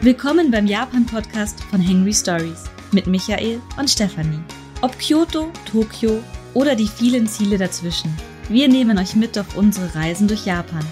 [0.00, 4.40] Willkommen beim Japan-Podcast von Hangry Stories mit Michael und Stefanie.
[4.80, 6.20] Ob Kyoto, Tokio
[6.54, 8.12] oder die vielen Ziele dazwischen.
[8.48, 10.84] Wir nehmen euch mit auf unsere Reisen durch Japan.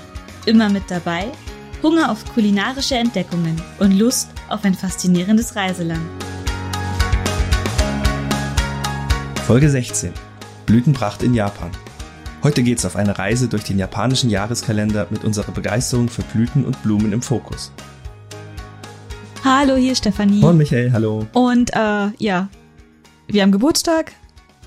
[0.44, 1.32] Immer mit dabei
[1.82, 6.06] Hunger auf kulinarische Entdeckungen und Lust auf ein faszinierendes Reiseland.
[9.46, 10.12] Folge 16.
[10.66, 11.72] Blütenpracht in Japan.
[12.42, 16.80] Heute geht's auf eine Reise durch den japanischen Jahreskalender mit unserer Begeisterung für Blüten und
[16.82, 17.72] Blumen im Fokus.
[19.44, 20.42] Hallo, hier Stefanie.
[20.42, 21.26] Und Michael, hallo.
[21.32, 22.48] Und äh, ja,
[23.26, 24.12] wir haben Geburtstag.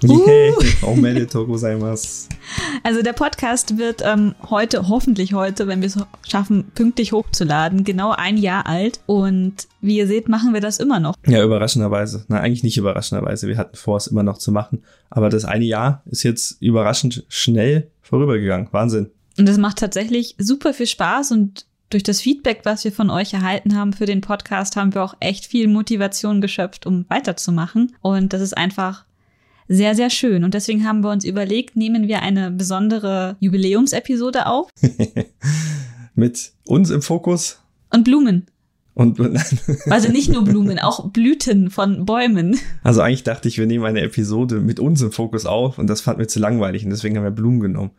[0.03, 2.27] Omedetou gozaimasu.
[2.83, 8.11] Also der Podcast wird ähm, heute, hoffentlich heute, wenn wir es schaffen, pünktlich hochzuladen, genau
[8.11, 9.01] ein Jahr alt.
[9.05, 11.15] Und wie ihr seht, machen wir das immer noch.
[11.25, 12.25] Ja, überraschenderweise.
[12.27, 13.47] Na, eigentlich nicht überraschenderweise.
[13.47, 14.83] Wir hatten vor, es immer noch zu machen.
[15.09, 18.69] Aber das eine Jahr ist jetzt überraschend schnell vorübergegangen.
[18.71, 19.09] Wahnsinn.
[19.37, 23.33] Und es macht tatsächlich super viel Spaß und durch das Feedback, was wir von euch
[23.33, 27.95] erhalten haben für den Podcast, haben wir auch echt viel Motivation geschöpft, um weiterzumachen.
[28.01, 29.05] Und das ist einfach
[29.69, 30.43] sehr, sehr schön.
[30.43, 34.69] Und deswegen haben wir uns überlegt, nehmen wir eine besondere Jubiläumsepisode auf.
[36.15, 37.61] Mit uns im Fokus.
[37.91, 38.47] Und Blumen.
[38.95, 39.17] Und
[39.89, 42.59] also nicht nur Blumen, auch Blüten von Bäumen.
[42.83, 46.01] Also eigentlich dachte ich, wir nehmen eine Episode mit uns im Fokus auf und das
[46.01, 47.91] fanden wir zu langweilig und deswegen haben wir Blumen genommen.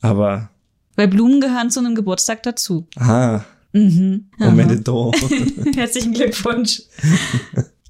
[0.00, 0.50] Aber
[0.96, 2.86] weil Blumen gehören zu einem Geburtstag dazu.
[2.96, 3.44] Aha.
[3.72, 4.26] Mhm.
[4.40, 5.12] Omedetou.
[5.74, 6.82] Herzlichen Glückwunsch.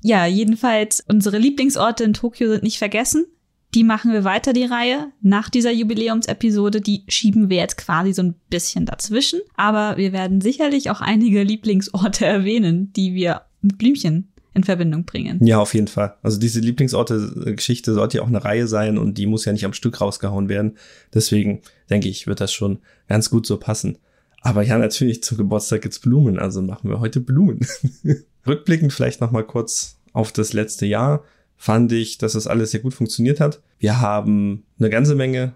[0.03, 3.27] Ja, jedenfalls, unsere Lieblingsorte in Tokio sind nicht vergessen.
[3.75, 5.13] Die machen wir weiter, die Reihe.
[5.21, 9.41] Nach dieser Jubiläumsepisode, die schieben wir jetzt quasi so ein bisschen dazwischen.
[9.57, 15.45] Aber wir werden sicherlich auch einige Lieblingsorte erwähnen, die wir mit Blümchen in Verbindung bringen.
[15.45, 16.17] Ja, auf jeden Fall.
[16.23, 19.73] Also diese Lieblingsorte-Geschichte sollte ja auch eine Reihe sein und die muss ja nicht am
[19.73, 20.77] Stück rausgehauen werden.
[21.15, 23.99] Deswegen denke ich, wird das schon ganz gut so passen.
[24.43, 27.61] Aber ja, natürlich zum Geburtstag gibt's Blumen, also machen wir heute Blumen.
[28.47, 31.25] Rückblickend vielleicht noch mal kurz auf das letzte Jahr
[31.57, 33.63] fand ich, dass das alles sehr gut funktioniert hat.
[33.79, 35.55] Wir haben eine ganze Menge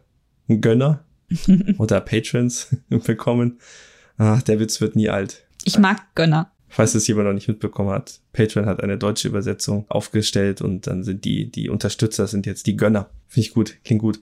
[0.49, 1.05] Gönner
[1.79, 3.59] oder Patrons bekommen.
[4.19, 5.47] Ach, der Witz wird nie alt.
[5.65, 9.85] Ich mag Gönner falls es jemand noch nicht mitbekommen hat, Patreon hat eine deutsche Übersetzung
[9.89, 13.11] aufgestellt und dann sind die, die Unterstützer sind jetzt die Gönner.
[13.29, 14.21] Finde ich gut, klingt gut.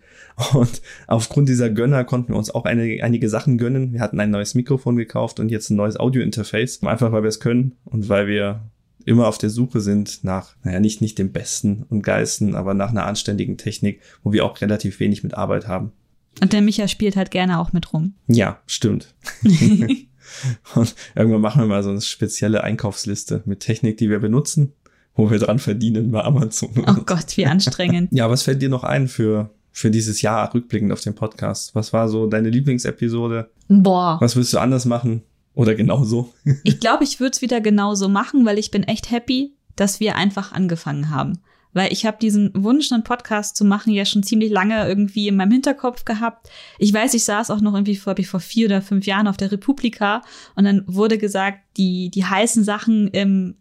[0.52, 3.94] Und aufgrund dieser Gönner konnten wir uns auch eine, einige Sachen gönnen.
[3.94, 6.82] Wir hatten ein neues Mikrofon gekauft und jetzt ein neues Audio-Interface.
[6.82, 8.60] Einfach weil wir es können und weil wir
[9.04, 12.90] immer auf der Suche sind nach, naja, nicht, nicht dem Besten und Geisten, aber nach
[12.90, 15.92] einer anständigen Technik, wo wir auch relativ wenig mit Arbeit haben.
[16.40, 18.14] Und der Micha spielt halt gerne auch mit rum.
[18.26, 19.14] Ja, stimmt.
[20.74, 24.72] Und irgendwann machen wir mal so eine spezielle Einkaufsliste mit Technik, die wir benutzen,
[25.14, 26.70] wo wir dran verdienen bei Amazon.
[26.86, 28.10] Oh Gott, wie anstrengend.
[28.12, 31.74] ja, was fällt dir noch ein für, für dieses Jahr rückblickend auf den Podcast?
[31.74, 33.50] Was war so deine Lieblingsepisode?
[33.68, 34.18] Boah.
[34.20, 35.22] Was willst du anders machen?
[35.54, 36.32] Oder genauso?
[36.64, 40.16] ich glaube, ich würde es wieder genauso machen, weil ich bin echt happy, dass wir
[40.16, 41.38] einfach angefangen haben
[41.72, 45.36] weil ich habe diesen Wunsch, einen Podcast zu machen, ja schon ziemlich lange irgendwie in
[45.36, 46.50] meinem Hinterkopf gehabt.
[46.78, 49.52] Ich weiß, ich saß auch noch irgendwie vor, vor vier oder fünf Jahren auf der
[49.52, 50.22] Republika
[50.54, 53.56] und dann wurde gesagt, die, die heißen Sachen im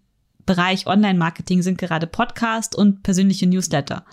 [0.45, 4.03] Bereich Online-Marketing sind gerade Podcast und persönliche Newsletter.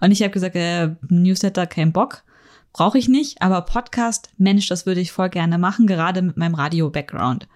[0.00, 2.24] Und ich habe gesagt, äh, Newsletter, kein Bock,
[2.72, 6.54] brauche ich nicht, aber Podcast, Mensch, das würde ich voll gerne machen, gerade mit meinem
[6.54, 7.48] Radio-Background.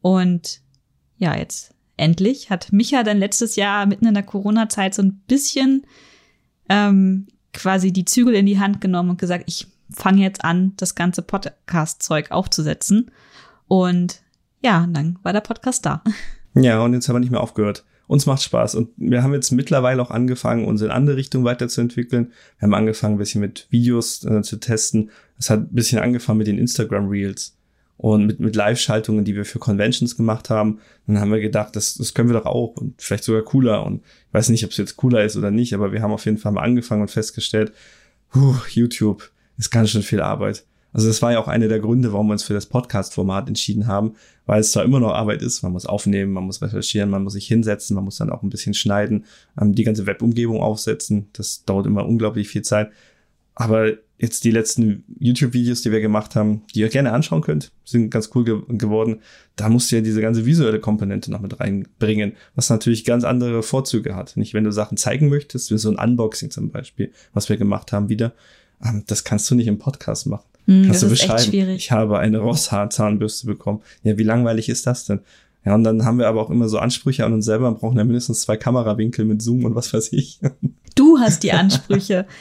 [0.00, 0.60] Und
[1.18, 5.86] ja, jetzt endlich hat Micha dann letztes Jahr mitten in der Corona-Zeit so ein bisschen
[6.68, 10.94] ähm, quasi die Zügel in die Hand genommen und gesagt, ich fange jetzt an, das
[10.94, 13.10] ganze Podcast-Zeug aufzusetzen.
[13.68, 14.22] Und
[14.62, 16.02] ja, dann war der Podcast da.
[16.54, 17.84] Ja, und jetzt haben wir nicht mehr aufgehört.
[18.08, 22.32] Uns macht Spaß und wir haben jetzt mittlerweile auch angefangen, uns in andere Richtungen weiterzuentwickeln.
[22.58, 25.10] Wir haben angefangen, ein bisschen mit Videos äh, zu testen.
[25.38, 27.56] Es hat ein bisschen angefangen mit den Instagram Reels
[28.00, 30.78] und mit, mit Live-Schaltungen, die wir für Conventions gemacht haben.
[31.06, 33.84] Dann haben wir gedacht, das, das können wir doch auch und vielleicht sogar cooler.
[33.84, 36.24] Und ich weiß nicht, ob es jetzt cooler ist oder nicht, aber wir haben auf
[36.24, 37.72] jeden Fall mal angefangen und festgestellt,
[38.30, 40.64] puh, YouTube ist ganz schön viel Arbeit.
[40.94, 43.86] Also das war ja auch einer der Gründe, warum wir uns für das Podcast-Format entschieden
[43.86, 44.14] haben,
[44.46, 47.34] weil es zwar immer noch Arbeit ist, man muss aufnehmen, man muss recherchieren, man muss
[47.34, 49.26] sich hinsetzen, man muss dann auch ein bisschen schneiden,
[49.60, 51.28] ähm, die ganze Webumgebung aufsetzen.
[51.34, 52.90] Das dauert immer unglaublich viel Zeit.
[53.60, 58.10] Aber jetzt die letzten YouTube-Videos, die wir gemacht haben, die ihr gerne anschauen könnt, sind
[58.10, 59.20] ganz cool ge geworden.
[59.56, 63.62] Da musst du ja diese ganze visuelle Komponente noch mit reinbringen, was natürlich ganz andere
[63.62, 64.36] Vorzüge hat.
[64.36, 67.92] Nicht, wenn du Sachen zeigen möchtest, wie so ein Unboxing zum Beispiel, was wir gemacht
[67.92, 68.32] haben wieder,
[68.82, 70.46] ähm, das kannst du nicht im Podcast machen.
[70.66, 73.82] Mm, kannst du beschreiben, ich habe eine Rosshaar-Zahnbürste bekommen.
[74.02, 75.20] Ja, wie langweilig ist das denn?
[75.64, 77.98] Ja, und dann haben wir aber auch immer so Ansprüche an uns selber und brauchen
[77.98, 80.40] ja mindestens zwei Kamerawinkel mit Zoom und was weiß ich.
[80.94, 82.26] Du hast die Ansprüche.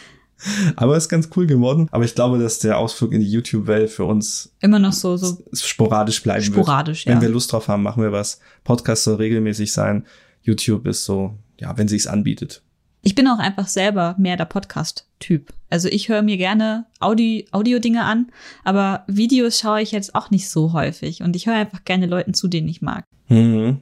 [0.76, 1.88] Aber ist ganz cool geworden.
[1.92, 5.38] Aber ich glaube, dass der Ausflug in die YouTube-Welt für uns immer noch so, so
[5.54, 7.16] sporadisch bleiben sporadisch, wird.
[7.16, 7.22] ja.
[7.22, 8.40] Wenn wir Lust drauf haben, machen wir was.
[8.64, 10.06] Podcast soll regelmäßig sein.
[10.42, 12.62] YouTube ist so, ja, wenn sich's anbietet.
[13.02, 15.54] Ich bin auch einfach selber mehr der Podcast-Typ.
[15.70, 18.28] Also ich höre mir gerne Audi Audio-Dinge an,
[18.66, 21.22] aber Videos schaue ich jetzt auch nicht so häufig.
[21.22, 23.06] Und ich höre einfach gerne Leuten zu, denen ich mag.
[23.30, 23.80] Mhm.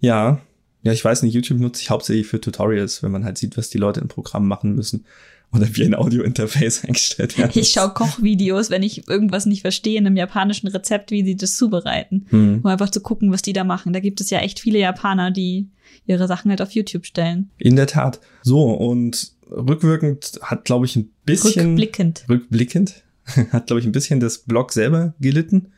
[0.00, 0.40] Ja,
[0.82, 3.70] ja, ich weiß nicht, YouTube nutze ich hauptsächlich für Tutorials, wenn man halt sieht, was
[3.70, 5.04] die Leute im Programm machen müssen
[5.52, 7.52] oder wie ein Audio-Interface eingestellt werden.
[7.54, 11.56] Ich schaue Kochvideos, wenn ich irgendwas nicht verstehe in einem japanischen Rezept, wie sie das
[11.56, 12.26] zubereiten.
[12.30, 12.60] Mhm.
[12.62, 13.92] Um einfach zu gucken, was die da machen.
[13.92, 15.68] Da gibt es ja echt viele Japaner, die
[16.06, 17.50] ihre Sachen halt auf YouTube stellen.
[17.58, 18.20] In der Tat.
[18.42, 21.70] So, und rückwirkend hat, glaube ich, ein bisschen.
[21.70, 22.24] Rückblickend.
[22.28, 23.02] Rückblickend.
[23.50, 25.72] Hat, glaube ich, ein bisschen das Blog selber gelitten.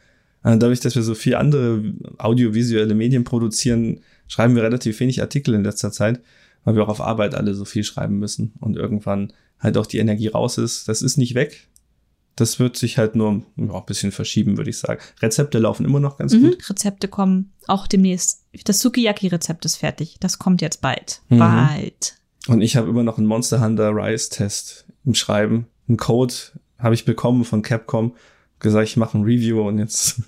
[0.45, 5.55] Äh, dadurch, dass wir so viel andere audiovisuelle Medien produzieren, schreiben wir relativ wenig Artikel
[5.55, 6.21] in letzter Zeit,
[6.65, 9.99] weil wir auch auf Arbeit alle so viel schreiben müssen und irgendwann halt auch die
[9.99, 10.89] Energie raus ist.
[10.89, 11.69] Das ist nicht weg.
[12.37, 15.01] Das wird sich halt nur ja, ein bisschen verschieben, würde ich sagen.
[15.21, 16.43] Rezepte laufen immer noch ganz mhm.
[16.43, 16.71] gut.
[16.71, 18.45] Rezepte kommen auch demnächst.
[18.65, 20.19] Das Sukiyaki-Rezept ist fertig.
[20.21, 21.23] Das kommt jetzt bald.
[21.29, 21.39] Mhm.
[21.39, 22.15] Bald.
[22.47, 25.67] Und ich habe immer noch einen Monster Hunter Rise Test im Schreiben.
[25.89, 26.35] Ein Code
[26.79, 28.15] habe ich bekommen von Capcom.
[28.61, 30.21] Gesagt, ich mache ein Review und jetzt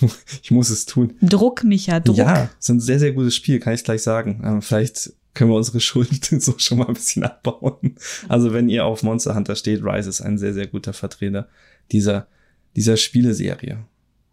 [0.42, 1.14] ich muss es tun.
[1.20, 2.16] Druck, Micha, Druck.
[2.16, 4.42] Ja, ist ein sehr, sehr gutes Spiel, kann ich gleich sagen.
[4.44, 7.94] Ähm, vielleicht können wir unsere Schuld so schon mal ein bisschen abbauen.
[8.28, 11.48] Also wenn ihr auf Monster Hunter steht, Rise ist ein sehr, sehr guter Vertreter
[11.92, 12.26] dieser,
[12.74, 13.78] dieser Spieleserie.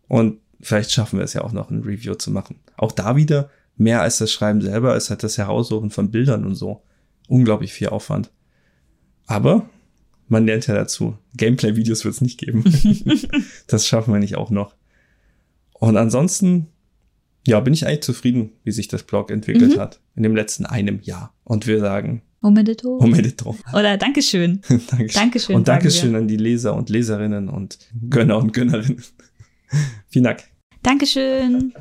[0.07, 2.59] Und vielleicht schaffen wir es ja auch noch ein Review zu machen.
[2.77, 6.55] Auch da wieder mehr als das Schreiben selber ist halt das Heraussuchen von Bildern und
[6.55, 6.83] so.
[7.27, 8.31] Unglaublich viel Aufwand.
[9.25, 9.69] Aber
[10.27, 11.17] man lernt ja dazu.
[11.37, 12.63] Gameplay-Videos wird es nicht geben.
[13.67, 14.75] das schaffen wir nicht auch noch.
[15.73, 16.67] Und ansonsten,
[17.45, 19.79] ja, bin ich eigentlich zufrieden, wie sich das Blog entwickelt mhm.
[19.79, 21.33] hat in dem letzten einem Jahr.
[21.43, 22.99] Und wir sagen Omedeto.
[22.99, 23.55] Omedeto.
[23.73, 24.61] Oder Dankeschön.
[24.67, 25.07] Dankeschön.
[25.13, 25.55] Dankeschön.
[25.55, 27.79] Und Dankeschön an die Leser und Leserinnen und
[28.09, 29.01] Gönner und Gönnerinnen.
[30.09, 30.43] Vielen Dank.
[30.83, 31.73] Dankeschön.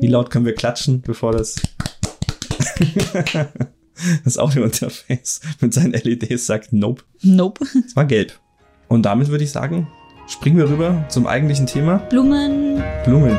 [0.00, 1.56] Wie laut können wir klatschen, bevor das
[4.24, 7.02] das Audiointerface mit seinen LEDs sagt Nope.
[7.22, 7.64] Nope.
[7.84, 8.38] Es war gelb.
[8.86, 9.88] Und damit würde ich sagen,
[10.28, 11.96] springen wir rüber zum eigentlichen Thema.
[11.96, 12.80] Blumen.
[13.04, 13.36] Blumen.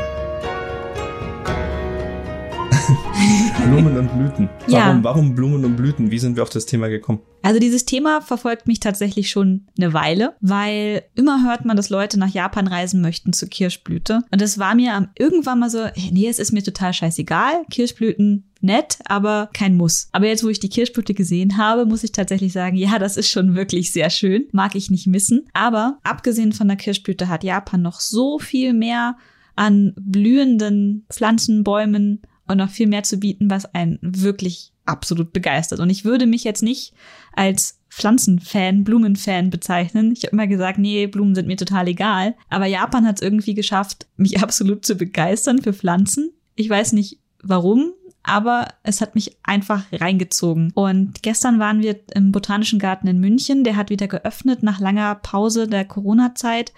[3.74, 4.48] Blumen und Blüten.
[4.68, 4.98] Warum, ja.
[5.02, 6.12] warum Blumen und Blüten?
[6.12, 7.18] Wie sind wir auf das Thema gekommen?
[7.42, 12.16] Also dieses Thema verfolgt mich tatsächlich schon eine Weile, weil immer hört man, dass Leute
[12.16, 14.20] nach Japan reisen möchten zur Kirschblüte.
[14.30, 17.64] Und es war mir irgendwann mal so, nee, es ist mir total scheißegal.
[17.68, 20.08] Kirschblüten nett, aber kein Muss.
[20.12, 23.28] Aber jetzt, wo ich die Kirschblüte gesehen habe, muss ich tatsächlich sagen, ja, das ist
[23.28, 24.46] schon wirklich sehr schön.
[24.52, 25.48] Mag ich nicht missen.
[25.52, 29.16] Aber abgesehen von der Kirschblüte hat Japan noch so viel mehr
[29.56, 35.80] an blühenden Pflanzen, Bäumen und noch viel mehr zu bieten, was einen wirklich absolut begeistert.
[35.80, 36.92] Und ich würde mich jetzt nicht
[37.32, 40.12] als Pflanzenfan, Blumenfan bezeichnen.
[40.12, 42.34] Ich habe immer gesagt, nee, Blumen sind mir total egal.
[42.50, 46.32] Aber Japan hat es irgendwie geschafft, mich absolut zu begeistern für Pflanzen.
[46.54, 47.92] Ich weiß nicht warum,
[48.24, 50.72] aber es hat mich einfach reingezogen.
[50.74, 53.64] Und gestern waren wir im Botanischen Garten in München.
[53.64, 56.72] Der hat wieder geöffnet nach langer Pause der Corona-Zeit.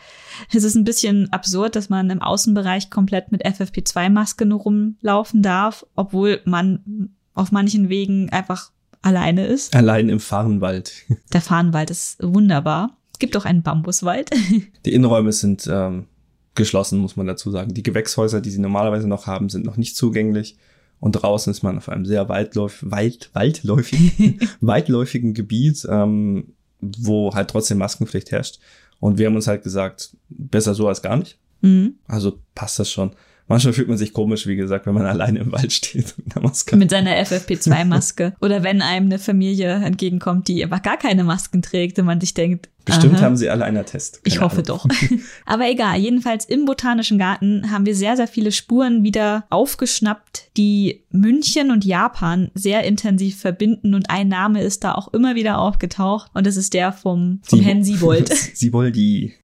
[0.52, 5.86] Es ist ein bisschen absurd, dass man im Außenbereich komplett mit FFP2-Maske nur rumlaufen darf,
[5.94, 8.72] obwohl man auf manchen Wegen einfach
[9.02, 9.74] alleine ist.
[9.76, 10.92] Allein im Farnwald.
[11.32, 12.96] Der Farnwald ist wunderbar.
[13.12, 14.30] Es gibt auch einen Bambuswald.
[14.84, 16.06] Die Innenräume sind ähm,
[16.56, 17.72] geschlossen, muss man dazu sagen.
[17.72, 20.56] Die Gewächshäuser, die sie normalerweise noch haben, sind noch nicht zugänglich.
[21.00, 27.50] Und draußen ist man auf einem sehr waldläuf wald waldläufigen, weitläufigen Gebiet, ähm, wo halt
[27.50, 28.58] trotzdem Maskenpflicht herrscht.
[28.98, 31.38] Und wir haben uns halt gesagt, besser so als gar nicht.
[31.60, 31.96] Mhm.
[32.06, 33.12] Also passt das schon.
[33.48, 36.44] Manchmal fühlt man sich komisch, wie gesagt, wenn man alleine im Wald steht mit einer
[36.44, 36.76] Maske.
[36.76, 38.34] Mit seiner FFP2-Maske.
[38.40, 42.34] Oder wenn einem eine Familie entgegenkommt, die einfach gar keine Masken trägt und man sich
[42.34, 43.22] denkt, Bestimmt Aha.
[43.22, 44.22] haben sie alle einen Test.
[44.22, 44.64] Keine ich hoffe Ahnung.
[44.64, 44.88] doch.
[45.44, 51.02] Aber egal, jedenfalls im Botanischen Garten haben wir sehr, sehr viele Spuren wieder aufgeschnappt, die
[51.10, 56.30] München und Japan sehr intensiv verbinden und ein Name ist da auch immer wieder aufgetaucht
[56.32, 58.28] und das ist der vom, vom Herrn Siebold.
[58.54, 59.34] Sieboldi.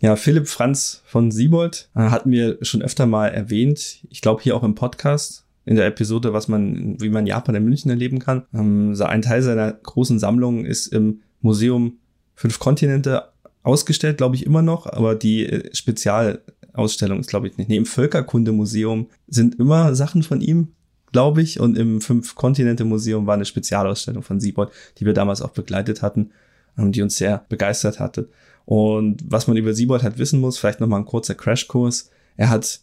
[0.00, 4.04] Ja, Philipp Franz von Siebold äh, hatten wir schon öfter mal erwähnt.
[4.10, 7.64] Ich glaube hier auch im Podcast in der Episode, was man, wie man Japan in
[7.64, 8.44] München erleben kann.
[8.54, 11.98] Ähm, ein Teil seiner großen Sammlung ist im Museum
[12.34, 13.30] Fünf Kontinente
[13.62, 17.68] ausgestellt, glaube ich immer noch, aber die äh, Spezialausstellung ist, glaube ich, nicht.
[17.68, 20.68] Nee, im Völkerkundemuseum sind immer Sachen von ihm,
[21.12, 25.40] glaube ich, und im Fünf Kontinente Museum war eine Spezialausstellung von Siebold, die wir damals
[25.40, 26.30] auch begleitet hatten,
[26.78, 28.28] ähm, die uns sehr begeistert hatte.
[28.66, 32.10] Und was man über Siebold halt wissen muss, vielleicht nochmal ein kurzer Crashkurs.
[32.36, 32.80] Er hat,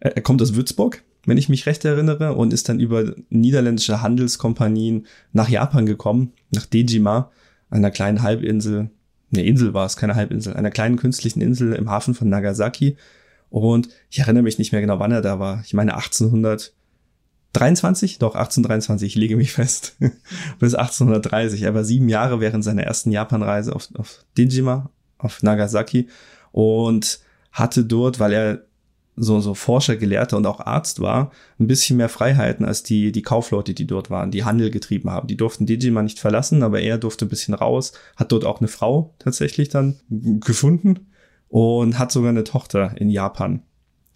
[0.00, 5.06] er kommt aus Würzburg, wenn ich mich recht erinnere, und ist dann über niederländische Handelskompanien
[5.32, 7.30] nach Japan gekommen, nach Dejima,
[7.68, 8.90] einer kleinen Halbinsel,
[9.32, 12.96] eine Insel war es, keine Halbinsel, einer kleinen künstlichen Insel im Hafen von Nagasaki.
[13.50, 15.62] Und ich erinnere mich nicht mehr genau, wann er da war.
[15.64, 19.96] Ich meine 1823, doch 1823, ich lege mich fest,
[20.58, 21.60] bis 1830.
[21.62, 26.08] Er war sieben Jahre während seiner ersten Japanreise auf, auf Dejima, auf Nagasaki
[26.52, 27.20] und
[27.52, 28.62] hatte dort, weil er
[29.20, 33.22] so, so Forscher, Gelehrter und auch Arzt war, ein bisschen mehr Freiheiten als die, die
[33.22, 35.26] Kaufleute, die dort waren, die Handel getrieben haben.
[35.26, 38.68] Die durften Dejima nicht verlassen, aber er durfte ein bisschen raus, hat dort auch eine
[38.68, 41.10] Frau tatsächlich dann gefunden
[41.48, 43.62] und hat sogar eine Tochter in Japan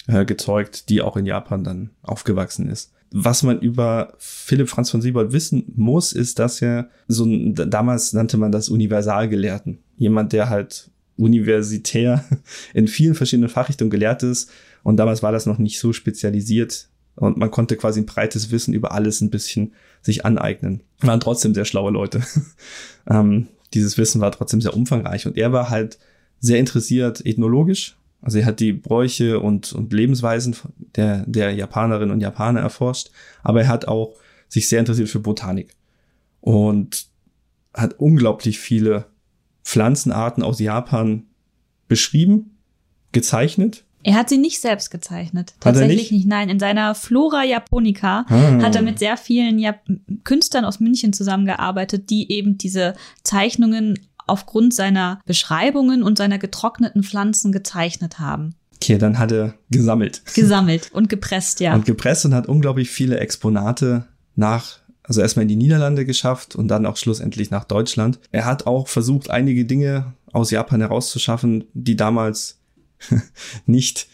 [0.07, 2.93] äh, gezeugt, die auch in Japan dann aufgewachsen ist.
[3.15, 8.15] Was man über Philipp Franz von Siebold wissen muss, ist, dass er so ein, damals
[8.15, 9.83] nannte man das Universalgelehrten.
[9.97, 12.25] Jemand, der halt universitär
[12.75, 14.51] in vielen verschiedenen Fachrichtungen gelehrt ist.
[14.83, 16.89] Und damals war das noch nicht so spezialisiert.
[17.15, 20.83] Und man konnte quasi ein breites Wissen über alles ein bisschen sich aneignen.
[21.01, 22.23] Waren trotzdem sehr schlaue Leute.
[23.11, 25.27] ähm, dieses Wissen war trotzdem sehr umfangreich.
[25.27, 25.99] Und er war halt
[26.41, 27.97] sehr interessiert ethnologisch.
[28.23, 30.57] Also er hat die Bräuche und, und Lebensweisen
[30.97, 33.11] der, der Japanerinnen und Japaner erforscht.
[33.43, 34.15] Aber er hat auch
[34.49, 35.75] sich sehr interessiert für Botanik.
[36.41, 37.07] Und
[37.75, 39.07] hat unglaublich viele
[39.65, 41.25] Pflanzenarten aus Japan
[41.89, 42.59] beschrieben,
[43.13, 43.85] gezeichnet.
[44.05, 45.55] Er hat sie nicht selbst gezeichnet.
[45.61, 46.13] Tatsächlich nicht?
[46.13, 46.27] nicht?
[46.27, 48.63] Nein, in seiner Flora Japonica ah.
[48.63, 49.83] hat er mit sehr vielen Jap
[50.25, 57.53] Künstlern aus München zusammengearbeitet, die eben diese Zeichnungen aufgrund seiner Beschreibungen und seiner getrockneten Pflanzen
[57.53, 58.55] gezeichnet haben.
[58.77, 60.23] Okay, dann hat er gesammelt.
[60.35, 61.75] Gesammelt und gepresst, ja.
[61.75, 64.79] Und gepresst und hat unglaublich viele Exponate nach
[65.13, 68.19] also erstmal in die Niederlande geschafft und dann auch schlussendlich nach Deutschland.
[68.31, 72.59] Er hat auch versucht, einige Dinge aus Japan herauszuschaffen, die damals
[73.67, 74.09] nicht,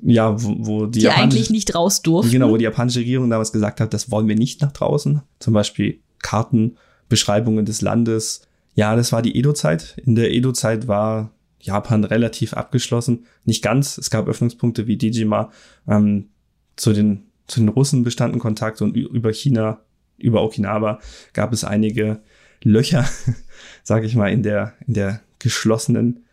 [0.00, 2.32] ja, wo, wo die, die eigentlich nicht raus durften.
[2.32, 5.20] Genau, wo die japanische Regierung damals gesagt hat, das wollen wir nicht nach draußen.
[5.38, 6.78] Zum Beispiel Karten,
[7.10, 8.40] Beschreibungen des Landes.
[8.74, 9.96] Ja, das war die Edo-Zeit.
[10.02, 13.26] In der Edo-Zeit war Japan relativ abgeschlossen.
[13.44, 13.98] Nicht ganz.
[13.98, 15.50] Es gab Öffnungspunkte wie Dijima.
[15.86, 16.30] Ähm,
[16.76, 19.80] zu den zu den Russen bestanden Kontakte und über China
[20.22, 21.00] über Okinawa
[21.32, 22.20] gab es einige
[22.62, 23.08] Löcher,
[23.82, 26.24] sage ich mal, in der, in der geschlossenen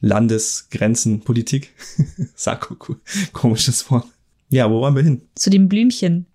[0.00, 1.72] Landesgrenzenpolitik.
[2.34, 2.96] Sakoku,
[3.32, 4.06] komisches Wort.
[4.48, 5.22] Ja, wo waren wir hin?
[5.34, 6.26] Zu den Blümchen,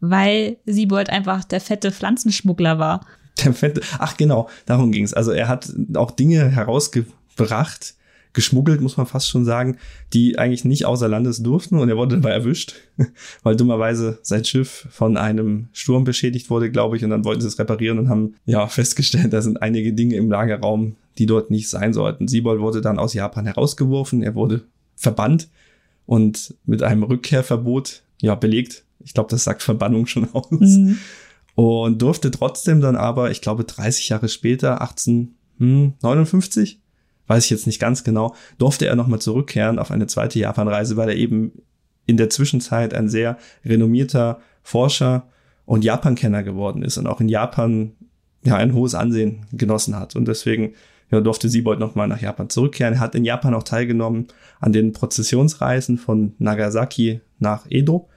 [0.00, 3.06] weil Siebold einfach der fette Pflanzenschmuggler war.
[3.42, 5.14] Der fette, ach genau, darum ging es.
[5.14, 7.94] Also er hat auch Dinge herausgebracht,
[8.32, 9.76] geschmuggelt, muss man fast schon sagen,
[10.12, 12.74] die eigentlich nicht außer Landes durften und er wurde dabei erwischt,
[13.42, 17.48] weil dummerweise sein Schiff von einem Sturm beschädigt wurde, glaube ich, und dann wollten sie
[17.48, 21.68] es reparieren und haben ja festgestellt, da sind einige Dinge im Lagerraum, die dort nicht
[21.68, 22.28] sein sollten.
[22.28, 24.62] Siebold wurde dann aus Japan herausgeworfen, er wurde
[24.96, 25.48] verbannt
[26.06, 28.84] und mit einem Rückkehrverbot ja belegt.
[29.00, 30.50] Ich glaube, das sagt Verbannung schon aus.
[30.50, 30.98] Mhm.
[31.54, 36.80] Und durfte trotzdem dann aber, ich glaube, 30 Jahre später, 1859,
[37.26, 41.10] weiß ich jetzt nicht ganz genau, durfte er nochmal zurückkehren auf eine zweite Japanreise, weil
[41.10, 41.52] er eben
[42.06, 45.28] in der Zwischenzeit ein sehr renommierter Forscher
[45.64, 47.92] und Japankenner geworden ist und auch in Japan
[48.44, 50.16] ja ein hohes Ansehen genossen hat.
[50.16, 50.74] Und deswegen
[51.10, 52.94] ja, durfte Siebold nochmal nach Japan zurückkehren.
[52.94, 54.28] Er hat in Japan auch teilgenommen
[54.60, 58.08] an den Prozessionsreisen von Nagasaki nach Edo,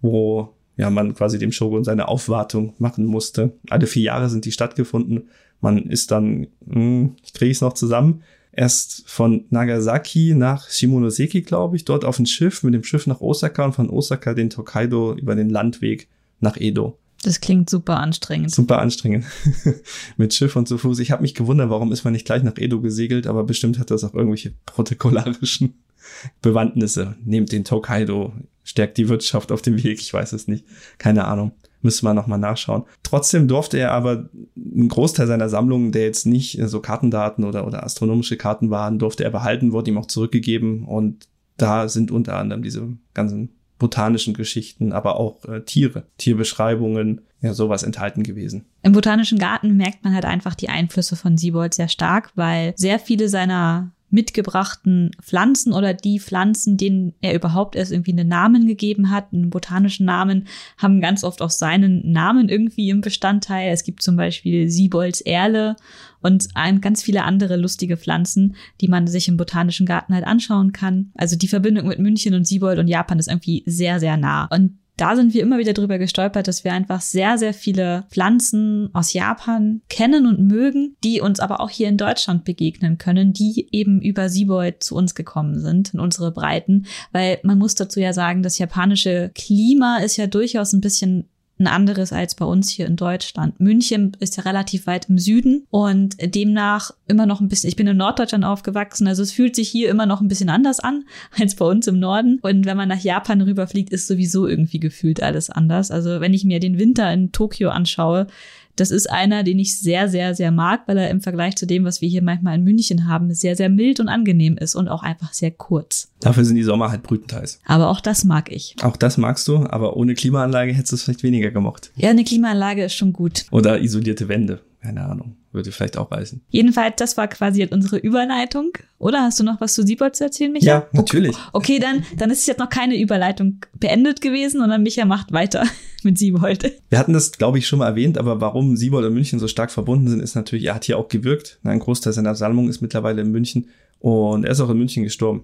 [0.00, 3.52] wo ja, man quasi dem Shogun seine Aufwartung machen musste.
[3.68, 5.28] Alle vier Jahre sind die stattgefunden.
[5.60, 8.22] Man ist dann, hm, ich kriege es noch zusammen,
[8.56, 13.20] erst von Nagasaki nach Shimonoseki, glaube ich, dort auf ein Schiff, mit dem Schiff nach
[13.20, 16.08] Osaka und von Osaka den Tokaido über den Landweg
[16.40, 16.98] nach Edo.
[17.22, 18.50] Das klingt super anstrengend.
[18.50, 19.24] Super anstrengend.
[20.16, 20.98] mit Schiff und zu Fuß.
[21.00, 23.90] Ich habe mich gewundert, warum ist man nicht gleich nach Edo gesegelt, aber bestimmt hat
[23.90, 25.74] das auch irgendwelche protokollarischen
[26.42, 27.16] Bewandtnisse.
[27.24, 28.32] Nehmt den Tokaido,
[28.64, 30.64] stärkt die Wirtschaft auf dem Weg, ich weiß es nicht.
[30.98, 31.52] Keine Ahnung.
[31.86, 32.82] Müssen wir nochmal nachschauen.
[33.04, 37.84] Trotzdem durfte er aber einen Großteil seiner Sammlung, der jetzt nicht so Kartendaten oder, oder
[37.84, 40.84] astronomische Karten waren, durfte er behalten, wurde ihm auch zurückgegeben.
[40.84, 47.54] Und da sind unter anderem diese ganzen botanischen Geschichten, aber auch äh, Tiere, Tierbeschreibungen, ja,
[47.54, 48.64] sowas enthalten gewesen.
[48.82, 52.98] Im Botanischen Garten merkt man halt einfach die Einflüsse von Siebold sehr stark, weil sehr
[52.98, 59.10] viele seiner mitgebrachten Pflanzen oder die Pflanzen, denen er überhaupt erst irgendwie einen Namen gegeben
[59.10, 60.46] hat, einen botanischen Namen,
[60.78, 63.72] haben ganz oft auch seinen Namen irgendwie im Bestandteil.
[63.72, 65.76] Es gibt zum Beispiel Siebolds Erle
[66.22, 66.48] und
[66.80, 71.10] ganz viele andere lustige Pflanzen, die man sich im Botanischen Garten halt anschauen kann.
[71.14, 74.46] Also die Verbindung mit München und Siebold und Japan ist irgendwie sehr, sehr nah.
[74.46, 78.88] Und da sind wir immer wieder drüber gestolpert, dass wir einfach sehr, sehr viele Pflanzen
[78.94, 83.68] aus Japan kennen und mögen, die uns aber auch hier in Deutschland begegnen können, die
[83.72, 86.86] eben über Siebold zu uns gekommen sind, in unsere Breiten.
[87.12, 91.66] Weil man muss dazu ja sagen, das japanische Klima ist ja durchaus ein bisschen ein
[91.66, 93.58] anderes als bei uns hier in Deutschland.
[93.60, 97.86] München ist ja relativ weit im Süden und demnach immer noch ein bisschen, ich bin
[97.86, 101.04] in Norddeutschland aufgewachsen, also es fühlt sich hier immer noch ein bisschen anders an
[101.40, 102.38] als bei uns im Norden.
[102.42, 105.90] Und wenn man nach Japan rüberfliegt, ist sowieso irgendwie gefühlt alles anders.
[105.90, 108.26] Also wenn ich mir den Winter in Tokio anschaue,
[108.76, 111.84] das ist einer, den ich sehr, sehr, sehr mag, weil er im Vergleich zu dem,
[111.84, 115.02] was wir hier manchmal in München haben, sehr, sehr mild und angenehm ist und auch
[115.02, 116.12] einfach sehr kurz.
[116.20, 117.60] Dafür sind die Sommer halt brütend heiß.
[117.66, 118.76] Aber auch das mag ich.
[118.82, 121.90] Auch das magst du, aber ohne Klimaanlage hättest du es vielleicht weniger gemocht.
[121.96, 123.46] Ja, eine Klimaanlage ist schon gut.
[123.50, 124.60] Oder isolierte Wände.
[124.86, 125.34] Keine Ahnung.
[125.50, 126.42] Würde vielleicht auch reißen.
[126.48, 128.70] Jedenfalls, das war quasi unsere Überleitung.
[128.98, 130.66] Oder hast du noch was zu Siebold zu erzählen, Micha?
[130.66, 131.36] Ja, natürlich.
[131.52, 135.64] Okay, dann, dann ist jetzt noch keine Überleitung beendet gewesen, sondern Micha macht weiter
[136.04, 136.72] mit Siebold.
[136.88, 139.72] Wir hatten das, glaube ich, schon mal erwähnt, aber warum Siebold und München so stark
[139.72, 141.58] verbunden sind, ist natürlich, er hat hier auch gewirkt.
[141.64, 145.42] Ein Großteil seiner Sammlung ist mittlerweile in München und er ist auch in München gestorben.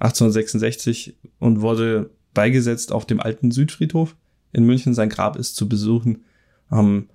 [0.00, 4.16] 1866 und wurde beigesetzt auf dem alten Südfriedhof
[4.52, 4.92] in München.
[4.92, 6.24] Sein Grab ist zu besuchen.
[6.72, 7.06] Ähm,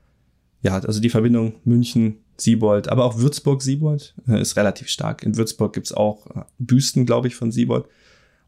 [0.61, 5.23] ja, also die Verbindung München, Siebold, aber auch Würzburg-Siebold äh, ist relativ stark.
[5.23, 7.85] In Würzburg gibt's auch äh, Büsten, glaube ich, von Siebold.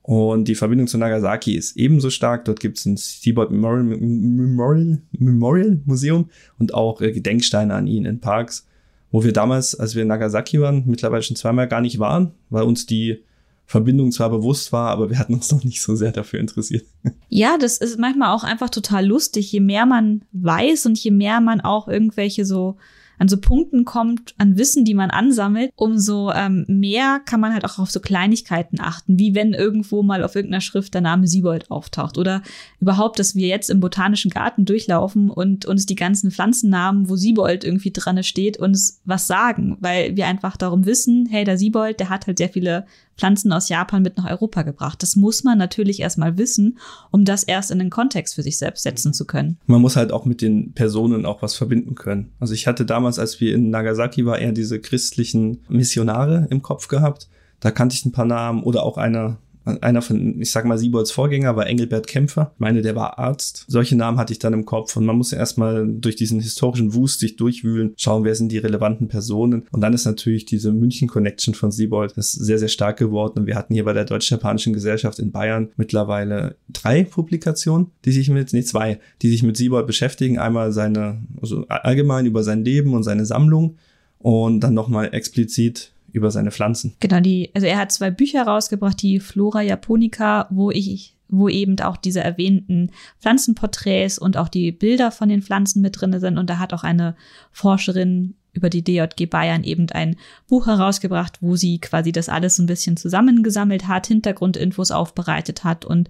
[0.02, 2.46] Und die Verbindung zu Nagasaki ist ebenso stark.
[2.46, 6.30] Dort gibt's ein Siebold Memorial, Memorial, Memorial Museum
[6.60, 8.68] und auch äh, Gedenksteine an ihn in Parks,
[9.12, 12.64] wo wir damals, als wir in Nagasaki waren, mittlerweile schon zweimal gar nicht waren, weil
[12.64, 13.24] uns die
[13.66, 16.86] Verbindung zwar bewusst war, aber wir hatten uns noch nicht so sehr dafür interessiert.
[17.30, 19.52] Ja, das ist manchmal auch einfach total lustig.
[19.52, 22.78] Je mehr man weiß und je mehr man auch irgendwelche so
[23.20, 27.64] an so Punkten kommt, an Wissen, die man ansammelt, umso ähm, mehr kann man halt
[27.66, 31.72] auch auf so Kleinigkeiten achten, wie wenn irgendwo mal auf irgendeiner Schrift der Name Siebold
[31.72, 32.42] auftaucht oder
[32.80, 37.64] überhaupt, dass wir jetzt im Botanischen Garten durchlaufen und uns die ganzen Pflanzennamen, wo Siebold
[37.64, 42.10] irgendwie dran steht, uns was sagen, weil wir einfach darum wissen, hey, der Siebold, der
[42.10, 42.86] hat halt sehr viele
[43.18, 45.02] Pflanzen aus Japan mit nach Europa gebracht.
[45.02, 46.78] Das muss man natürlich erstmal wissen,
[47.12, 49.58] um das erst in den Kontext für sich selbst setzen zu können.
[49.66, 52.32] Man muss halt auch mit den Personen auch was verbinden können.
[52.40, 56.88] Also ich hatte damals, als wir in Nagasaki war, eher diese christlichen Missionare im Kopf
[56.88, 57.30] gehabt.
[57.60, 61.12] Da kannte ich ein paar Namen oder auch einer einer von, ich sag mal, Siebolds
[61.12, 62.52] Vorgänger war Engelbert Kämpfer.
[62.56, 63.66] Ich meine, der war Arzt.
[63.68, 66.94] Solche Namen hatte ich dann im Kopf und man muss ja erstmal durch diesen historischen
[66.94, 69.68] Wust sich durchwühlen, schauen, wer sind die relevanten Personen.
[69.72, 73.40] Und dann ist natürlich diese München-Connection von Siebold ist sehr, sehr stark geworden.
[73.40, 78.30] Und wir hatten hier bei der Deutsch-Japanischen Gesellschaft in Bayern mittlerweile drei Publikationen, die sich
[78.30, 80.40] mit, nee, zwei, die sich mit Siebold beschäftigen.
[80.40, 83.78] Einmal seine, also allgemein über sein Leben und seine Sammlung
[84.20, 86.96] und dann nochmal explizit über seine Pflanzen.
[87.00, 91.78] Genau, die, also er hat zwei Bücher rausgebracht, die Flora Japonica, wo ich, wo eben
[91.82, 96.38] auch diese erwähnten Pflanzenporträts und auch die Bilder von den Pflanzen mit drin sind.
[96.38, 97.16] Und da hat auch eine
[97.52, 100.16] Forscherin über die DJG Bayern eben ein
[100.48, 106.10] Buch herausgebracht, wo sie quasi das alles ein bisschen zusammengesammelt hat, Hintergrundinfos aufbereitet hat und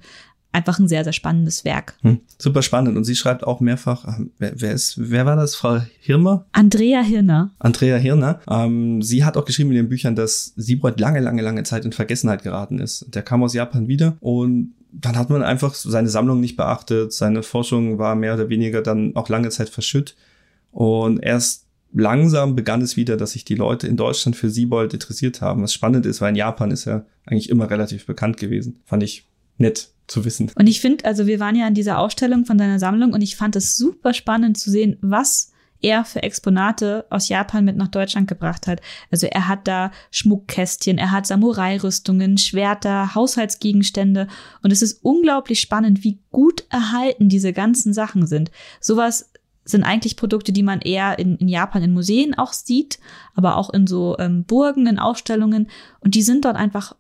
[0.54, 1.96] einfach ein sehr, sehr spannendes Werk.
[2.02, 2.96] Hm, super spannend.
[2.96, 5.56] Und sie schreibt auch mehrfach, äh, wer, wer ist, wer war das?
[5.56, 6.46] Frau Hirmer?
[6.54, 7.52] Andrea Hirner.
[7.60, 8.40] Andrea Hirner.
[8.48, 11.92] Ähm, sie hat auch geschrieben in ihren Büchern, dass Siebold lange, lange, lange Zeit in
[11.92, 13.06] Vergessenheit geraten ist.
[13.14, 17.14] Der kam aus Japan wieder und dann hat man einfach seine Sammlung nicht beachtet.
[17.14, 20.16] Seine Forschung war mehr oder weniger dann auch lange Zeit verschütt.
[20.72, 25.42] Und erst langsam begann es wieder, dass sich die Leute in Deutschland für Siebold interessiert
[25.42, 25.64] haben.
[25.64, 28.82] Was spannend ist, weil in Japan ist er eigentlich immer relativ bekannt gewesen.
[28.86, 29.26] Fand ich
[29.58, 30.52] nett zu wissen.
[30.56, 33.36] Und ich finde, also wir waren ja an dieser Ausstellung von seiner Sammlung und ich
[33.36, 38.28] fand es super spannend zu sehen, was er für Exponate aus Japan mit nach Deutschland
[38.28, 38.82] gebracht hat.
[39.12, 44.28] Also er hat da Schmuckkästchen, er hat Samurai-Rüstungen, Schwerter, Haushaltsgegenstände
[44.62, 48.50] und es ist unglaublich spannend, wie gut erhalten diese ganzen Sachen sind.
[48.80, 49.30] Sowas
[49.66, 53.00] sind eigentlich Produkte, die man eher in, in Japan in Museen auch sieht,
[53.36, 56.96] aber auch in so ähm, Burgen, in Ausstellungen und die sind dort einfach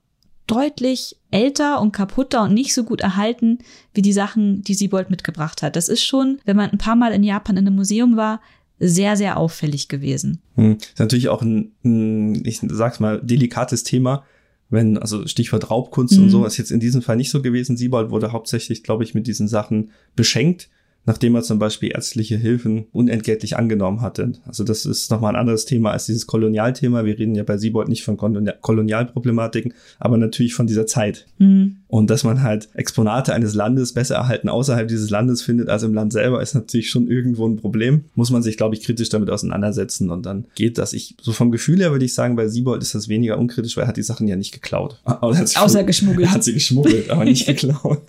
[0.48, 3.60] deutlich älter und kaputter und nicht so gut erhalten
[3.94, 5.76] wie die Sachen, die Siebold mitgebracht hat.
[5.76, 8.42] Das ist schon, wenn man ein paar Mal in Japan in einem Museum war,
[8.80, 10.42] sehr, sehr auffällig gewesen.
[10.56, 10.74] Hm.
[10.74, 14.26] Ist natürlich auch ein, ein, ich sag's mal, delikates Thema,
[14.70, 16.24] wenn, also Stichwort Raubkunst mhm.
[16.24, 17.78] und so, ist jetzt in diesem Fall nicht so gewesen.
[17.78, 20.70] Siebold wurde hauptsächlich, glaube ich, mit diesen Sachen beschenkt
[21.06, 24.34] nachdem er zum Beispiel ärztliche Hilfen unentgeltlich angenommen hatte.
[24.46, 27.06] Also das ist nochmal ein anderes Thema als dieses Kolonialthema.
[27.06, 31.26] Wir reden ja bei Siebold nicht von Kolonialproblematiken, aber natürlich von dieser Zeit.
[31.39, 31.78] Mhm.
[31.88, 35.94] Und dass man halt Exponate eines Landes besser erhalten außerhalb dieses Landes findet als im
[35.94, 38.06] Land selber, ist natürlich schon irgendwo ein Problem.
[38.16, 40.94] Muss man sich, glaube ich, kritisch damit auseinandersetzen und dann geht das.
[40.94, 43.84] Ich, so vom Gefühl her würde ich sagen, bei Siebold ist das weniger unkritisch, weil
[43.86, 45.02] er hat die Sachen ja nicht geklaut.
[45.06, 46.28] Außer geschmuggelt.
[46.28, 48.04] Er hat sie geschmuggelt, aber nicht geklaut.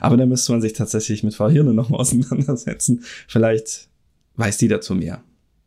[0.00, 3.04] Aber da müsste man sich tatsächlich mit Frau Hirne nochmal auseinandersetzen.
[3.28, 3.88] Vielleicht
[4.36, 5.22] weiß die dazu mehr.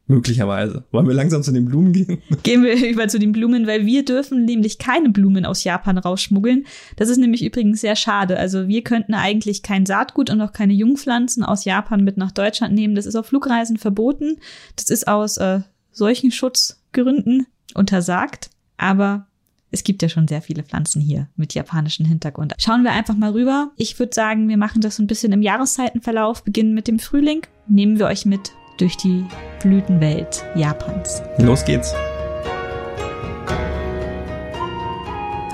[0.09, 0.85] Möglicherweise.
[0.89, 2.19] Wollen wir langsam zu den Blumen gehen?
[2.43, 6.65] Gehen wir über zu den Blumen, weil wir dürfen nämlich keine Blumen aus Japan rausschmuggeln.
[6.95, 8.39] Das ist nämlich übrigens sehr schade.
[8.39, 12.73] Also wir könnten eigentlich kein Saatgut und auch keine Jungpflanzen aus Japan mit nach Deutschland
[12.73, 12.95] nehmen.
[12.95, 14.37] Das ist auf Flugreisen verboten.
[14.75, 15.59] Das ist aus äh,
[15.91, 17.45] solchen Schutzgründen
[17.75, 18.49] untersagt.
[18.77, 19.27] Aber
[19.71, 22.53] es gibt ja schon sehr viele Pflanzen hier mit japanischem Hintergrund.
[22.57, 23.71] Schauen wir einfach mal rüber.
[23.77, 27.41] Ich würde sagen, wir machen das so ein bisschen im Jahreszeitenverlauf, beginnen mit dem Frühling.
[27.67, 29.25] Nehmen wir euch mit durch die
[29.61, 31.21] Blütenwelt Japans.
[31.37, 31.93] Los geht's.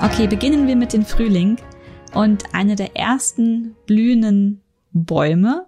[0.02, 1.56] Okay, beginnen wir mit dem Frühling
[2.14, 5.66] und eine der ersten blühenden Bäume,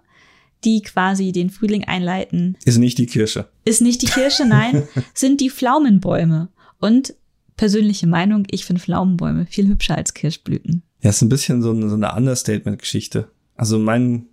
[0.63, 2.57] die quasi den Frühling einleiten.
[2.65, 3.49] Ist nicht die Kirsche.
[3.65, 6.49] Ist nicht die Kirsche, nein, sind die Pflaumenbäume.
[6.79, 7.13] Und
[7.59, 10.81] persönliche Meinung, ich finde Pflaumenbäume viel hübscher als Kirschblüten.
[11.01, 13.27] Ja, ist ein bisschen so eine, so eine Understatement-Geschichte.
[13.57, 14.27] Also mein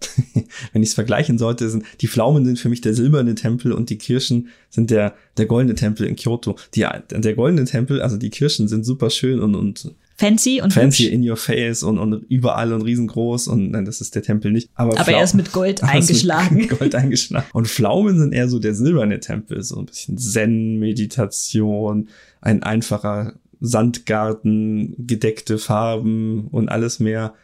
[0.72, 3.90] wenn ich es vergleichen sollte, sind die Pflaumen sind für mich der silberne Tempel und
[3.90, 6.56] die Kirschen sind der der goldene Tempel in Kyoto.
[6.74, 11.04] Die, der goldene Tempel, also die Kirschen sind super schön und und fancy und fancy
[11.04, 11.14] hübsch.
[11.14, 14.70] in your face und und überall und riesengroß und nein, das ist der Tempel nicht.
[14.74, 16.56] Aber, Aber er ist mit Gold eingeschlagen.
[16.56, 17.46] Mit Gold eingeschlagen.
[17.54, 22.08] Und Pflaumen sind eher so der silberne Tempel, so ein bisschen Zen, Meditation,
[22.42, 27.34] ein einfacher Sandgarten, gedeckte Farben und alles mehr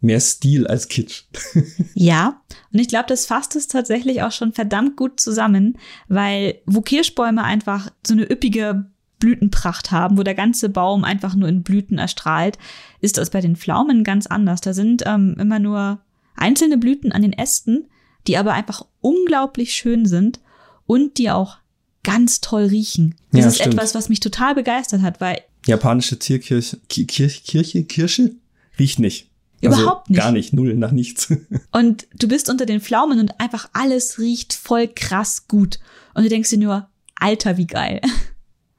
[0.00, 1.24] mehr Stil als Kitsch.
[1.94, 2.40] ja,
[2.72, 7.42] und ich glaube, das fasst es tatsächlich auch schon verdammt gut zusammen, weil wo Kirschbäume
[7.42, 8.86] einfach so eine üppige
[9.18, 12.58] Blütenpracht haben, wo der ganze Baum einfach nur in Blüten erstrahlt,
[13.00, 14.60] ist das bei den Pflaumen ganz anders.
[14.60, 16.00] Da sind ähm, immer nur
[16.36, 17.86] einzelne Blüten an den Ästen,
[18.26, 20.40] die aber einfach unglaublich schön sind
[20.86, 21.58] und die auch
[22.02, 23.14] ganz toll riechen.
[23.32, 23.74] Das ja, ist stimmt.
[23.74, 28.36] etwas, was mich total begeistert hat, weil japanische Tierkirche Kirche, Kirche Kirsche
[28.78, 29.30] riecht nicht.
[29.60, 30.20] Überhaupt also nicht.
[30.20, 31.32] Gar nicht, null nach nichts.
[31.72, 35.78] Und du bist unter den Pflaumen und einfach alles riecht voll krass gut.
[36.14, 38.00] Und du denkst dir nur, Alter, wie geil.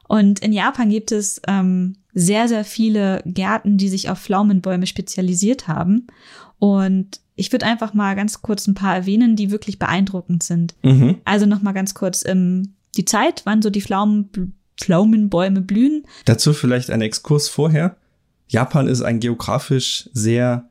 [0.08, 5.67] Und in Japan gibt es ähm, sehr, sehr viele Gärten, die sich auf Pflaumenbäume spezialisiert
[5.67, 6.08] haben.
[6.60, 10.76] Und ich würde einfach mal ganz kurz ein paar erwähnen, die wirklich beeindruckend sind.
[10.84, 11.17] Mhm.
[11.24, 16.06] Also noch mal ganz kurz ähm, die Zeit, wann so die Pflaumen, Pflaumenbäume blühen.
[16.26, 17.96] Dazu vielleicht ein Exkurs vorher.
[18.48, 20.70] Japan ist ein geografisch sehr,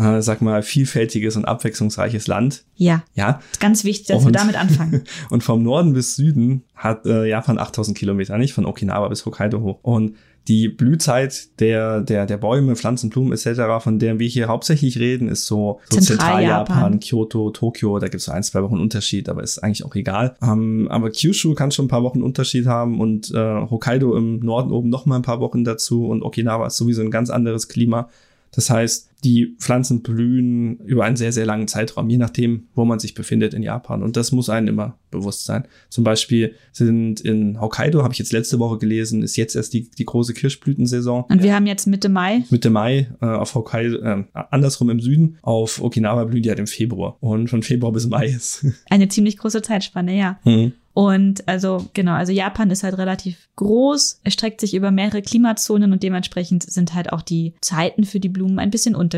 [0.00, 2.64] äh, sag mal, vielfältiges und abwechslungsreiches Land.
[2.76, 3.04] Ja.
[3.14, 3.40] Ja.
[3.52, 5.04] Ist ganz wichtig, dass und, wir damit anfangen.
[5.30, 9.60] und vom Norden bis Süden hat äh, Japan 8000 Kilometer, nicht von Okinawa bis Hokkaido
[9.60, 9.78] hoch.
[9.82, 10.16] Und
[10.48, 15.28] die Blühzeit der, der, der Bäume, Pflanzen, Blumen etc., von der wir hier hauptsächlich reden,
[15.28, 19.42] ist so, so Zentraljapan, Kyoto, Tokio, da gibt es so ein, zwei Wochen Unterschied, aber
[19.42, 20.36] ist eigentlich auch egal.
[20.42, 24.72] Ähm, aber Kyushu kann schon ein paar Wochen Unterschied haben und äh, Hokkaido im Norden
[24.72, 28.08] oben noch mal ein paar Wochen dazu und Okinawa ist sowieso ein ganz anderes Klima.
[28.52, 32.98] Das heißt, die Pflanzen blühen über einen sehr, sehr langen Zeitraum, je nachdem, wo man
[32.98, 34.02] sich befindet in Japan.
[34.02, 35.64] Und das muss einem immer bewusst sein.
[35.88, 39.90] Zum Beispiel sind in Hokkaido, habe ich jetzt letzte Woche gelesen, ist jetzt erst die,
[39.90, 41.24] die große Kirschblütensaison.
[41.28, 42.44] Und wir haben jetzt Mitte Mai.
[42.50, 45.38] Mitte Mai äh, auf Hokkaido, äh, andersrum im Süden.
[45.42, 47.16] Auf Okinawa blühen die halt im Februar.
[47.20, 48.66] Und von Februar bis Mai ist.
[48.90, 50.38] Eine ziemlich große Zeitspanne, ja.
[50.44, 50.72] Mhm.
[50.92, 56.02] Und also genau, also Japan ist halt relativ groß, erstreckt sich über mehrere Klimazonen und
[56.02, 59.09] dementsprechend sind halt auch die Zeiten für die Blumen ein bisschen unterschiedlich.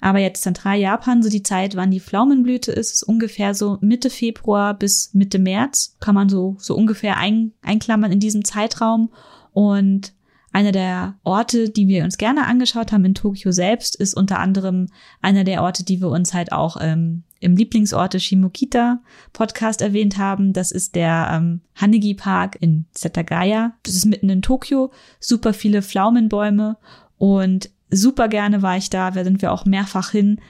[0.00, 4.74] Aber jetzt Zentraljapan, so die Zeit, wann die Pflaumenblüte ist, ist ungefähr so Mitte Februar
[4.74, 5.96] bis Mitte März.
[6.00, 9.10] Kann man so, so ungefähr ein, einklammern in diesem Zeitraum.
[9.52, 10.14] Und
[10.52, 14.88] einer der Orte, die wir uns gerne angeschaut haben in Tokio selbst, ist unter anderem
[15.20, 19.00] einer der Orte, die wir uns halt auch ähm, im Lieblingsorte Shimokita
[19.32, 20.52] Podcast erwähnt haben.
[20.52, 23.74] Das ist der ähm, Hanegi Park in Setagaya.
[23.82, 24.90] Das ist mitten in Tokio.
[25.20, 26.78] Super viele Pflaumenbäume
[27.16, 29.10] und super gerne war ich da.
[29.10, 30.40] Da sind wir auch mehrfach hin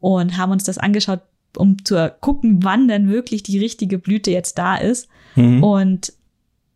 [0.00, 1.20] und haben uns das angeschaut,
[1.56, 5.08] um zu gucken, wann denn wirklich die richtige Blüte jetzt da ist.
[5.36, 5.62] Mhm.
[5.62, 6.12] Und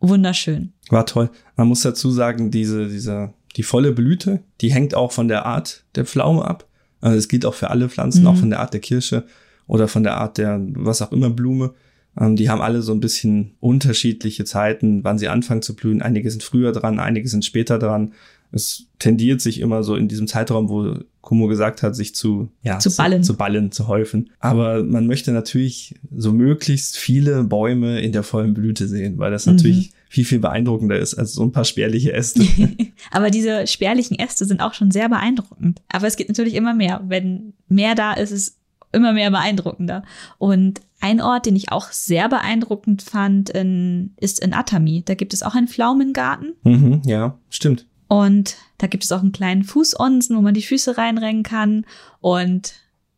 [0.00, 0.72] wunderschön.
[0.90, 1.30] War toll.
[1.56, 5.84] Man muss dazu sagen, diese, diese, die volle Blüte, die hängt auch von der Art
[5.94, 6.66] der Pflaume ab.
[7.00, 8.26] Also es gilt auch für alle Pflanzen, mhm.
[8.28, 9.26] auch von der Art der Kirsche
[9.66, 11.74] oder von der Art der was auch immer Blume.
[12.18, 16.02] Ähm, die haben alle so ein bisschen unterschiedliche Zeiten, wann sie anfangen zu blühen.
[16.02, 18.12] Einige sind früher dran, einige sind später dran.
[18.52, 22.78] Es tendiert sich immer so in diesem Zeitraum, wo Kumo gesagt hat, sich zu, ja,
[22.78, 23.22] zu ballen.
[23.22, 24.30] Zu, zu ballen, zu häufen.
[24.40, 29.46] Aber man möchte natürlich so möglichst viele Bäume in der vollen Blüte sehen, weil das
[29.46, 29.94] natürlich mhm.
[30.08, 32.44] viel, viel beeindruckender ist als so ein paar spärliche Äste.
[33.10, 35.80] Aber diese spärlichen Äste sind auch schon sehr beeindruckend.
[35.88, 37.02] Aber es geht natürlich immer mehr.
[37.06, 38.58] Wenn mehr da ist, ist
[38.92, 40.02] immer mehr beeindruckender.
[40.38, 45.02] Und ein Ort, den ich auch sehr beeindruckend fand, in, ist in Atami.
[45.04, 46.54] Da gibt es auch einen Pflaumengarten.
[46.62, 47.86] Mhm, ja, stimmt.
[48.12, 51.86] Und da gibt es auch einen kleinen Fußonsen, wo man die Füße reinrennen kann.
[52.20, 52.74] Und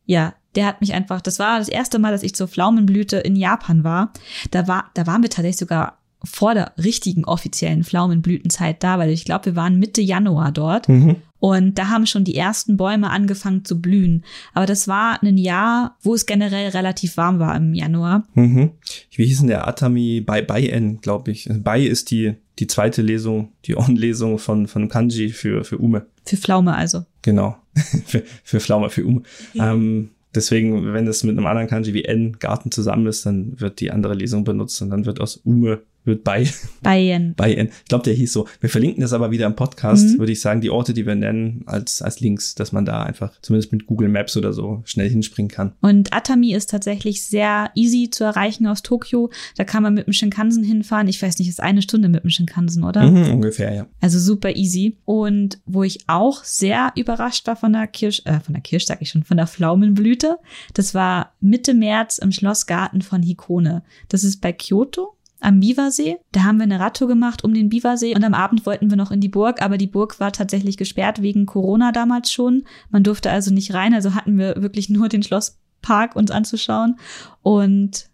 [0.07, 3.35] ja, der hat mich einfach, das war das erste Mal, dass ich zur Pflaumenblüte in
[3.35, 4.13] Japan war.
[4.53, 9.25] Da war, da waren wir tatsächlich sogar vor der richtigen offiziellen Pflaumenblütenzeit da, weil ich
[9.25, 10.89] glaube, wir waren Mitte Januar dort.
[10.89, 11.17] Mhm.
[11.41, 14.25] Und da haben schon die ersten Bäume angefangen zu blühen.
[14.53, 18.29] Aber das war ein Jahr, wo es generell relativ warm war im Januar.
[18.35, 18.71] Mhm.
[19.11, 21.51] Wie hieß denn der Atami bei Bai-En, glaube ich.
[21.53, 26.07] Bai ist die, die zweite Lesung, die On-Lesung von, von Kanji für, für Ume.
[26.25, 27.05] Für Pflaume also.
[27.23, 27.57] Genau.
[28.07, 29.23] für, für Pflaume, für Ume.
[29.55, 33.81] Ähm, deswegen, wenn es mit einem anderen Kanji wie N Garten zusammen ist, dann wird
[33.81, 36.49] die andere Lesung benutzt und dann wird aus Ume wird bei
[36.83, 37.35] Bayern.
[37.37, 37.69] Bayern.
[37.83, 38.47] Ich glaube, der hieß so.
[38.61, 40.19] Wir verlinken das aber wieder im Podcast, Mhm.
[40.19, 43.33] würde ich sagen, die Orte, die wir nennen, als, als Links, dass man da einfach
[43.43, 45.73] zumindest mit Google Maps oder so schnell hinspringen kann.
[45.81, 49.31] Und Atami ist tatsächlich sehr easy zu erreichen aus Tokio.
[49.57, 51.09] Da kann man mit dem Shinkansen hinfahren.
[51.09, 53.11] Ich weiß nicht, ist eine Stunde mit dem Shinkansen, oder?
[53.11, 53.87] Mhm, ungefähr, ja.
[54.01, 54.97] Also super easy.
[55.05, 59.01] Und wo ich auch sehr überrascht war von der Kirsch, äh, von der Kirsch sag
[59.03, 60.39] ich schon, von der Pflaumenblüte.
[60.75, 63.83] Das war Mitte März im Schlossgarten von Hikone.
[64.09, 65.14] Das ist bei Kyoto
[65.45, 66.17] am Biwasee.
[66.33, 69.11] Da haben wir eine Radtour gemacht um den Biwasee und am Abend wollten wir noch
[69.11, 72.65] in die Burg, aber die Burg war tatsächlich gesperrt wegen Corona damals schon.
[72.91, 76.97] Man durfte also nicht rein, also hatten wir wirklich nur den Schlosspark uns anzuschauen
[77.43, 78.07] und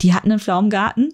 [0.00, 1.12] die hatten einen Pflaumengarten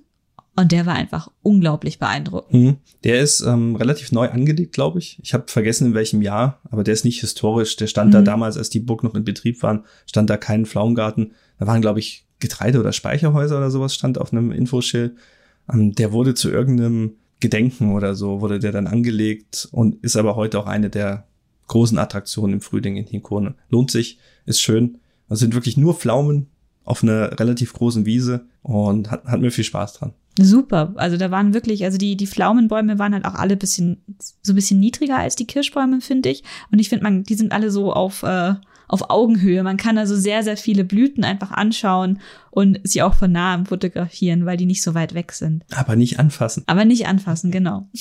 [0.57, 2.53] und der war einfach unglaublich beeindruckend.
[2.63, 2.77] Mhm.
[3.03, 5.19] Der ist ähm, relativ neu angelegt, glaube ich.
[5.23, 7.75] Ich habe vergessen, in welchem Jahr, aber der ist nicht historisch.
[7.77, 8.25] Der stand da Mhm.
[8.27, 11.33] damals, als die Burg noch in Betrieb waren, stand da kein Pflaumengarten.
[11.59, 15.17] Da waren, glaube ich, Getreide- oder Speicherhäuser oder sowas stand auf einem Infoschild.
[15.73, 20.37] Ähm, der wurde zu irgendeinem Gedenken oder so, wurde der dann angelegt und ist aber
[20.37, 21.27] heute auch eine der
[21.69, 23.55] großen Attraktionen im Frühling in Hikone.
[23.69, 24.99] Lohnt sich, ist schön.
[25.29, 26.47] Es sind wirklich nur Pflaumen
[26.85, 30.13] auf einer relativ großen Wiese und hat, hat mir viel Spaß dran.
[30.39, 30.93] Super.
[30.97, 33.99] Also da waren wirklich, also die, die Pflaumenbäume waren halt auch alle bisschen,
[34.43, 36.43] so ein bisschen niedriger als die Kirschbäume, finde ich.
[36.73, 38.55] Und ich finde, man, die sind alle so auf, äh,
[38.89, 39.63] auf Augenhöhe.
[39.63, 42.21] Man kann also sehr, sehr viele Blüten einfach anschauen
[42.51, 45.65] und sie auch von nahem fotografieren, weil die nicht so weit weg sind.
[45.75, 46.65] Aber nicht anfassen.
[46.67, 47.89] Aber nicht anfassen, genau.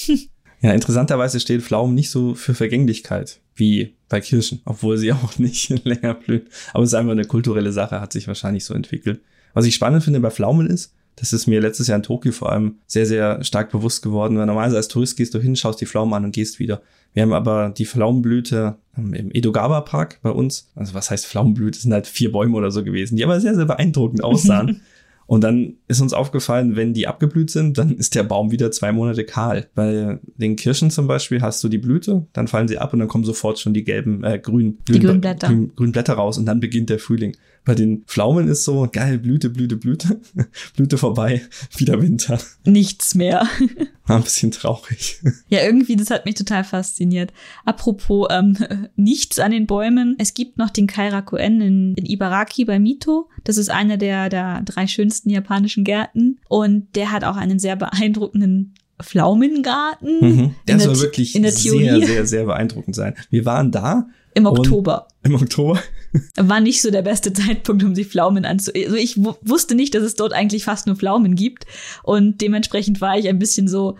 [0.63, 5.85] Ja, interessanterweise steht Pflaumen nicht so für Vergänglichkeit wie bei Kirschen, obwohl sie auch nicht
[5.85, 6.47] länger blühen.
[6.73, 9.19] Aber es ist einfach eine kulturelle Sache, hat sich wahrscheinlich so entwickelt.
[9.53, 12.51] Was ich spannend finde bei Pflaumen ist, das ist mir letztes Jahr in Tokio vor
[12.51, 15.85] allem sehr, sehr stark bewusst geworden, weil normalerweise als Tourist gehst du hin, schaust die
[15.85, 16.81] Pflaumen an und gehst wieder.
[17.13, 20.71] Wir haben aber die Pflaumenblüte ähm, im Edogawa Park bei uns.
[20.75, 21.77] Also was heißt Pflaumenblüte?
[21.77, 24.81] Es sind halt vier Bäume oder so gewesen, die aber sehr, sehr beeindruckend aussahen.
[25.25, 28.91] Und dann ist uns aufgefallen, wenn die abgeblüht sind, dann ist der Baum wieder zwei
[28.91, 29.67] Monate kahl.
[29.73, 33.07] Bei den Kirschen zum Beispiel hast du die Blüte, dann fallen sie ab und dann
[33.07, 35.47] kommen sofort schon die gelben, äh, grün, Die grünen Blätter.
[35.47, 37.37] Grün, grünen Blätter raus und dann beginnt der Frühling.
[37.65, 40.19] Bei den Pflaumen ist so, geil, Blüte, Blüte, Blüte,
[40.75, 41.41] Blüte vorbei,
[41.77, 42.39] wieder Winter.
[42.65, 43.47] Nichts mehr.
[44.05, 45.21] War ein bisschen traurig.
[45.47, 47.31] Ja, irgendwie, das hat mich total fasziniert.
[47.63, 48.57] Apropos ähm,
[48.95, 50.15] nichts an den Bäumen.
[50.17, 53.29] Es gibt noch den Kairakuen in, in Ibaraki bei Mito.
[53.45, 56.39] Das ist einer der, der drei schönsten japanischen Gärten.
[56.49, 60.19] Und der hat auch einen sehr beeindruckenden Pflaumengarten.
[60.21, 60.55] Mhm.
[60.67, 63.15] Der soll wirklich sehr, sehr, sehr beeindruckend sein.
[63.29, 65.07] Wir waren da Im Und- Oktober.
[65.23, 65.79] im Oktober.
[66.35, 68.71] War nicht so der beste Zeitpunkt, um sich Pflaumen anzu...
[68.73, 71.65] Also ich wu- wusste nicht, dass es dort eigentlich fast nur Pflaumen gibt.
[72.03, 73.97] Und dementsprechend war ich ein bisschen so,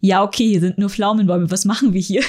[0.00, 1.50] ja, okay, hier sind nur Pflaumenbäume.
[1.50, 2.22] Was machen wir hier?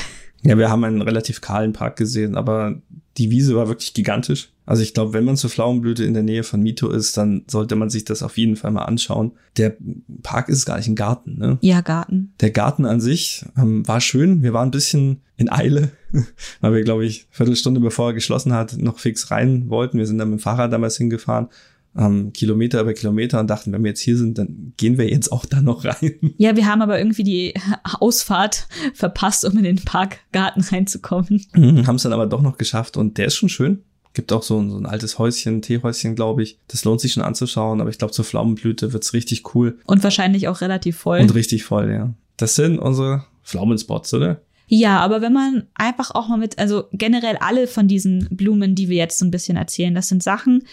[0.43, 2.81] Ja, wir haben einen relativ kahlen Park gesehen, aber
[3.17, 4.49] die Wiese war wirklich gigantisch.
[4.65, 7.75] Also ich glaube, wenn man zur Pflaumenblüte in der Nähe von Mito ist, dann sollte
[7.75, 9.33] man sich das auf jeden Fall mal anschauen.
[9.57, 9.75] Der
[10.23, 11.57] Park ist gar nicht ein Garten, ne?
[11.61, 12.33] Ja, Garten.
[12.39, 14.41] Der Garten an sich ähm, war schön.
[14.41, 15.91] Wir waren ein bisschen in Eile,
[16.61, 19.97] weil wir, glaube ich, Viertelstunde bevor er geschlossen hat, noch fix rein wollten.
[19.97, 21.49] Wir sind dann mit dem Fahrrad damals hingefahren,
[21.97, 25.31] ähm, Kilometer über Kilometer und dachten, wenn wir jetzt hier sind, dann gehen wir jetzt
[25.31, 26.33] auch da noch rein.
[26.37, 27.53] Ja, wir haben aber irgendwie die
[27.99, 31.45] Ausfahrt verpasst, um in den Parkgarten reinzukommen.
[31.55, 33.83] Haben es dann aber doch noch geschafft und der ist schon schön.
[34.15, 36.59] Gibt auch so ein, so ein altes Häuschen, Teehäuschen, glaube ich.
[36.67, 40.47] Das lohnt sich schon anzuschauen, aber ich glaube, zur Pflaumenblüte wird's richtig cool Und wahrscheinlich
[40.47, 41.19] auch relativ voll.
[41.19, 42.13] und richtig voll, ja.
[42.37, 44.41] Das sind unsere Pflaumenspots, oder?
[44.67, 48.89] Ja, aber wenn man einfach auch mal mit, also generell alle von diesen Blumen, die
[48.89, 50.63] wir jetzt so ein bisschen erzählen, das sind Sachen,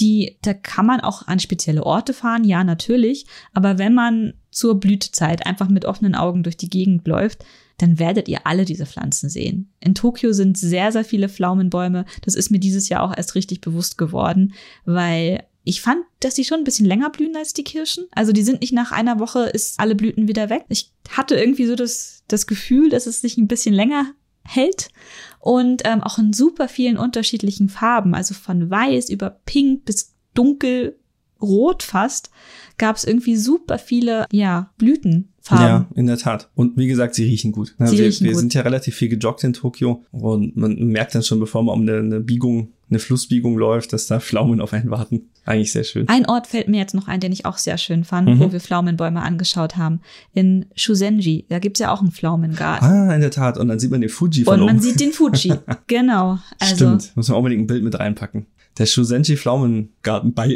[0.00, 3.26] die, da kann man auch an spezielle Orte fahren, ja, natürlich.
[3.54, 7.44] Aber wenn man zur Blütezeit einfach mit offenen Augen durch die Gegend läuft,
[7.78, 9.70] dann werdet ihr alle diese Pflanzen sehen.
[9.80, 12.04] In Tokio sind sehr, sehr viele Pflaumenbäume.
[12.22, 14.52] Das ist mir dieses Jahr auch erst richtig bewusst geworden,
[14.84, 18.06] weil ich fand, dass die schon ein bisschen länger blühen als die Kirschen.
[18.12, 20.64] Also die sind nicht nach einer Woche ist alle Blüten wieder weg.
[20.70, 24.88] Ich hatte irgendwie so das, das Gefühl, dass es sich ein bisschen länger hält
[25.40, 31.82] und ähm, auch in super vielen unterschiedlichen Farben, also von weiß über pink bis dunkelrot
[31.82, 32.30] fast,
[32.78, 34.72] gab es irgendwie super viele ja
[35.48, 35.62] Farben.
[35.64, 36.48] Ja, in der Tat.
[36.54, 37.74] Und wie gesagt, sie riechen gut.
[37.78, 38.40] Sie wir riechen wir gut.
[38.40, 41.82] sind ja relativ viel gejoggt in Tokio und man merkt dann schon, bevor man um
[41.82, 45.28] eine, eine Biegung, eine Flussbiegung läuft, dass da Pflaumen auf einen warten.
[45.44, 46.08] Eigentlich sehr schön.
[46.08, 48.40] Ein Ort fällt mir jetzt noch ein, den ich auch sehr schön fand, Mhm.
[48.40, 50.00] wo wir Pflaumenbäume angeschaut haben.
[50.34, 51.46] In Shuzenji.
[51.48, 52.86] Da gibt's ja auch einen Pflaumengarten.
[52.88, 53.56] Ah, in der Tat.
[53.58, 54.82] Und dann sieht man den Fuji von Und man oben.
[54.82, 55.52] sieht den Fuji.
[55.86, 56.38] genau.
[56.58, 58.46] Also, Stimmt, muss man unbedingt ein Bild mit reinpacken.
[58.78, 60.48] Der Shusenji Pflaumengarten bei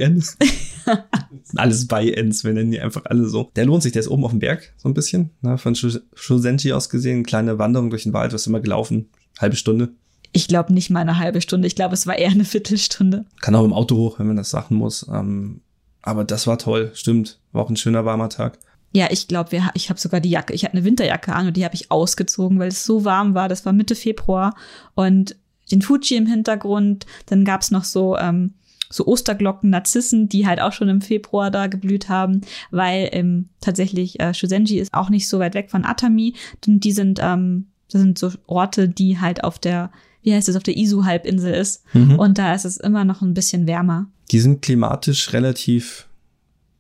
[1.45, 3.51] sind alles bei Ens, wir nennen die einfach alle so.
[3.57, 5.31] Der lohnt sich, der ist oben auf dem Berg, so ein bisschen.
[5.41, 9.09] Ne, von Shu- Shusenji aus gesehen, eine kleine Wanderung durch den Wald, was immer gelaufen,
[9.41, 9.91] halbe Stunde.
[10.33, 11.67] ich glaube nicht mal eine halbe Stunde.
[11.67, 13.25] Ich glaube, es war eher eine Viertelstunde.
[13.41, 15.07] Kann auch im Auto hoch, wenn man das sagen muss.
[15.13, 15.61] Ähm,
[16.03, 17.39] aber das war toll, stimmt.
[17.53, 18.59] War auch ein schöner warmer Tag.
[18.95, 20.53] Ja, ich glaube, ich habe sogar die Jacke.
[20.53, 23.49] Ich hatte eine Winterjacke an und die habe ich ausgezogen, weil es so warm war.
[23.49, 24.55] Das war Mitte Februar
[24.95, 25.37] und
[25.71, 27.07] den Fuji im Hintergrund.
[27.27, 28.55] Dann gab's noch so ähm,
[28.91, 34.21] so Osterglocken, Narzissen, die halt auch schon im Februar da geblüht haben, weil ähm, tatsächlich
[34.21, 36.35] äh, Shuzenji ist auch nicht so weit weg von Atami.
[36.67, 39.91] Und die sind ähm, das sind so Orte, die halt auf der
[40.23, 41.83] wie heißt es auf der Izu-Halbinsel ist.
[41.95, 42.19] Mhm.
[42.19, 44.07] Und da ist es immer noch ein bisschen wärmer.
[44.31, 46.07] Die sind klimatisch relativ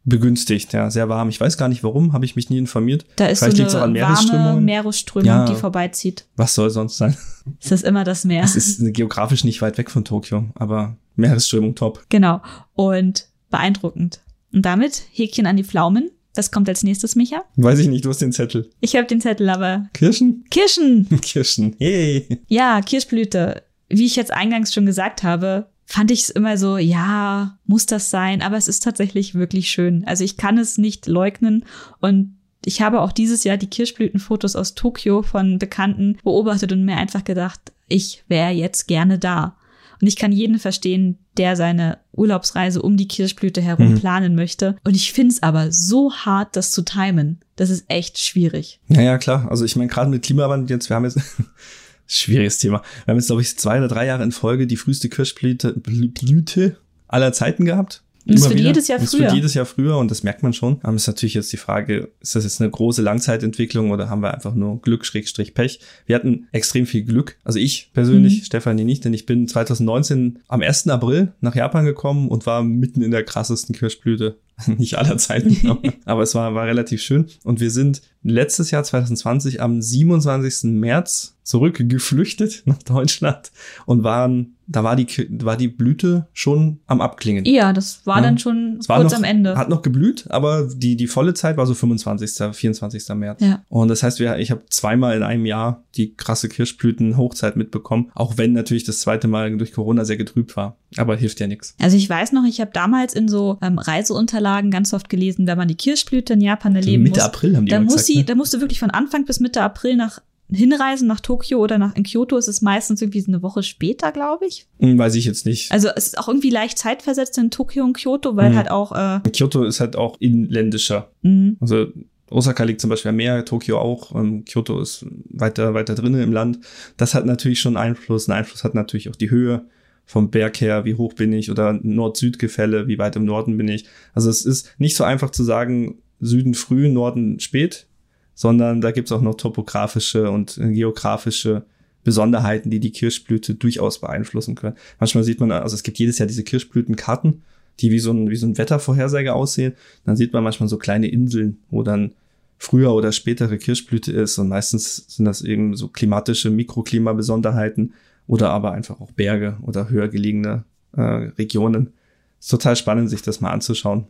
[0.05, 1.29] begünstigt, ja, sehr warm.
[1.29, 3.05] Ich weiß gar nicht warum, habe ich mich nie informiert.
[3.17, 4.61] Da ist Vielleicht so eine warme.
[4.61, 5.45] Meeresströmung, Ja.
[5.47, 6.27] die vorbeizieht.
[6.37, 7.17] Was soll sonst sein?
[7.61, 8.43] Es ist immer das Meer.
[8.45, 12.05] Es ist geografisch nicht weit weg von Tokio, aber Meeresströmung top.
[12.09, 12.41] Genau.
[12.75, 14.21] Und beeindruckend.
[14.53, 16.11] Und damit Häkchen an die Pflaumen.
[16.35, 17.45] Das kommt als nächstes, Micha.
[17.57, 18.71] Weiß ich nicht, du hast den Zettel.
[18.81, 20.45] Ich habe den Zettel, aber Kirschen?
[20.51, 21.07] Kirschen.
[21.21, 21.77] Kirschen.
[21.79, 22.41] Hey.
[22.49, 23.62] Ja, Kirschblüte.
[23.91, 28.09] Wie ich jetzt eingangs schon gesagt habe, fand ich es immer so, ja, muss das
[28.09, 30.05] sein, aber es ist tatsächlich wirklich schön.
[30.07, 31.67] Also ich kann es nicht leugnen
[32.01, 36.97] und ich habe auch dieses Jahr die Kirschblütenfotos aus Tokio von Bekannten beobachtet und mir
[36.97, 39.57] einfach gedacht, ich wäre jetzt gerne da.
[40.01, 43.99] Und ich kann jeden verstehen, der seine Urlaubsreise um die Kirschblüte herum Mhm.
[44.01, 44.77] planen möchte.
[44.85, 47.41] Und ich finde es aber so hart, das zu timen.
[47.57, 48.81] Das ist echt schwierig.
[48.89, 49.47] Ja, ja, klar.
[49.51, 51.19] Also ich meine, gerade mit Klimawandel jetzt, wir haben jetzt
[52.18, 52.83] schwieriges Thema.
[53.05, 56.12] Wir haben jetzt, glaube ich, zwei oder drei Jahre in Folge die früheste Kirschblüte Blü-
[56.12, 56.77] Blüte
[57.09, 58.03] aller Zeiten gehabt.
[58.25, 58.68] Und es wird wieder.
[58.68, 59.22] jedes Jahr Und Es früher.
[59.22, 60.79] wird jedes Jahr früher und das merkt man schon.
[60.85, 64.20] Aber es ist natürlich jetzt die Frage, ist das jetzt eine große Langzeitentwicklung oder haben
[64.22, 65.81] wir einfach nur Glück, Schrägstrich, Pech?
[66.07, 67.37] Wir hatten extrem viel Glück.
[67.42, 68.44] Also ich persönlich, Mhm.
[68.44, 70.88] Stefanie nicht, denn ich bin 2019 am 1.
[70.90, 74.37] April nach Japan gekommen und war mitten in der krassesten Kirschblüte.
[74.79, 77.27] Nicht aller Zeiten, aber- aber es war, war relativ schön.
[77.44, 80.70] Und wir sind letztes Jahr 2020 am 27.
[80.72, 83.51] März zurückgeflüchtet nach Deutschland
[83.87, 85.07] und waren, da war die,
[85.42, 87.44] war die Blüte schon am Abklingen.
[87.46, 88.22] Ja, das war Ja.
[88.22, 89.57] dann schon Es kurz noch, am Ende.
[89.57, 93.09] Hat noch geblüht, aber die, die volle Zeit war so 25., 24.
[93.16, 93.40] März.
[93.42, 93.64] Ja.
[93.68, 98.38] Und das heißt, wir, ich habe zweimal in einem Jahr die krasse Kirschblüten-Hochzeit mitbekommen, auch
[98.38, 100.77] wenn natürlich das zweite Mal durch Corona sehr getrübt war.
[100.96, 101.75] Aber hilft ja nichts.
[101.81, 105.57] Also ich weiß noch, ich habe damals in so ähm, Reiseunterlagen ganz oft gelesen, wenn
[105.59, 108.07] man die Kirschblüte in Japan erleben Mitte muss, April haben die da immer muss gesagt,
[108.09, 108.25] sie, ne?
[108.25, 111.97] da musst du wirklich von Anfang bis Mitte April nach hinreisen nach Tokio oder nach
[111.97, 114.67] in Kyoto ist es meistens irgendwie so eine Woche später, glaube ich.
[114.81, 115.73] Hm, Weiß ich jetzt nicht.
[115.73, 118.57] Also es ist auch irgendwie leicht zeitversetzt in Tokio und Kyoto, weil Mhm.
[118.57, 121.11] halt auch äh, Kyoto ist halt auch inländischer.
[121.23, 121.87] mh, Also
[122.31, 126.33] Osaka liegt zum Beispiel am Meer, Tokio auch, ähm, Kyoto ist weiter, weiter drinnen im
[126.33, 126.59] Land.
[126.99, 128.29] Das hat natürlich schon Einfluss.
[128.29, 129.65] Ein Einfluss hat natürlich auch die Höhe
[130.05, 133.87] vom Berg her, wie hoch bin ich oder Nord-Süd-Gefälle, wie weit im Norden bin ich.
[134.15, 137.87] Also es ist nicht so einfach zu sagen, Süden früh, Norden spät,
[138.35, 141.65] sondern da gibt's auch noch topografische und äh, geografische
[142.05, 144.77] Besonderheiten, die die Kirschblüte durchaus beeinflussen können.
[144.99, 147.43] Manchmal sieht man, also es gibt jedes Jahr diese Kirschblütenkarten,
[147.81, 149.75] die wie so ein, wie so ein Wettervorhersage aussehen.
[150.05, 152.12] Dann sieht man manchmal so kleine Inseln, wo dann
[152.59, 157.95] früher oder spätere Kirschblüte ist und meistens sind das eben so klimatische Mikroklimabesonderheiten
[158.27, 160.65] oder aber einfach auch Berge oder höher gelegene
[160.97, 161.93] äh, Regionen.
[162.41, 164.07] Ist total spannend, sich das mal anzuschauen.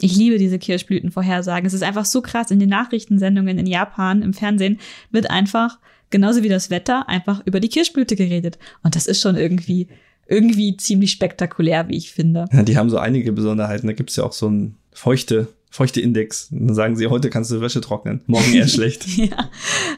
[0.00, 1.66] ich liebe diese Kirschblütenvorhersagen.
[1.66, 2.50] Es ist einfach so krass.
[2.50, 4.78] In den Nachrichtensendungen in Japan, im Fernsehen,
[5.10, 5.78] wird einfach,
[6.10, 8.58] genauso wie das Wetter, einfach über die Kirschblüte geredet.
[8.82, 9.88] Und das ist schon irgendwie,
[10.26, 12.46] irgendwie ziemlich spektakulär, wie ich finde.
[12.52, 13.86] Ja, die haben so einige Besonderheiten.
[13.86, 16.48] Da gibt's ja auch so einen feuchte, feuchte Index.
[16.50, 19.06] Dann sagen sie, heute kannst du Wäsche trocknen, morgen eher schlecht.
[19.16, 19.50] ja.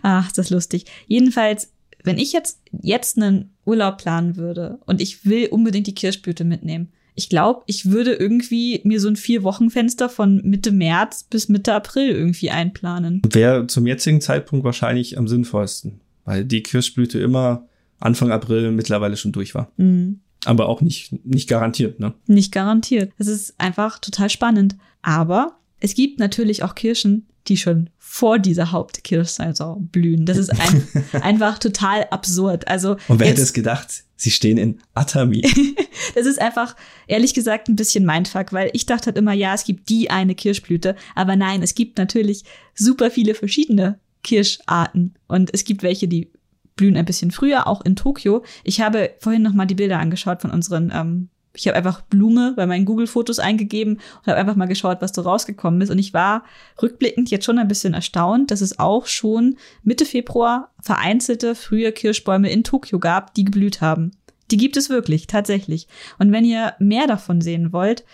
[0.02, 0.86] Ach, ist das lustig.
[1.06, 1.70] Jedenfalls,
[2.04, 6.92] wenn ich jetzt, jetzt einen Urlaub planen würde und ich will unbedingt die Kirschblüte mitnehmen,
[7.16, 12.10] ich glaube, ich würde irgendwie mir so ein Vier-Wochen-Fenster von Mitte März bis Mitte April
[12.10, 13.22] irgendwie einplanen.
[13.30, 17.68] Wäre zum jetzigen Zeitpunkt wahrscheinlich am sinnvollsten, weil die Kirschblüte immer
[18.00, 19.70] Anfang April mittlerweile schon durch war.
[19.76, 20.20] Mhm.
[20.44, 22.12] Aber auch nicht, nicht garantiert, ne?
[22.26, 23.12] Nicht garantiert.
[23.16, 24.76] Es ist einfach total spannend.
[25.00, 30.26] Aber es gibt natürlich auch Kirschen, die schon vor dieser Hauptkirschsaison blühen.
[30.26, 30.88] Das ist ein,
[31.22, 32.68] einfach total absurd.
[32.68, 35.42] Also Und wer hätte es gedacht, sie stehen in Atami.
[36.14, 36.76] das ist einfach,
[37.06, 40.34] ehrlich gesagt, ein bisschen Mindfuck, weil ich dachte halt immer, ja, es gibt die eine
[40.34, 46.30] Kirschblüte, aber nein, es gibt natürlich super viele verschiedene Kirscharten und es gibt welche, die
[46.76, 48.44] blühen ein bisschen früher, auch in Tokio.
[48.64, 52.52] Ich habe vorhin noch mal die Bilder angeschaut von unseren ähm, ich habe einfach Blume
[52.56, 55.90] bei meinen Google-Fotos eingegeben und habe einfach mal geschaut, was da rausgekommen ist.
[55.90, 56.44] Und ich war
[56.82, 62.50] rückblickend jetzt schon ein bisschen erstaunt, dass es auch schon Mitte Februar vereinzelte frühe Kirschbäume
[62.50, 64.10] in Tokio gab, die geblüht haben.
[64.50, 65.88] Die gibt es wirklich, tatsächlich.
[66.18, 68.04] Und wenn ihr mehr davon sehen wollt,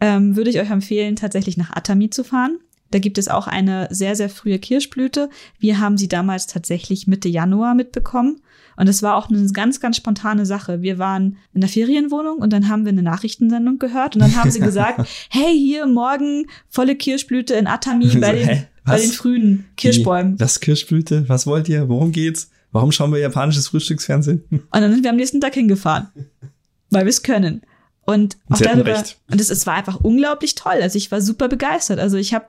[0.00, 2.58] ähm, würde ich euch empfehlen, tatsächlich nach Atami zu fahren.
[2.90, 5.28] Da gibt es auch eine sehr, sehr frühe Kirschblüte.
[5.58, 8.40] Wir haben sie damals tatsächlich Mitte Januar mitbekommen.
[8.76, 10.82] Und es war auch eine ganz, ganz spontane Sache.
[10.82, 14.50] Wir waren in der Ferienwohnung und dann haben wir eine Nachrichtensendung gehört und dann haben
[14.50, 20.36] sie gesagt, hey, hier morgen volle Kirschblüte in Atami bei den, bei den frühen Kirschbäumen.
[20.36, 21.28] Das Kirschblüte?
[21.28, 21.88] Was wollt ihr?
[21.88, 22.50] Worum geht's?
[22.72, 24.44] Warum schauen wir japanisches Frühstücksfernsehen?
[24.50, 26.08] Und dann sind wir am nächsten Tag hingefahren,
[26.90, 27.62] weil wir es können.
[28.04, 30.78] Und, und auch darüber, und es, es war einfach unglaublich toll.
[30.80, 31.98] Also ich war super begeistert.
[31.98, 32.46] Also ich habe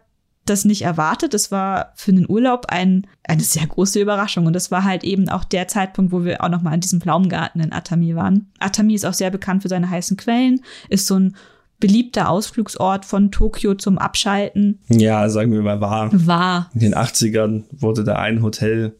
[0.49, 1.33] das nicht erwartet.
[1.33, 4.45] Das war für einen Urlaub ein, eine sehr große Überraschung.
[4.45, 7.01] Und das war halt eben auch der Zeitpunkt, wo wir auch noch mal in diesem
[7.01, 8.51] Pflaumengarten in Atami waren.
[8.59, 11.35] Atami ist auch sehr bekannt für seine heißen Quellen, ist so ein
[11.79, 14.79] beliebter Ausflugsort von Tokio zum Abschalten.
[14.89, 16.09] Ja, sagen wir mal war.
[16.25, 16.69] War.
[16.73, 18.95] In den 80ern wurde da ein Hotel,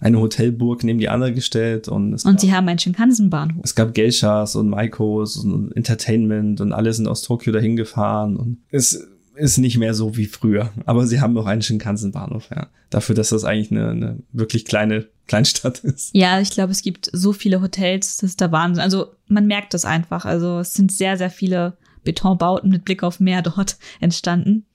[0.00, 3.62] eine Hotelburg neben die andere gestellt und es Und gab, sie haben einen Shinkansen-Bahnhof.
[3.62, 8.58] Es gab Geishas und Maikos und Entertainment und alle sind aus Tokio dahin gefahren und
[8.70, 10.72] es ist nicht mehr so wie früher.
[10.84, 12.68] Aber sie haben noch einen Shinkansen-Bahnhof, ja.
[12.90, 16.10] Dafür, dass das eigentlich eine, eine wirklich kleine Kleinstadt ist.
[16.14, 18.82] Ja, ich glaube, es gibt so viele Hotels, das ist der Wahnsinn.
[18.82, 20.24] Also man merkt das einfach.
[20.24, 24.66] Also es sind sehr, sehr viele Betonbauten mit Blick auf Meer dort entstanden.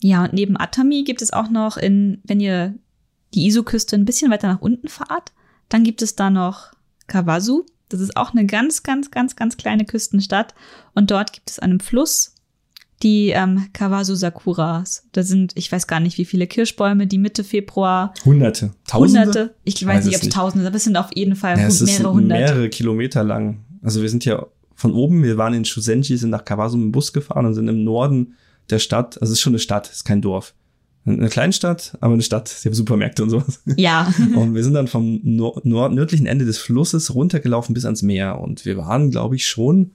[0.00, 2.74] Ja, und neben Atami gibt es auch noch in, wenn ihr
[3.34, 5.32] die Iso-Küste ein bisschen weiter nach unten fahrt,
[5.68, 6.72] dann gibt es da noch
[7.06, 7.64] Kawasu.
[7.88, 10.54] Das ist auch eine ganz, ganz, ganz, ganz kleine Küstenstadt.
[10.94, 12.35] Und dort gibt es einen Fluss,
[13.02, 15.06] die ähm, Kawasu Sakuras.
[15.12, 18.14] Da sind, ich weiß gar nicht, wie viele Kirschbäume, die Mitte Februar.
[18.24, 18.72] Hunderte.
[18.86, 19.20] Tausende?
[19.20, 19.54] Hunderte.
[19.64, 21.80] Ich, ich weiß, nicht, ob es Tausende, aber es sind auf jeden Fall ja, es
[21.82, 22.38] mehrere ist hundert.
[22.38, 23.64] mehrere Kilometer lang.
[23.82, 26.92] Also wir sind ja von oben, wir waren in Shusenji, sind nach Kawasu mit dem
[26.92, 28.34] Bus gefahren und sind im Norden
[28.70, 29.20] der Stadt.
[29.20, 30.54] Also es ist schon eine Stadt, es ist kein Dorf.
[31.04, 32.48] Eine Kleinstadt, aber eine Stadt.
[32.48, 33.62] Sie haben Supermärkte und sowas.
[33.76, 34.12] Ja.
[34.34, 38.40] und wir sind dann vom nord nördlichen Ende des Flusses runtergelaufen bis ans Meer.
[38.40, 39.92] Und wir waren, glaube ich, schon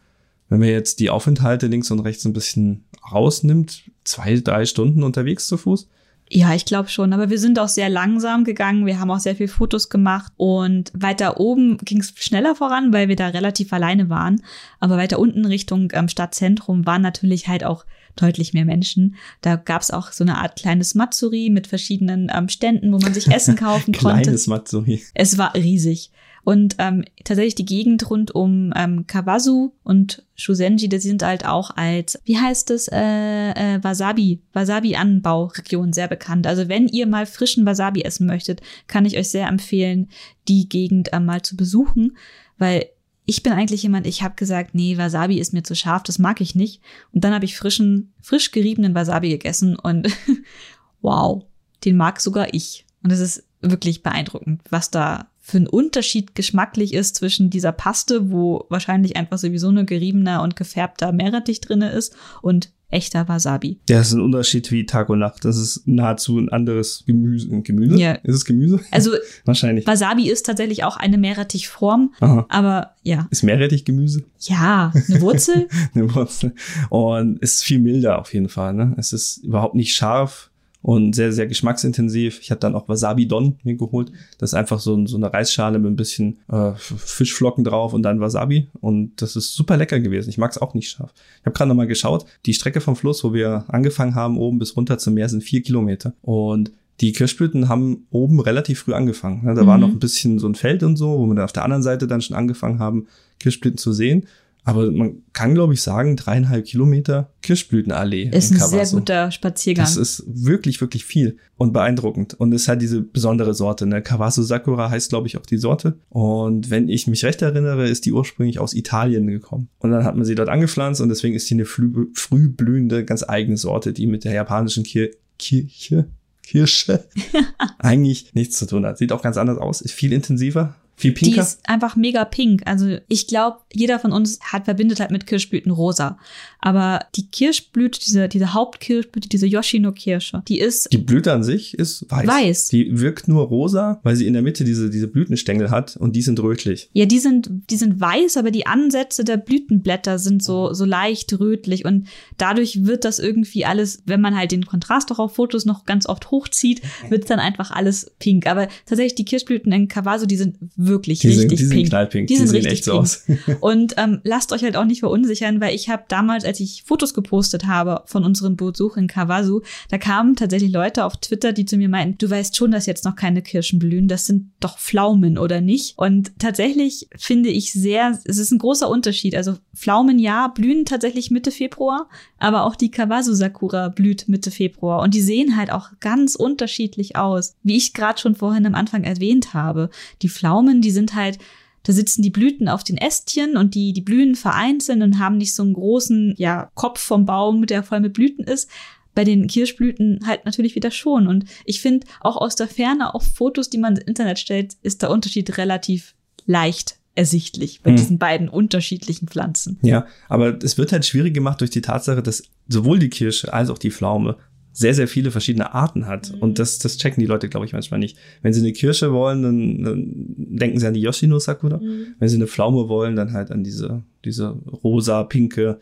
[0.52, 5.47] wenn man jetzt die Aufenthalte links und rechts ein bisschen rausnimmt, zwei, drei Stunden unterwegs
[5.47, 5.88] zu Fuß?
[6.34, 7.12] Ja, ich glaube schon.
[7.12, 8.86] Aber wir sind auch sehr langsam gegangen.
[8.86, 10.32] Wir haben auch sehr viel Fotos gemacht.
[10.38, 14.41] Und weiter oben ging es schneller voran, weil wir da relativ alleine waren.
[14.80, 17.86] Aber weiter unten Richtung ähm, Stadtzentrum waren natürlich halt auch
[18.16, 19.16] deutlich mehr Menschen.
[19.41, 23.14] Da gab es auch so eine Art kleines Matsuri mit verschiedenen ähm, Ständen, wo man
[23.14, 24.22] sich Essen kaufen konnte.
[24.22, 25.04] Kleines Matsuri.
[25.14, 26.12] Es war riesig.
[26.44, 31.72] Und ähm, tatsächlich die Gegend rund um ähm, Kawasu und Shusenji, die sind halt auch
[31.76, 36.48] als, wie heißt es, äh, äh, Wasabi, Wasabi-Anbauregion sehr bekannt.
[36.48, 40.10] Also wenn ihr mal frischen Wasabi essen möchtet, kann ich euch sehr empfehlen,
[40.48, 42.18] die Gegend ähm, mal zu besuchen,
[42.58, 42.88] weil
[43.26, 46.42] ich bin eigentlich jemand, ich habe gesagt, nee, Wasabi ist mir zu scharf, das mag
[46.42, 46.82] ich nicht.
[47.14, 50.10] Und dann habe ich frischen, frisch geriebenen Wasabi gegessen und
[51.02, 51.44] wow,
[51.86, 52.86] den mag sogar ich.
[53.04, 58.32] Und es ist wirklich beeindruckend, was da für ein Unterschied geschmacklich ist zwischen dieser Paste,
[58.32, 63.80] wo wahrscheinlich einfach sowieso nur geriebener und gefärbter Meerrettich drinne ist und echter Wasabi.
[63.89, 65.43] Ja, das ist ein Unterschied wie Tag und Nacht.
[65.43, 67.49] Das ist nahezu ein anderes Gemüse.
[67.62, 67.97] Gemüse?
[67.97, 68.14] Ja.
[68.14, 68.80] Ist es Gemüse?
[68.91, 69.12] Also
[69.45, 69.86] wahrscheinlich.
[69.88, 72.45] Wasabi ist tatsächlich auch eine Meerrettichform, Aha.
[72.49, 73.28] aber ja.
[73.30, 74.24] Ist Meerrettich Gemüse?
[74.39, 75.68] Ja, eine Wurzel.
[75.93, 76.54] eine Wurzel.
[76.89, 78.74] Und es ist viel milder auf jeden Fall.
[78.74, 78.95] Ne?
[78.97, 80.51] Es ist überhaupt nicht scharf
[80.82, 82.39] und sehr, sehr geschmacksintensiv.
[82.41, 84.11] Ich habe dann auch Wasabi Don mir geholt.
[84.38, 88.19] Das ist einfach so, so eine Reisschale mit ein bisschen äh, Fischflocken drauf und dann
[88.19, 88.67] Wasabi.
[88.79, 90.29] Und das ist super lecker gewesen.
[90.29, 91.13] Ich mag es auch nicht scharf.
[91.39, 92.25] Ich habe gerade nochmal geschaut.
[92.45, 95.61] Die Strecke vom Fluss, wo wir angefangen haben, oben bis runter zum Meer, sind vier
[95.61, 96.13] Kilometer.
[96.21, 99.43] Und die Kirschblüten haben oben relativ früh angefangen.
[99.55, 99.82] Da war mhm.
[99.82, 102.07] noch ein bisschen so ein Feld und so, wo wir dann auf der anderen Seite
[102.07, 103.07] dann schon angefangen haben,
[103.39, 104.27] Kirschblüten zu sehen.
[104.64, 108.30] Aber man kann, glaube ich, sagen, dreieinhalb Kilometer Kirschblütenallee.
[108.32, 109.86] Ist ein sehr guter Spaziergang.
[109.86, 112.36] Das ist wirklich, wirklich viel und beeindruckend.
[112.36, 113.88] Und es hat diese besondere Sorte.
[113.88, 114.03] Ne?
[114.03, 115.97] Kawasu Sakura heißt, glaube ich, auch die Sorte.
[116.09, 119.70] Und wenn ich mich recht erinnere, ist die ursprünglich aus Italien gekommen.
[119.80, 123.03] Und dann hat man sie dort angepflanzt und deswegen ist sie eine früh, früh blühende,
[123.03, 125.09] ganz eigene Sorte, die mit der japanischen Kir
[125.39, 126.05] Kirche
[126.43, 127.05] Kirsche
[127.80, 128.97] eigentlich nichts zu tun hat.
[128.97, 131.34] Sieht auch ganz anders aus, ist viel intensiver, Viel pinker?
[131.34, 132.62] Die ist einfach mega pink.
[132.66, 136.18] Also ich glaube, jeder von uns hat verbindet halt mit Kirschblüten rosa.
[136.60, 142.06] Aber die Kirschblüte, diese, diese Hauptkirschblüte, diese Yoshino-Kirsche, die ist Die Blüte an sich ist
[142.10, 142.28] weiß.
[142.28, 142.68] Weiß.
[142.68, 146.22] Die wirkt nur rosa, weil sie in der Mitte diese, diese Blütenstängel hat und die
[146.22, 146.89] sind rötlich.
[146.94, 151.39] Ja, die sind, die sind weiß, aber die Ansätze der Blütenblätter sind so, so leicht
[151.39, 155.66] rötlich und dadurch wird das irgendwie alles, wenn man halt den Kontrast auch auf Fotos
[155.66, 158.46] noch ganz oft hochzieht, wird dann einfach alles pink.
[158.46, 161.89] Aber tatsächlich die Kirschblüten in Kawasu, die sind wirklich Die sind, richtig die sind pink.
[161.89, 162.27] knallpink.
[162.27, 163.01] Die Die, sind sehen echt so pink.
[163.03, 163.23] aus.
[163.59, 167.13] Und ähm, lasst euch halt auch nicht verunsichern, weil ich habe damals, als ich Fotos
[167.13, 171.77] gepostet habe von unserem Besuch in Kawasu, da kamen tatsächlich Leute auf Twitter, die zu
[171.77, 175.38] mir meinten, du weißt schon, dass jetzt noch keine Kirschen blühen, das sind doch Pflaumen
[175.38, 175.97] oder nicht?
[175.97, 179.36] Und tatsächlich finde ich sehr, es ist ein großer Unterschied.
[179.36, 182.07] Also Pflaumen ja blühen tatsächlich Mitte Februar,
[182.38, 187.15] aber auch die Kawasu Sakura blüht Mitte Februar und die sehen halt auch ganz unterschiedlich
[187.15, 187.55] aus.
[187.63, 189.89] Wie ich gerade schon vorhin am Anfang erwähnt habe,
[190.21, 191.39] die Pflaumen, die sind halt
[191.84, 195.55] da sitzen die Blüten auf den Ästchen und die, die Blühen vereinzelt und haben nicht
[195.55, 198.69] so einen großen, ja, Kopf vom Baum, der voll mit Blüten ist.
[199.13, 201.28] Bei den Kirschblüten halt natürlich wieder schon.
[201.28, 205.01] Und ich finde, auch aus der Ferne auf Fotos, die man ins Internet stellt, ist
[205.01, 206.13] der Unterschied relativ
[206.45, 207.97] leicht ersichtlich bei Hm.
[207.97, 209.78] diesen beiden unterschiedlichen Pflanzen.
[209.82, 213.69] Ja, aber es wird halt schwierig gemacht durch die Tatsache, dass sowohl die Kirsche als
[213.69, 214.38] auch die Pflaume
[214.74, 216.34] sehr, sehr viele verschiedene Arten hat.
[216.39, 218.17] Und das, das checken die Leute, glaube ich, manchmal nicht.
[218.41, 220.05] Wenn sie eine Kirsche wollen, dann, dann
[220.38, 221.80] denken sie an die Yoshino Sakura.
[222.19, 224.49] Wenn sie eine Pflaume wollen, dann halt an diese, diese
[224.84, 225.80] rosa, pinke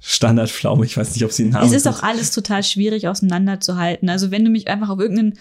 [0.00, 0.84] Standardpflaume.
[0.84, 1.94] Ich weiß nicht, ob sie einen Namen Es ist hat.
[1.96, 4.08] auch alles total schwierig auseinanderzuhalten.
[4.08, 5.34] Also wenn du mich einfach auf irgendeinen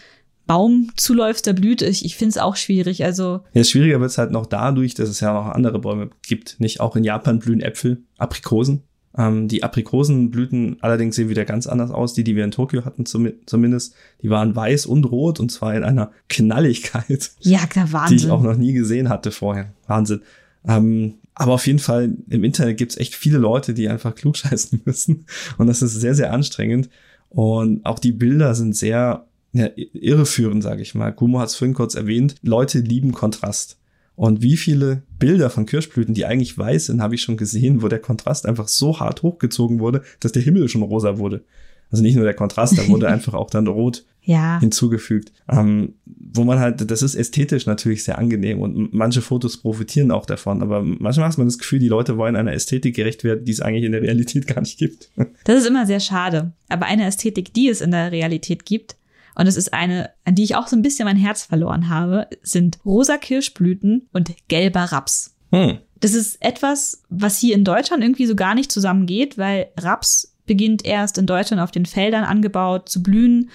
[0.46, 3.04] Baum zuläufst, der blüht, ich, ich finde es auch schwierig.
[3.04, 6.60] Also Ja, schwieriger wird es halt noch dadurch, dass es ja noch andere Bäume gibt.
[6.60, 8.84] Nicht auch in Japan blühen Äpfel, Aprikosen.
[9.18, 12.14] Ähm, die Aprikosenblüten allerdings sehen wieder ganz anders aus.
[12.14, 15.76] Die, die wir in Tokio hatten zum, zumindest, die waren weiß und rot und zwar
[15.76, 18.32] in einer Knalligkeit, ja, klar, die ich Wahnsinn.
[18.32, 19.74] auch noch nie gesehen hatte vorher.
[19.88, 20.22] Wahnsinn.
[20.68, 24.82] Ähm, aber auf jeden Fall, im Internet gibt es echt viele Leute, die einfach klugscheißen
[24.86, 25.26] müssen.
[25.58, 26.90] Und das ist sehr, sehr anstrengend.
[27.30, 31.12] Und auch die Bilder sind sehr ja, irreführend, sage ich mal.
[31.12, 32.36] Kumo hat es vorhin kurz erwähnt.
[32.42, 33.78] Leute lieben Kontrast.
[34.22, 37.88] Und wie viele Bilder von Kirschblüten, die eigentlich weiß sind, habe ich schon gesehen, wo
[37.88, 41.44] der Kontrast einfach so hart hochgezogen wurde, dass der Himmel schon rosa wurde.
[41.90, 44.60] Also nicht nur der Kontrast, da wurde einfach auch dann rot ja.
[44.60, 45.34] hinzugefügt.
[45.50, 50.28] Ähm, wo man halt, das ist ästhetisch natürlich sehr angenehm und manche Fotos profitieren auch
[50.28, 53.52] davon, aber manchmal hat man das Gefühl, die Leute wollen einer Ästhetik gerecht werden, die
[53.52, 55.10] es eigentlich in der Realität gar nicht gibt.
[55.46, 56.52] Das ist immer sehr schade.
[56.70, 58.98] Aber eine Ästhetik, die es in der Realität gibt,
[59.36, 62.28] und es ist eine, an die ich auch so ein bisschen mein Herz verloren habe,
[62.42, 65.36] sind rosa Kirschblüten und gelber Raps.
[65.52, 65.80] Hm.
[66.00, 70.84] Das ist etwas, was hier in Deutschland irgendwie so gar nicht zusammengeht, weil Raps beginnt
[70.84, 73.52] erst in Deutschland auf den Feldern angebaut zu blühen.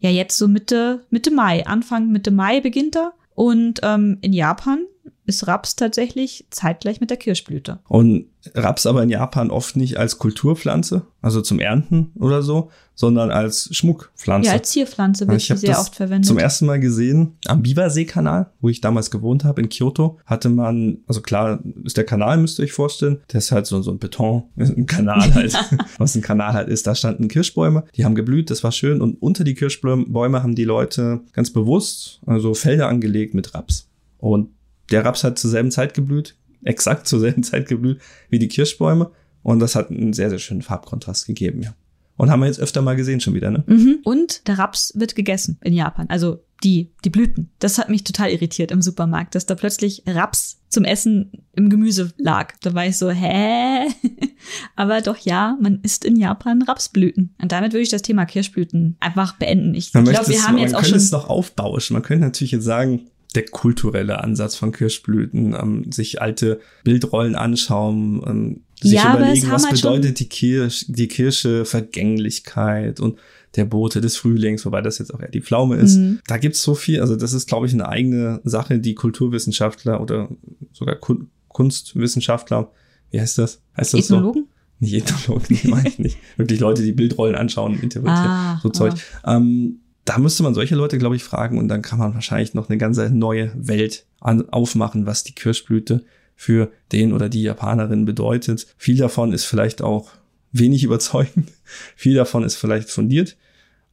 [0.00, 3.12] Ja, jetzt so Mitte, Mitte Mai, Anfang Mitte Mai beginnt er.
[3.34, 4.84] Und ähm, in Japan
[5.26, 7.78] ist Raps tatsächlich zeitgleich mit der Kirschblüte.
[7.88, 13.30] Und Raps aber in Japan oft nicht als Kulturpflanze, also zum Ernten oder so, sondern
[13.30, 14.48] als Schmuckpflanze.
[14.48, 16.26] Ja, als Zierpflanze wird Ich sie sehr oft verwendet.
[16.26, 20.98] zum ersten Mal gesehen am Biwasee-Kanal, wo ich damals gewohnt habe in Kyoto, hatte man,
[21.06, 23.98] also klar ist der Kanal, müsst ihr euch vorstellen, der ist halt so, so ein
[23.98, 25.56] Beton, ein Kanal halt,
[25.98, 26.86] was ein Kanal halt ist.
[26.86, 30.64] Da standen Kirschbäume, die haben geblüht, das war schön und unter die Kirschbäume haben die
[30.64, 33.88] Leute ganz bewusst also Felder angelegt mit Raps.
[34.18, 34.50] Und
[34.90, 39.10] der Raps hat zur selben Zeit geblüht, exakt zur selben Zeit geblüht wie die Kirschbäume
[39.42, 41.74] und das hat einen sehr, sehr schönen Farbkontrast gegeben, ja.
[42.16, 43.64] Und haben wir jetzt öfter mal gesehen schon wieder, ne?
[43.66, 43.98] Mhm.
[44.04, 46.06] Und der Raps wird gegessen in Japan.
[46.08, 47.50] Also die, die Blüten.
[47.58, 52.12] Das hat mich total irritiert im Supermarkt, dass da plötzlich Raps zum Essen im Gemüse
[52.16, 52.54] lag.
[52.62, 53.86] Da war ich so, hä?
[54.76, 57.34] Aber doch ja, man isst in Japan Rapsblüten.
[57.42, 59.74] Und damit würde ich das Thema Kirschblüten einfach beenden.
[59.74, 60.98] Ich Man glaube, wir haben man jetzt auch könnte schon.
[60.98, 61.94] es noch aufbauschen.
[61.94, 63.02] Man könnte natürlich jetzt sagen,
[63.34, 69.64] der kulturelle Ansatz von Kirschblüten, ähm, sich alte Bildrollen anschauen, ähm, sich Ja, überlegen, was
[69.64, 73.18] halt bedeutet die, Kirsch, die Kirsche Vergänglichkeit und
[73.56, 75.96] der Bote des Frühlings, wobei das jetzt auch eher die Pflaume ist.
[75.96, 76.20] Mhm.
[76.26, 80.28] Da gibt's so viel, also das ist, glaube ich, eine eigene Sache, die Kulturwissenschaftler oder
[80.72, 82.72] sogar Kun Kunstwissenschaftler,
[83.10, 83.60] wie heißt das?
[83.76, 84.16] Heißt das so?
[84.16, 84.48] Ethnologen?
[84.80, 86.18] Nicht Ethnologen, meine ich nicht.
[86.36, 88.94] Wirklich Leute, die Bildrollen anschauen, interpretieren, Ah, so Zeug.
[89.24, 92.68] Ähm, da müsste man solche Leute, glaube ich, fragen und dann kann man wahrscheinlich noch
[92.68, 96.04] eine ganze neue Welt an, aufmachen, was die Kirschblüte
[96.36, 98.66] für den oder die Japanerin bedeutet.
[98.76, 100.10] Viel davon ist vielleicht auch
[100.52, 101.50] wenig überzeugend,
[101.96, 103.36] viel davon ist vielleicht fundiert,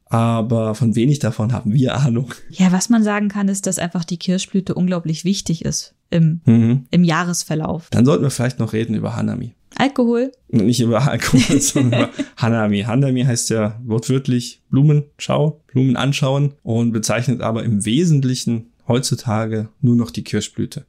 [0.06, 2.34] aber von wenig davon haben wir Ahnung.
[2.50, 6.86] Ja, was man sagen kann, ist, dass einfach die Kirschblüte unglaublich wichtig ist im, Mhm.
[6.92, 7.88] im Jahresverlauf.
[7.92, 9.54] Dann sollten wir vielleicht noch reden über Hanami.
[9.82, 12.82] Alkohol, Nicht über Alkohol, sondern über Hanami.
[12.82, 20.12] Hanami heißt ja wortwörtlich Blumenschau, Blumen anschauen und bezeichnet aber im Wesentlichen heutzutage nur noch
[20.12, 20.86] die Kirschblüte.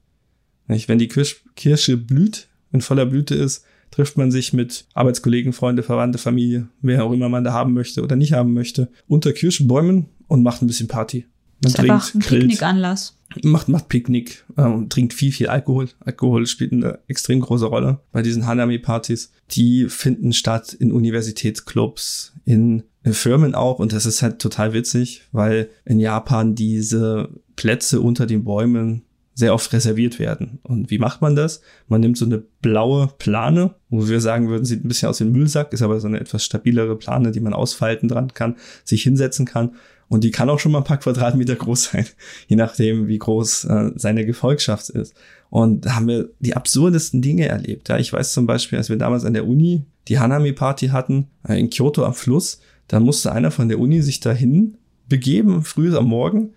[0.67, 0.89] Nicht?
[0.89, 5.83] Wenn die Kirsch, Kirsche blüht, in voller Blüte ist, trifft man sich mit Arbeitskollegen, Freunde,
[5.83, 10.07] Verwandte, Familie, wer auch immer man da haben möchte oder nicht haben möchte, unter Kirschenbäumen
[10.29, 11.27] und macht ein bisschen Party.
[11.63, 13.17] Man das ist trinkt, einfach ein Picknickanlass.
[13.43, 15.89] Macht, macht Picknick ähm, und trinkt viel, viel Alkohol.
[16.01, 19.33] Alkohol spielt eine extrem große Rolle bei diesen Hanami-Partys.
[19.53, 25.71] Die finden statt in Universitätsclubs, in Firmen auch und das ist halt total witzig, weil
[25.85, 29.03] in Japan diese Plätze unter den Bäumen
[29.35, 30.59] sehr oft reserviert werden.
[30.63, 31.63] Und wie macht man das?
[31.89, 35.25] Man nimmt so eine blaue Plane, wo wir sagen würden, sieht ein bisschen aus wie
[35.25, 39.03] ein Müllsack, ist aber so eine etwas stabilere Plane, die man ausfalten dran kann, sich
[39.03, 39.75] hinsetzen kann.
[40.13, 42.05] Und die kann auch schon mal ein paar Quadratmeter groß sein,
[42.47, 45.15] je nachdem, wie groß äh, seine Gefolgschaft ist.
[45.49, 47.89] Und da haben wir die absurdesten Dinge erlebt.
[47.89, 51.59] Ja, ich weiß zum Beispiel, als wir damals an der Uni die Hanami-Party hatten, äh,
[51.59, 54.77] in Kyoto am Fluss, da musste einer von der Uni sich dahin
[55.09, 56.51] begeben, früh am Morgen,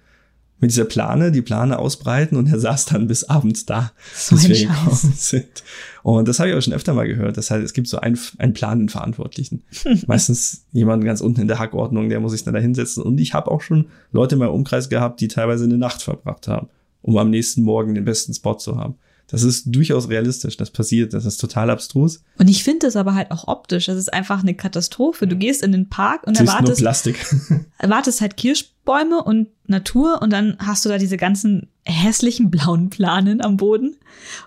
[0.60, 4.48] mit dieser Plane, die Plane ausbreiten und er saß dann bis abends da, so bis
[4.48, 5.64] wir gekommen sind.
[6.04, 7.38] Und das habe ich auch schon öfter mal gehört.
[7.38, 9.64] Das heißt, es gibt so einen, einen Planenverantwortlichen.
[10.08, 13.04] Meistens jemanden ganz unten in der Hackordnung, der muss sich dann da hinsetzen.
[13.04, 16.48] Und ich habe auch schon Leute in meinem Umkreis gehabt, die teilweise eine Nacht verbracht
[16.48, 16.70] haben,
[17.02, 18.96] um am nächsten Morgen den besten Spot zu haben.
[19.28, 22.22] Das ist durchaus realistisch, das passiert, das ist total abstrus.
[22.38, 23.88] Und ich finde das aber halt auch optisch.
[23.88, 25.28] Das ist einfach eine Katastrophe.
[25.28, 27.26] Du gehst in den Park und erwartest, nur Plastik.
[27.80, 33.42] erwartest halt Kirschbäume und Natur und dann hast du da diese ganzen hässlichen blauen Planen
[33.42, 33.96] am Boden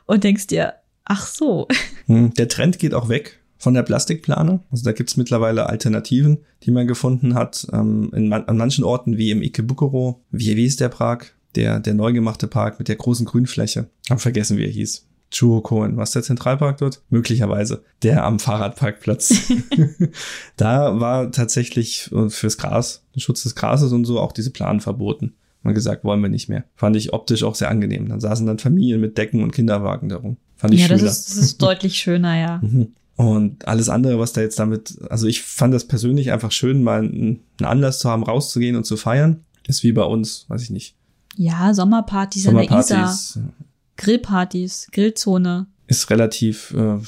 [0.06, 0.74] und denkst dir,
[1.04, 1.66] ach so.
[2.06, 4.60] Hm, der Trend geht auch weg von der Plastikplane.
[4.70, 7.66] Also da gibt's mittlerweile Alternativen, die man gefunden hat.
[7.70, 11.34] Ähm, in, an manchen Orten wie im Ikebukuro, wie, wie ist der Park?
[11.58, 13.90] Der, der neu gemachte Park mit der großen Grünfläche.
[14.08, 15.06] Hab vergessen, wie er hieß.
[15.30, 17.02] Chuhokoen, was der Zentralpark dort?
[17.10, 17.82] Möglicherweise.
[18.02, 19.52] Der am Fahrradparkplatz.
[20.56, 24.80] da war tatsächlich äh, fürs Gras, den Schutz des Grases und so auch diese Planen
[24.80, 25.34] verboten.
[25.64, 26.64] Mal gesagt, wollen wir nicht mehr.
[26.76, 28.08] Fand ich optisch auch sehr angenehm.
[28.08, 30.36] Dann saßen dann Familien mit Decken und Kinderwagen darum.
[30.56, 31.02] Fand ich ja, schöner.
[31.02, 32.60] das ist, das ist deutlich schöner, ja.
[32.62, 32.92] Mhm.
[33.16, 37.00] Und alles andere, was da jetzt damit, also ich fand das persönlich einfach schön, mal
[37.00, 39.44] einen Anlass zu haben, rauszugehen und zu feiern.
[39.66, 40.94] Ist wie bei uns, weiß ich nicht,
[41.38, 43.52] ja, Sommerpartys, Sommerpartys an der Isar.
[43.96, 45.66] Grillpartys, Grillzone.
[45.86, 46.98] Ist relativ, äh,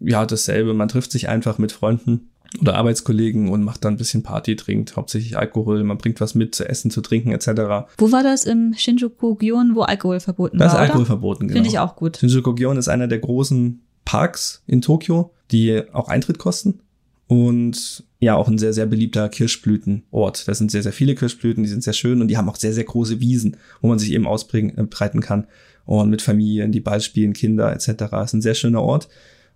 [0.00, 0.74] ja, dasselbe.
[0.74, 4.96] Man trifft sich einfach mit Freunden oder Arbeitskollegen und macht dann ein bisschen Party, trinkt
[4.96, 7.88] hauptsächlich Alkohol, man bringt was mit zu essen, zu trinken etc.
[7.98, 10.68] Wo war das im Shinjuku-gyon, wo Alkohol verboten war?
[10.68, 11.06] Da ist Alkohol oder?
[11.06, 11.54] verboten, genau.
[11.54, 12.18] Finde ich auch gut.
[12.18, 16.78] Shinjuku-gyon ist einer der großen Parks in Tokio, die auch Eintritt kosten
[17.34, 20.46] und ja auch ein sehr, sehr beliebter Kirschblütenort.
[20.46, 22.72] Da sind sehr, sehr viele Kirschblüten, die sind sehr schön und die haben auch sehr,
[22.72, 25.48] sehr große Wiesen, wo man sich eben ausbreiten äh, kann
[25.84, 28.04] und mit Familien, die Ball spielen, Kinder etc.
[28.10, 29.08] Das ist ein sehr schöner Ort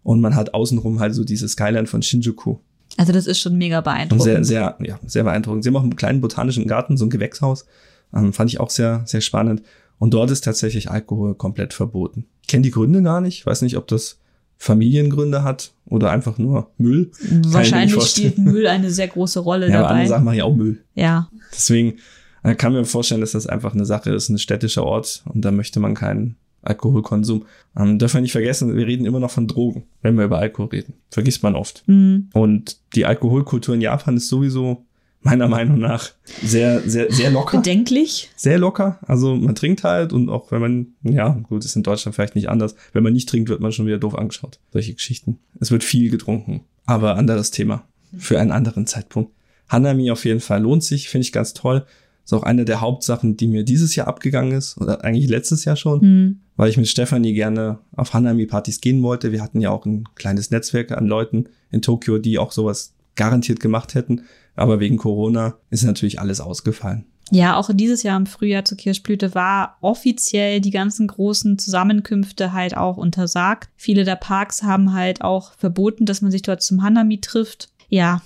[0.03, 2.57] und man hat außenrum halt so diese Skyline von Shinjuku.
[2.97, 4.25] Also das ist schon mega beeindruckend.
[4.25, 5.63] Sehr, sehr, ja, sehr beeindruckend.
[5.63, 7.65] Sie haben auch einen kleinen botanischen Garten, so ein Gewächshaus.
[8.13, 9.63] Ähm, fand ich auch sehr, sehr spannend.
[10.01, 12.27] Und dort ist tatsächlich Alkohol komplett verboten.
[12.43, 13.47] Ich kenne die Gründe gar nicht.
[13.47, 14.19] Weiß nicht, ob das
[14.59, 17.11] Familiengründe hat oder einfach nur Müll.
[17.47, 19.85] Wahrscheinlich spielt Müll eine sehr große Rolle ja, dabei.
[19.85, 20.83] Aber andere Sachen machen ja auch Müll.
[20.95, 21.31] Ja.
[21.53, 21.95] Deswegen
[22.43, 25.53] äh, kann mir vorstellen, dass das einfach eine Sache ist, ein städtischer Ort und da
[25.53, 27.47] möchte man keinen Alkoholkonsum.
[27.77, 30.71] Ähm, dürfen wir nicht vergessen, wir reden immer noch von Drogen, wenn wir über Alkohol
[30.71, 30.95] reden.
[31.11, 31.85] Vergisst man oft.
[31.87, 32.29] Mhm.
[32.33, 34.85] Und die Alkoholkultur in Japan ist sowieso
[35.21, 36.11] meiner Meinung nach
[36.43, 37.59] sehr, sehr, sehr locker.
[37.59, 38.31] Bedenklich.
[38.37, 38.99] Sehr locker.
[39.03, 42.49] Also man trinkt halt und auch wenn man, ja, gut, ist in Deutschland vielleicht nicht
[42.49, 42.75] anders.
[42.93, 44.61] Wenn man nicht trinkt, wird man schon wieder doof angeschaut.
[44.73, 45.39] Solche Geschichten.
[45.61, 46.63] Es wird viel getrunken.
[46.87, 47.85] Aber anderes Thema.
[48.17, 49.33] Für einen anderen Zeitpunkt.
[49.69, 51.85] Hanami auf jeden Fall lohnt sich, finde ich ganz toll.
[52.25, 55.77] Ist auch eine der Hauptsachen, die mir dieses Jahr abgegangen ist, oder eigentlich letztes Jahr
[55.77, 56.41] schon, mhm.
[56.57, 59.33] weil ich mit Stefanie gerne auf Hanami-Partys gehen wollte.
[59.33, 63.61] Wir hatten ja auch ein kleines Netzwerk an Leuten in Tokio, die auch sowas garantiert
[63.61, 64.23] gemacht hätten.
[64.59, 67.07] Aber wegen Corona ist natürlich alles ausgefallen.
[67.31, 72.77] Ja, auch dieses Jahr im Frühjahr zur Kirschblüte war offiziell die ganzen großen Zusammenkünfte halt
[72.77, 73.69] auch untersagt.
[73.77, 77.69] Viele der Parks haben halt auch verboten, dass man sich dort zum Hanami trifft.
[77.89, 78.23] Ja,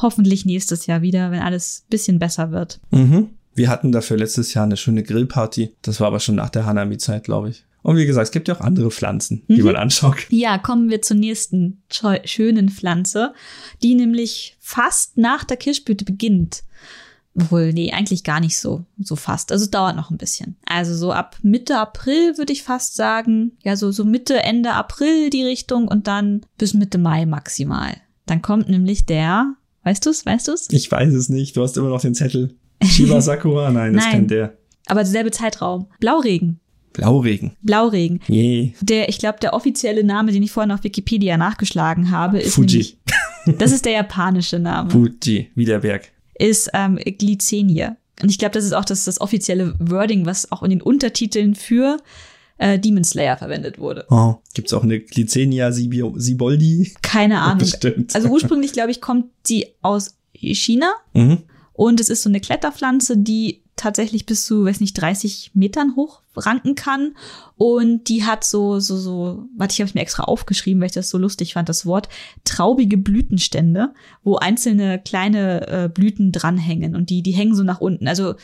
[0.00, 2.80] hoffentlich nächstes Jahr wieder, wenn alles bisschen besser wird.
[2.90, 3.30] Mhm.
[3.54, 5.74] Wir hatten dafür letztes Jahr eine schöne Grillparty.
[5.82, 7.64] Das war aber schon nach der Hanami-Zeit, glaube ich.
[7.82, 9.66] Und wie gesagt, es gibt ja auch andere Pflanzen, die mhm.
[9.66, 10.26] man anschaut.
[10.30, 11.82] Ja, kommen wir zur nächsten
[12.24, 13.32] schönen Pflanze,
[13.82, 16.64] die nämlich fast nach der Kirschblüte beginnt.
[17.34, 19.52] Wohl, nee, eigentlich gar nicht so, so fast.
[19.52, 20.56] Also es dauert noch ein bisschen.
[20.66, 23.52] Also so ab Mitte April würde ich fast sagen.
[23.62, 27.94] Ja, so, so Mitte, Ende April die Richtung und dann bis Mitte Mai maximal.
[28.26, 29.54] Dann kommt nämlich der,
[29.84, 30.66] weißt du's, weißt du's?
[30.70, 31.56] Ich weiß es nicht.
[31.56, 32.56] Du hast immer noch den Zettel.
[32.82, 33.70] Shiba Sakura?
[33.70, 34.58] Nein, das Nein, kennt der.
[34.86, 35.86] Aber derselbe Zeitraum.
[36.00, 36.58] Blauregen.
[36.98, 37.52] Blauregen.
[37.62, 38.20] Blauregen.
[38.28, 38.72] Yeah.
[38.80, 42.96] Der, ich glaube, der offizielle Name, den ich vorhin auf Wikipedia nachgeschlagen habe, ist Fuji.
[43.46, 44.90] Nämlich, das ist der japanische Name.
[44.90, 46.10] Fuji, wie der Berg.
[46.38, 47.88] Ist ähm, Glycenie.
[48.22, 51.54] Und ich glaube, das ist auch das, das offizielle Wording, was auch in den Untertiteln
[51.54, 51.98] für
[52.58, 54.04] äh, Demon Slayer verwendet wurde.
[54.10, 54.36] Oh.
[54.54, 56.94] Gibt es auch eine Glycenia siboldi?
[57.02, 57.58] Keine Ahnung.
[57.58, 58.14] Bestimmt.
[58.14, 60.92] Also ursprünglich, glaube ich, kommt sie aus China.
[61.14, 61.38] Mhm.
[61.72, 66.22] Und es ist so eine Kletterpflanze, die tatsächlich bis zu, weiß nicht, 30 Metern hoch
[66.36, 67.16] ranken kann.
[67.56, 70.94] Und die hat so, so, so, warte, ich habe es mir extra aufgeschrieben, weil ich
[70.94, 72.08] das so lustig fand, das Wort,
[72.44, 78.08] traubige Blütenstände, wo einzelne kleine äh, Blüten dranhängen und die, die hängen so nach unten.
[78.08, 78.34] Also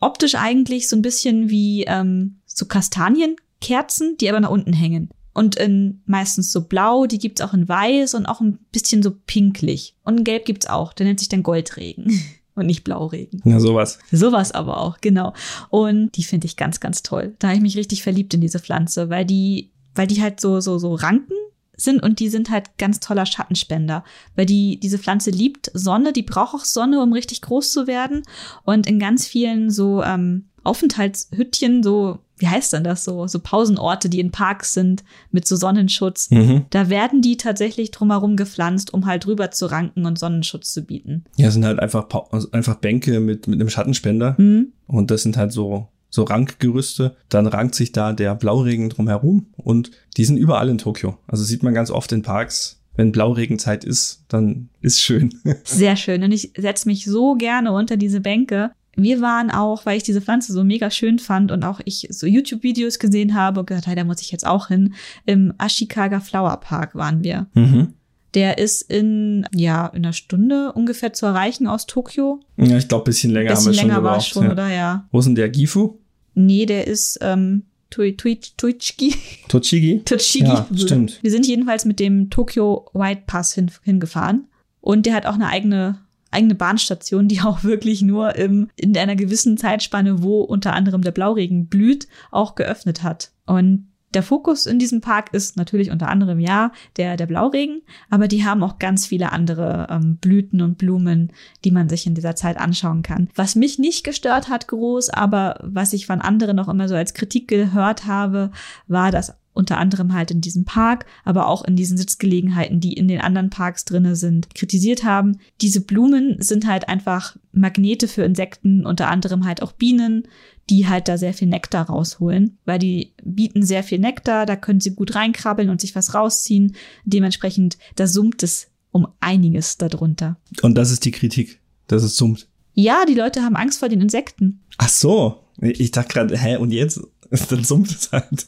[0.00, 5.10] optisch eigentlich so ein bisschen wie ähm, so Kastanienkerzen, die aber nach unten hängen.
[5.32, 9.10] Und in meistens so blau, die gibt's auch in weiß und auch ein bisschen so
[9.26, 9.96] pinklich.
[10.04, 12.20] Und in gelb gibt's auch, der nennt sich dann Goldregen.
[12.54, 13.42] und nicht Blauregen.
[13.44, 13.98] Ja, sowas.
[14.10, 15.32] Sowas aber auch, genau.
[15.70, 17.34] Und die finde ich ganz, ganz toll.
[17.38, 20.60] Da habe ich mich richtig verliebt in diese Pflanze, weil die, weil die halt so,
[20.60, 21.34] so, so Ranken
[21.76, 24.04] sind und die sind halt ganz toller Schattenspender,
[24.36, 28.22] weil die diese Pflanze liebt Sonne, die braucht auch Sonne, um richtig groß zu werden
[28.64, 34.10] und in ganz vielen so ähm, Aufenthaltshüttchen, so wie heißt denn das so, so Pausenorte,
[34.10, 36.30] die in Parks sind mit so Sonnenschutz.
[36.30, 36.66] Mhm.
[36.68, 41.24] Da werden die tatsächlich drumherum gepflanzt, um halt drüber zu ranken und Sonnenschutz zu bieten.
[41.36, 44.34] Ja, sind halt einfach, also einfach Bänke mit, mit einem Schattenspender.
[44.36, 44.74] Mhm.
[44.86, 47.16] Und das sind halt so, so Rankgerüste.
[47.30, 51.16] Dann rankt sich da der Blauregen drumherum und die sind überall in Tokio.
[51.26, 52.82] Also sieht man ganz oft in Parks.
[52.94, 55.34] Wenn Blauregenzeit ist, dann ist schön.
[55.64, 56.22] Sehr schön.
[56.22, 60.20] Und ich setze mich so gerne unter diese Bänke, wir waren auch, weil ich diese
[60.20, 63.96] Pflanze so mega schön fand und auch ich so YouTube-Videos gesehen habe und gehört, hey,
[63.96, 64.94] da muss ich jetzt auch hin.
[65.26, 67.46] Im Ashikaga Flower Park waren wir.
[67.54, 67.94] Mhm.
[68.34, 72.40] Der ist in, ja, in einer Stunde ungefähr zu erreichen aus Tokio.
[72.56, 74.26] Ja, ich glaube, bisschen länger Bisschen haben wir schon länger war gebraucht.
[74.26, 74.52] es schon, ja.
[74.52, 74.68] oder?
[74.68, 75.08] Ja.
[75.12, 75.98] Wo ist denn der Gifu?
[76.34, 79.14] Nee, der ist, ähm, Tui, Tui, Tuichiki.
[79.48, 80.02] Tochigi?
[80.04, 80.44] Tochigi.
[80.46, 81.20] Ja, stimmt.
[81.22, 84.48] Wir sind jedenfalls mit dem Tokyo White Pass hin, hingefahren.
[84.80, 86.00] Und der hat auch eine eigene
[86.34, 91.12] eigene Bahnstation, die auch wirklich nur im, in einer gewissen Zeitspanne, wo unter anderem der
[91.12, 93.32] Blauregen blüht, auch geöffnet hat.
[93.46, 98.28] Und der Fokus in diesem Park ist natürlich unter anderem ja der, der Blauregen, aber
[98.28, 101.32] die haben auch ganz viele andere ähm, Blüten und Blumen,
[101.64, 103.28] die man sich in dieser Zeit anschauen kann.
[103.34, 107.14] Was mich nicht gestört hat groß, aber was ich von anderen auch immer so als
[107.14, 108.52] Kritik gehört habe,
[108.86, 113.08] war, dass unter anderem halt in diesem Park, aber auch in diesen Sitzgelegenheiten, die in
[113.08, 115.38] den anderen Parks drinne sind, kritisiert haben.
[115.60, 120.24] Diese Blumen sind halt einfach Magnete für Insekten, unter anderem halt auch Bienen,
[120.70, 124.80] die halt da sehr viel Nektar rausholen, weil die bieten sehr viel Nektar, da können
[124.80, 126.74] sie gut reinkrabbeln und sich was rausziehen.
[127.04, 130.36] Dementsprechend, da summt es um einiges darunter.
[130.62, 132.48] Und das ist die Kritik, dass es summt.
[132.74, 134.60] Ja, die Leute haben Angst vor den Insekten.
[134.78, 135.40] Ach so.
[135.60, 137.00] Ich dachte gerade, hä, und jetzt?
[137.30, 138.46] Dann summt es halt.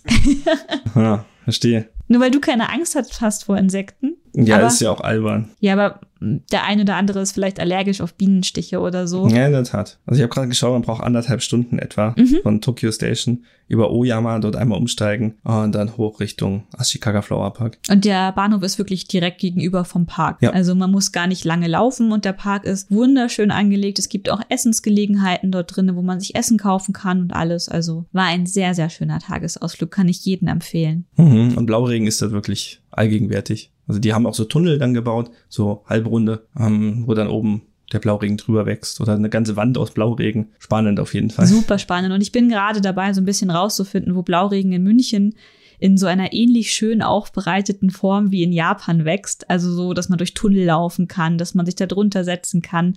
[0.94, 1.88] ja, verstehe.
[2.08, 4.16] Nur weil du keine Angst hast vor Insekten.
[4.38, 5.48] Ja, aber, ist ja auch albern.
[5.60, 9.28] Ja, aber der eine oder andere ist vielleicht allergisch auf Bienenstiche oder so.
[9.28, 9.98] Ja, in der Tat.
[10.06, 12.38] Also ich habe gerade geschaut, man braucht anderthalb Stunden etwa Mhm.
[12.42, 17.78] von Tokyo Station über Oyama, dort einmal umsteigen und dann hoch Richtung Ashikaga Flower Park.
[17.90, 20.38] Und der Bahnhof ist wirklich direkt gegenüber vom Park.
[20.40, 20.50] Ja.
[20.50, 23.98] Also man muss gar nicht lange laufen und der Park ist wunderschön angelegt.
[23.98, 27.68] Es gibt auch Essensgelegenheiten dort drin, wo man sich Essen kaufen kann und alles.
[27.68, 31.06] Also war ein sehr, sehr schöner Tagesausflug, kann ich jedem empfehlen.
[31.16, 31.54] Mhm.
[31.56, 33.72] Und Blauregen ist da wirklich allgegenwärtig.
[33.86, 38.00] Also die haben auch so Tunnel dann gebaut, so halbrunde, ähm, wo dann oben der
[38.00, 40.48] Blauregen drüber wächst oder eine ganze Wand aus Blauregen.
[40.58, 41.46] Spannend auf jeden Fall.
[41.46, 42.12] Super spannend.
[42.12, 45.34] Und ich bin gerade dabei, so ein bisschen rauszufinden, wo Blauregen in München
[45.78, 49.48] in so einer ähnlich schön aufbereiteten Form wie in Japan wächst.
[49.50, 52.96] Also so, dass man durch Tunnel laufen kann, dass man sich da drunter setzen kann.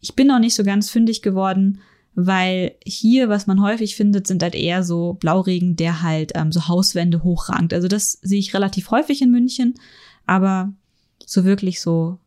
[0.00, 1.80] Ich bin noch nicht so ganz fündig geworden,
[2.14, 6.68] weil hier, was man häufig findet, sind halt eher so Blauregen, der halt ähm, so
[6.68, 7.72] Hauswände hochrankt.
[7.72, 9.74] Also das sehe ich relativ häufig in München,
[10.26, 10.72] aber
[11.24, 12.18] so wirklich so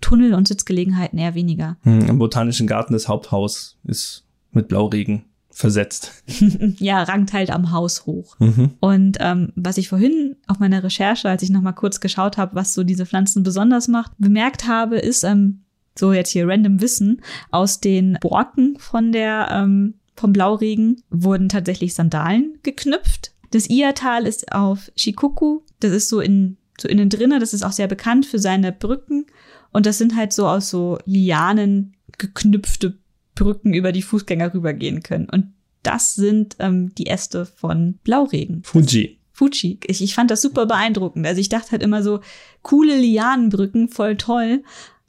[0.00, 1.76] Tunnel und Sitzgelegenheiten eher weniger.
[1.84, 2.02] Mhm.
[2.02, 6.22] Im Botanischen Garten des Haupthaus ist mit Blauregen versetzt.
[6.78, 8.36] ja, rankt halt am Haus hoch.
[8.38, 8.72] Mhm.
[8.80, 12.54] Und ähm, was ich vorhin auf meiner Recherche, als ich noch mal kurz geschaut habe,
[12.54, 15.61] was so diese Pflanzen besonders macht, bemerkt habe, ist ähm,
[15.98, 21.94] so jetzt hier random Wissen aus den Borken von der ähm, vom Blauregen wurden tatsächlich
[21.94, 23.32] Sandalen geknüpft.
[23.50, 27.72] Das Iatal ist auf Shikoku, das ist so in so innen drinne, das ist auch
[27.72, 29.26] sehr bekannt für seine Brücken
[29.72, 32.98] und das sind halt so aus so Lianen geknüpfte
[33.34, 35.28] Brücken, über die Fußgänger rübergehen können.
[35.28, 38.62] Und das sind ähm, die Äste von Blauregen.
[38.62, 39.18] Fuji.
[39.32, 39.80] Fuji.
[39.86, 41.26] Ich, ich fand das super beeindruckend.
[41.26, 42.20] Also ich dachte halt immer so,
[42.62, 44.62] coole Lianenbrücken, voll toll.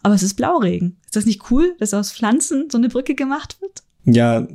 [0.04, 0.97] Aber es ist Blauregen.
[1.06, 3.84] Ist das nicht cool, dass aus Pflanzen so eine Brücke gemacht wird?
[4.06, 4.45] Ja,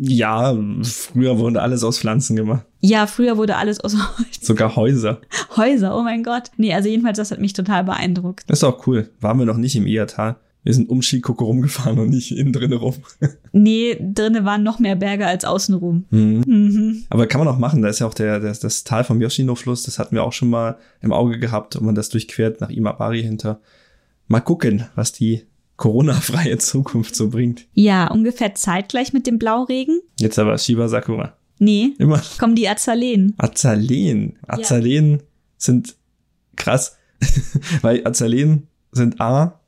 [0.00, 2.66] ja, früher wurde alles aus Pflanzen gemacht.
[2.80, 3.96] Ja, früher wurde alles aus
[4.40, 5.20] Sogar Häuser.
[5.56, 6.50] Häuser, oh mein Gott.
[6.56, 8.44] Nee, also jedenfalls, das hat mich total beeindruckt.
[8.48, 9.10] Das ist auch cool.
[9.20, 10.36] Waren wir noch nicht im Iatal.
[10.64, 12.96] wir sind um Shikoku rumgefahren und nicht innen drin rum.
[13.52, 16.06] Nee, drinnen waren noch mehr Berge als außenrum.
[16.10, 16.42] Mhm.
[16.46, 17.02] Mhm.
[17.10, 17.82] Aber kann man auch machen.
[17.82, 19.82] Da ist ja auch der, der das Tal vom Yoshino-Fluss.
[19.84, 23.22] Das hatten wir auch schon mal im Auge gehabt, ob man das durchquert nach Imabari
[23.22, 23.60] hinter.
[24.30, 25.42] Mal gucken, was die
[25.76, 27.66] Corona-freie Zukunft so bringt.
[27.72, 30.00] Ja, ungefähr zeitgleich mit dem Blauregen.
[30.20, 31.36] Jetzt aber Shiba Sakura.
[31.58, 33.34] Nee, Immer kommen die Azaleen.
[33.38, 34.38] Azaleen.
[34.46, 35.24] Azaleen
[35.56, 35.96] sind
[36.54, 36.96] krass,
[37.82, 39.60] weil Azaleen sind A,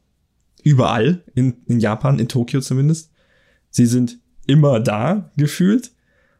[0.62, 3.10] überall in, in Japan, in Tokio zumindest.
[3.70, 5.90] Sie sind immer da, gefühlt.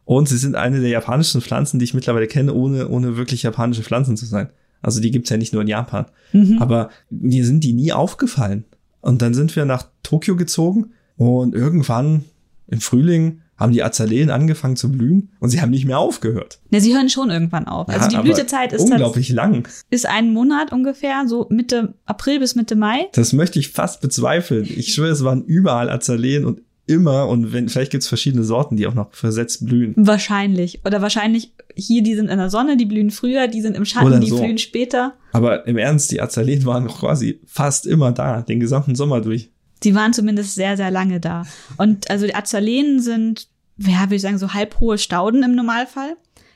[0.05, 3.83] Und sie sind eine der japanischen Pflanzen, die ich mittlerweile kenne, ohne, ohne wirklich japanische
[3.83, 4.49] Pflanzen zu sein.
[4.83, 6.05] Also die gibt's ja nicht nur in Japan.
[6.33, 6.57] Mhm.
[6.59, 8.65] Aber mir sind die nie aufgefallen.
[9.01, 12.25] Und dann sind wir nach Tokio gezogen und irgendwann
[12.67, 16.59] im Frühling haben die Azaleen angefangen zu blühen und sie haben nicht mehr aufgehört.
[16.71, 17.87] Ne, sie hören schon irgendwann auf.
[17.87, 19.67] Also Ja, die Blütezeit ist, unglaublich lang.
[19.89, 23.07] ist ein Monat ungefähr, so Mitte April bis Mitte Mai.
[23.13, 24.65] Das möchte ich fast bezweifeln.
[24.65, 28.87] Ich schwöre, es waren überall Azaleen und immer und wenn vielleicht gibt's verschiedene Sorten, die
[28.87, 29.93] auch noch versetzt blühen.
[29.95, 30.81] Wahrscheinlich.
[30.85, 34.07] Oder wahrscheinlich hier, die sind in der Sonne, die blühen früher, die sind im Schatten,
[34.07, 34.39] Oder die so.
[34.39, 35.15] blühen später.
[35.31, 39.49] Aber im Ernst, die Azaleen waren quasi fast immer da, den gesamten Sommer durch.
[39.83, 41.45] Sie waren zumindest sehr, sehr lange da.
[41.77, 43.47] Und also die Azaleen sind,
[43.77, 46.15] ja, würde ich sagen, so halbhohe Stauden im Normalfall,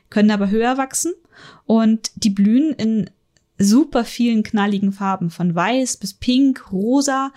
[0.09, 1.13] können aber höher wachsen.
[1.65, 3.09] Und die blühen in
[3.57, 7.31] super vielen knalligen Farben, von weiß bis pink, rosa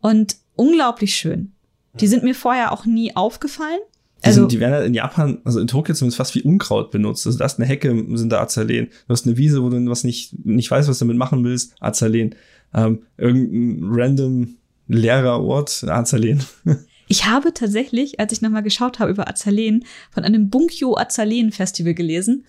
[0.00, 1.52] und unglaublich schön.
[2.00, 3.80] Die sind mir vorher auch nie aufgefallen.
[4.22, 6.90] Die, Also, sind, die werden halt in Japan, also in Tokio zumindest fast wie Unkraut
[6.90, 7.26] benutzt.
[7.26, 8.86] Also da ist eine Hecke, sind da Azaleen.
[9.06, 11.74] Du hast eine Wiese, wo du was nicht, nicht weißt, was du damit machen willst,
[11.80, 12.34] Azaleen.
[12.74, 14.56] Ähm, irgendein random
[14.88, 16.42] leerer Ort, Azaleen.
[17.08, 21.94] ich habe tatsächlich, als ich nochmal geschaut habe über Azaleen, von einem Bunkyo Azaleen Festival
[21.94, 22.44] gelesen.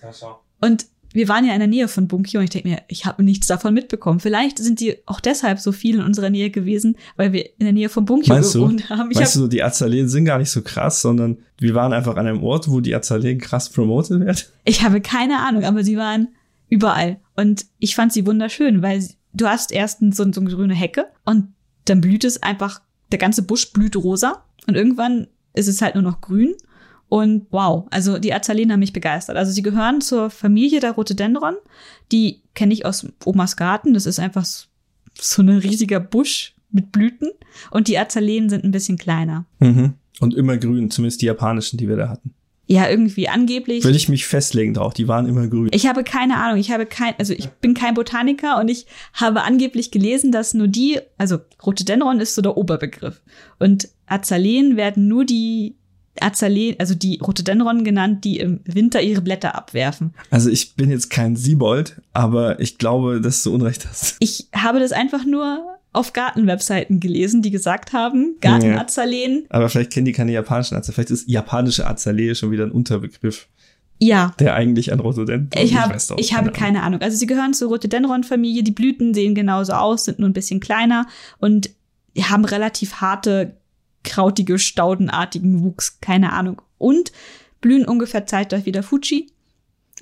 [0.60, 3.22] Und wir waren ja in der Nähe von Bunkyo und ich denke mir, ich habe
[3.22, 4.20] nichts davon mitbekommen.
[4.20, 7.72] Vielleicht sind die auch deshalb so viel in unserer Nähe gewesen, weil wir in der
[7.72, 8.60] Nähe von Bunkyo Meinst du?
[8.60, 9.10] gewohnt haben.
[9.10, 12.16] Ich Weißt hab, du, die Azaleen sind gar nicht so krass, sondern wir waren einfach
[12.16, 14.52] an einem Ort, wo die Azaleen krass promotet wird.
[14.64, 16.28] ich habe keine Ahnung, aber sie waren
[16.68, 17.18] überall.
[17.36, 19.02] Und ich fand sie wunderschön, weil
[19.32, 21.48] du hast erst so, so eine grüne Hecke und
[21.86, 22.80] dann blüht es einfach,
[23.12, 26.54] der ganze Busch blüht rosa und irgendwann ist es halt nur noch grün.
[27.08, 29.36] Und wow, also die Azaleen haben mich begeistert.
[29.36, 31.54] Also sie gehören zur Familie der Rhododendron.
[32.12, 33.94] Die kenne ich aus Omas Garten.
[33.94, 37.30] Das ist einfach so ein riesiger Busch mit Blüten.
[37.70, 39.46] Und die Azaleen sind ein bisschen kleiner.
[39.58, 39.94] Mhm.
[40.20, 42.34] Und immer grün, zumindest die japanischen, die wir da hatten.
[42.70, 43.82] Ja, irgendwie angeblich.
[43.82, 45.70] Will ich mich festlegen drauf, die waren immer grün.
[45.72, 48.84] Ich habe keine Ahnung, ich habe kein, also ich bin kein Botaniker und ich
[49.14, 53.22] habe angeblich gelesen, dass nur die, also Rhododendron ist so der Oberbegriff.
[53.58, 55.76] Und Azaleen werden nur die
[56.22, 60.14] Azaleen, also die Rhododendron genannt, die im Winter ihre Blätter abwerfen.
[60.30, 64.16] Also ich bin jetzt kein Siebold, aber ich glaube, dass du Unrecht hast.
[64.20, 70.06] Ich habe das einfach nur auf Gartenwebseiten gelesen, die gesagt haben, Gartenazaleen, Aber vielleicht kennen
[70.06, 70.94] die keine japanischen Azaleen.
[70.94, 73.48] Vielleicht ist japanische Azalee schon wieder ein Unterbegriff,
[73.98, 74.34] ja.
[74.38, 77.00] der eigentlich an Rhododendron Ich, hab, doch, ich habe keine Ahnung.
[77.00, 78.62] Also sie gehören zur Rhododendron-Familie.
[78.62, 81.06] Die Blüten sehen genauso aus, sind nur ein bisschen kleiner
[81.38, 81.70] und
[82.20, 83.56] haben relativ harte,
[84.04, 86.00] krautige, staudenartigen Wuchs.
[86.00, 86.62] Keine Ahnung.
[86.78, 87.12] Und
[87.60, 89.30] blühen ungefähr zeitgleich wie der Fuji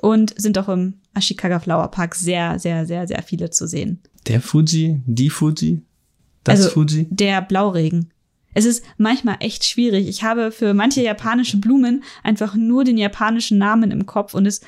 [0.03, 4.01] und sind auch im Ashikaga Flower Park sehr, sehr, sehr, sehr viele zu sehen.
[4.27, 5.83] Der Fuji, die Fuji,
[6.45, 7.07] das Also- Fuji.
[7.11, 8.11] Der Blauregen.
[8.53, 10.09] Es ist manchmal echt schwierig.
[10.09, 14.63] Ich habe für manche japanische Blumen einfach nur den japanischen Namen im Kopf und es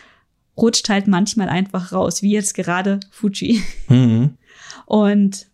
[0.59, 3.63] rutscht halt manchmal einfach raus, wie jetzt gerade Fuji.
[3.89, 4.37] Mhm.
[4.87, 5.47] Und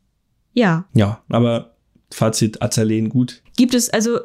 [0.53, 1.74] ja, Ja, aber
[2.15, 3.43] Fazit, Azaleen gut.
[3.57, 4.19] gibt es also,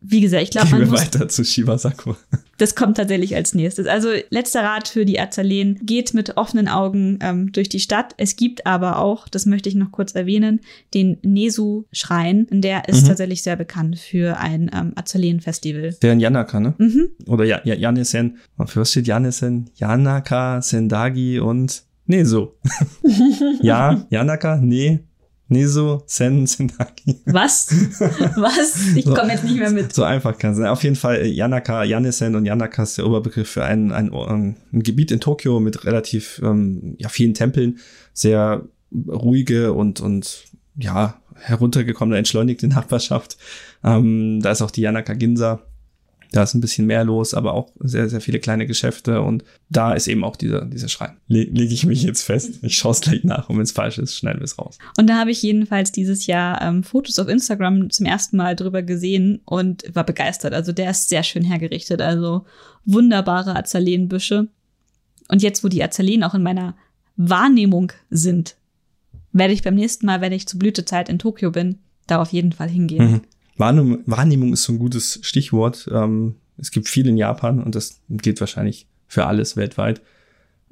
[0.00, 2.16] wie gesagt, ich glaube, Gehen wir man muss, weiter zu Shiba Sakura.
[2.58, 3.86] das kommt tatsächlich als nächstes.
[3.86, 8.14] Also letzter Rat für die Azaleen, geht mit offenen Augen ähm, durch die Stadt.
[8.18, 10.60] Es gibt aber auch, das möchte ich noch kurz erwähnen,
[10.94, 12.46] den Nesu-Schrein.
[12.50, 13.08] Der ist Mhm.
[13.08, 15.96] tatsächlich sehr bekannt für ein ähm, Azaleen-Festival.
[16.02, 16.74] Der in Yanaka, ne?
[16.78, 17.08] Mhm.
[17.26, 18.36] Oder ja, ja, Yanesen.
[18.66, 19.70] Für was steht Yanesen?
[19.76, 22.56] Yanaka, Sendagi und Neso.
[23.62, 25.00] ja, Yanaka, nee,
[25.48, 27.20] Neso, Sen, Sendagi.
[27.26, 27.68] Was?
[28.36, 28.94] Was?
[28.96, 29.14] Ich So.
[29.14, 29.92] komme jetzt nicht mehr mit.
[29.94, 30.66] So einfach kann es sein.
[30.66, 34.56] Auf jeden Fall äh, Yanaka, Yanesen und Yanaka ist der Oberbegriff für ein, ein, ähm,
[34.72, 37.78] ein Gebiet in Tokio mit relativ ähm, ja, vielen Tempeln,
[38.12, 38.64] sehr
[39.08, 40.44] ruhige und, und
[40.76, 43.36] ja, heruntergekommene, entschleunigte Nachbarschaft.
[43.84, 45.60] Ähm, da ist auch die Yanaka Ginza.
[46.32, 49.92] Da ist ein bisschen mehr los, aber auch sehr, sehr viele kleine Geschäfte und da
[49.92, 51.16] ist eben auch dieser, dieser Schrein.
[51.28, 52.60] Le lege ich mich jetzt fest.
[52.62, 54.78] Ich schaue es gleich nach und wenn es falsch ist, schneiden wir es raus.
[54.98, 58.82] Und da habe ich jedenfalls dieses Jahr ähm, Fotos auf Instagram zum ersten Mal drüber
[58.82, 60.54] gesehen und war begeistert.
[60.54, 62.00] Also der ist sehr schön hergerichtet.
[62.00, 62.44] Also
[62.84, 64.48] wunderbare Azaleenbüsche.
[65.28, 66.76] Und jetzt, wo die Azaleen auch in meiner
[67.16, 68.56] Wahrnehmung sind,
[69.32, 72.52] werde ich beim nächsten Mal, wenn ich zur Blütezeit in Tokio bin, da auf jeden
[72.52, 73.10] Fall hingehen.
[73.10, 73.20] Mhm.
[73.56, 75.88] Wahrnehmung, Wahrnehmung ist so ein gutes Stichwort.
[75.92, 80.02] Ähm, es gibt viel in Japan und das gilt wahrscheinlich für alles weltweit.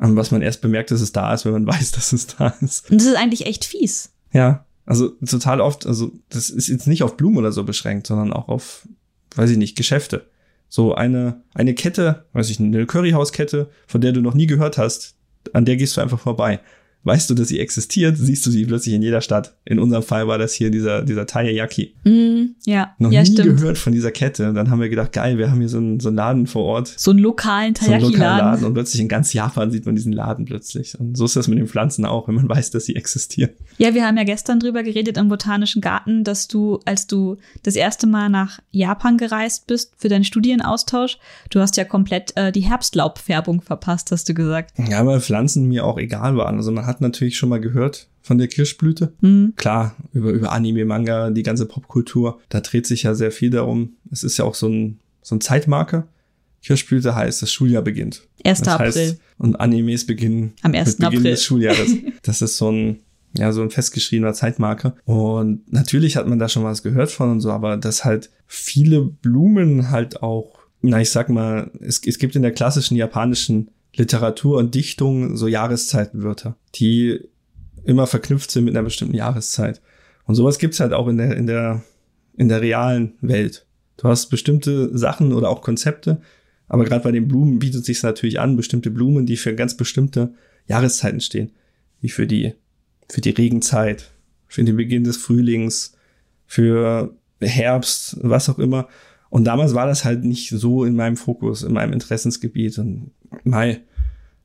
[0.01, 2.49] Ähm, was man erst bemerkt, dass es da ist, wenn man weiß, dass es da
[2.61, 2.91] ist.
[2.91, 4.13] Und das ist eigentlich echt fies.
[4.33, 8.33] Ja, also total oft, also das ist jetzt nicht auf Blumen oder so beschränkt, sondern
[8.33, 8.87] auch auf,
[9.37, 10.29] weiß ich nicht, Geschäfte.
[10.69, 15.15] So eine, eine Kette, weiß ich, eine Curryhauskette, von der du noch nie gehört hast,
[15.53, 16.61] an der gehst du einfach vorbei
[17.05, 19.55] weißt du, dass sie existiert, siehst du sie plötzlich in jeder Stadt.
[19.65, 21.95] In unserem Fall war das hier dieser, dieser Taiyaki.
[22.05, 23.59] Mm, ja, Noch ja, nie stimmt.
[23.59, 24.49] gehört von dieser Kette.
[24.49, 26.65] Und dann haben wir gedacht, geil, wir haben hier so einen, so einen Laden vor
[26.65, 26.89] Ort.
[26.89, 28.47] So einen lokalen So einen lokalen Taiyaki-Laden.
[28.47, 28.65] Laden.
[28.67, 30.99] Und plötzlich in ganz Japan sieht man diesen Laden plötzlich.
[30.99, 33.51] Und so ist das mit den Pflanzen auch, wenn man weiß, dass sie existieren.
[33.79, 37.77] Ja, wir haben ja gestern drüber geredet im Botanischen Garten, dass du, als du das
[37.77, 41.19] erste Mal nach Japan gereist bist für deinen Studienaustausch,
[41.51, 44.73] du hast ja komplett äh, die Herbstlaubfärbung verpasst, hast du gesagt.
[44.89, 46.57] Ja, weil Pflanzen mir auch egal waren.
[46.57, 49.13] Also man hat natürlich schon mal gehört von der Kirschblüte.
[49.21, 49.53] Hm.
[49.57, 53.95] Klar, über, über Anime, Manga, die ganze Popkultur, da dreht sich ja sehr viel darum.
[54.11, 56.09] Es ist ja auch so ein, so ein Zeitmarker.
[56.63, 58.27] Kirschblüte heißt, das Schuljahr beginnt.
[58.45, 58.63] 1.
[58.63, 59.19] Das heißt, April.
[59.39, 60.87] und Animes beginnen Am 1.
[60.87, 61.31] mit Beginn April.
[61.33, 61.97] des Schuljahres.
[62.23, 63.01] Das ist so ein,
[63.37, 64.97] ja, so ein festgeschriebener Zeitmarker.
[65.05, 69.03] Und natürlich hat man da schon was gehört von und so, aber dass halt viele
[69.03, 74.59] Blumen halt auch, na, ich sag mal, es, es gibt in der klassischen japanischen Literatur
[74.59, 77.21] und Dichtung so Jahreszeitenwörter, die
[77.85, 79.81] immer verknüpft sind mit einer bestimmten Jahreszeit.
[80.27, 81.83] Und sowas gibt's halt auch in der, in der,
[82.37, 83.67] in der realen Welt.
[83.97, 86.21] Du hast bestimmte Sachen oder auch Konzepte,
[86.67, 90.35] aber gerade bei den Blumen bietet sich natürlich an, bestimmte Blumen, die für ganz bestimmte
[90.67, 91.53] Jahreszeiten stehen,
[92.01, 92.55] wie für die,
[93.09, 94.11] für die Regenzeit,
[94.47, 95.97] für den Beginn des Frühlings,
[96.47, 98.89] für Herbst, was auch immer.
[99.31, 102.79] Und damals war das halt nicht so in meinem Fokus, in meinem Interessensgebiet.
[102.79, 103.11] Und
[103.45, 103.81] Mai,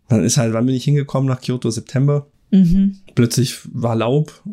[0.08, 1.70] dann ist halt, wann bin ich hingekommen nach Kyoto?
[1.70, 2.28] September.
[2.52, 2.98] Mhm.
[3.16, 4.44] Plötzlich war Laub,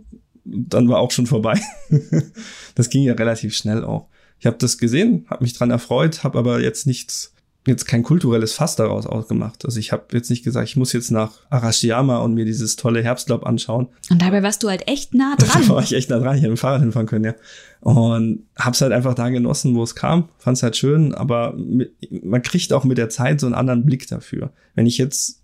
[0.44, 1.60] dann war auch schon vorbei.
[2.74, 4.08] das ging ja relativ schnell auch.
[4.38, 7.34] Ich habe das gesehen, habe mich dran erfreut, habe aber jetzt nichts,
[7.66, 9.64] jetzt kein kulturelles Fass daraus ausgemacht.
[9.64, 13.02] Also ich habe jetzt nicht gesagt, ich muss jetzt nach Arashiyama und mir dieses tolle
[13.02, 13.88] Herbstlaub anschauen.
[14.10, 15.84] Und dabei warst du halt echt nah Da war dran.
[15.84, 17.34] ich echt nah dran, ich hätte mit dem Fahrrad hinfahren können, ja.
[17.80, 20.28] Und hab's halt einfach da genossen, wo es kam.
[20.38, 21.92] Fand's halt schön, aber mit,
[22.24, 24.50] man kriegt auch mit der Zeit so einen anderen Blick dafür.
[24.74, 25.40] Wenn ich jetzt,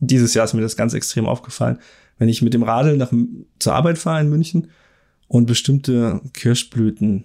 [0.00, 1.78] dieses Jahr ist mir das ganz extrem aufgefallen,
[2.18, 3.12] wenn ich mit dem Radl nach,
[3.58, 4.68] zur Arbeit fahre in München
[5.28, 7.24] und bestimmte Kirschblüten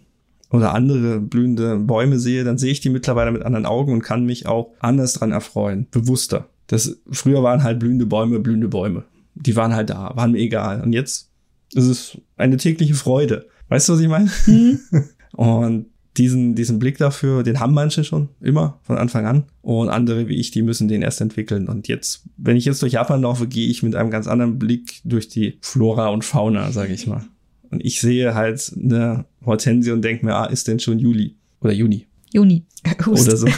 [0.52, 4.26] oder andere blühende Bäume sehe, dann sehe ich die mittlerweile mit anderen Augen und kann
[4.26, 6.50] mich auch anders dran erfreuen, bewusster.
[6.68, 9.04] Das, früher waren halt blühende Bäume, blühende Bäume.
[9.36, 10.82] Die waren halt da, waren mir egal.
[10.82, 11.30] Und jetzt
[11.74, 13.48] ist es eine tägliche Freude.
[13.70, 14.30] Weißt du, was ich meine?
[14.46, 14.80] Mhm.
[15.34, 15.86] Und
[16.18, 19.44] diesen, diesen Blick dafür, den haben manche schon immer von Anfang an.
[19.62, 21.70] Und andere wie ich, die müssen den erst entwickeln.
[21.70, 25.02] Und jetzt, wenn ich jetzt durch Japan laufe, gehe ich mit einem ganz anderen Blick
[25.06, 27.24] durch die Flora und Fauna, sage ich mal.
[27.72, 31.74] Und ich sehe halt eine Hortensie und denke mir, ah, ist denn schon Juli oder
[31.74, 32.66] Juni Juni.
[33.06, 33.28] Hust.
[33.28, 33.48] oder so.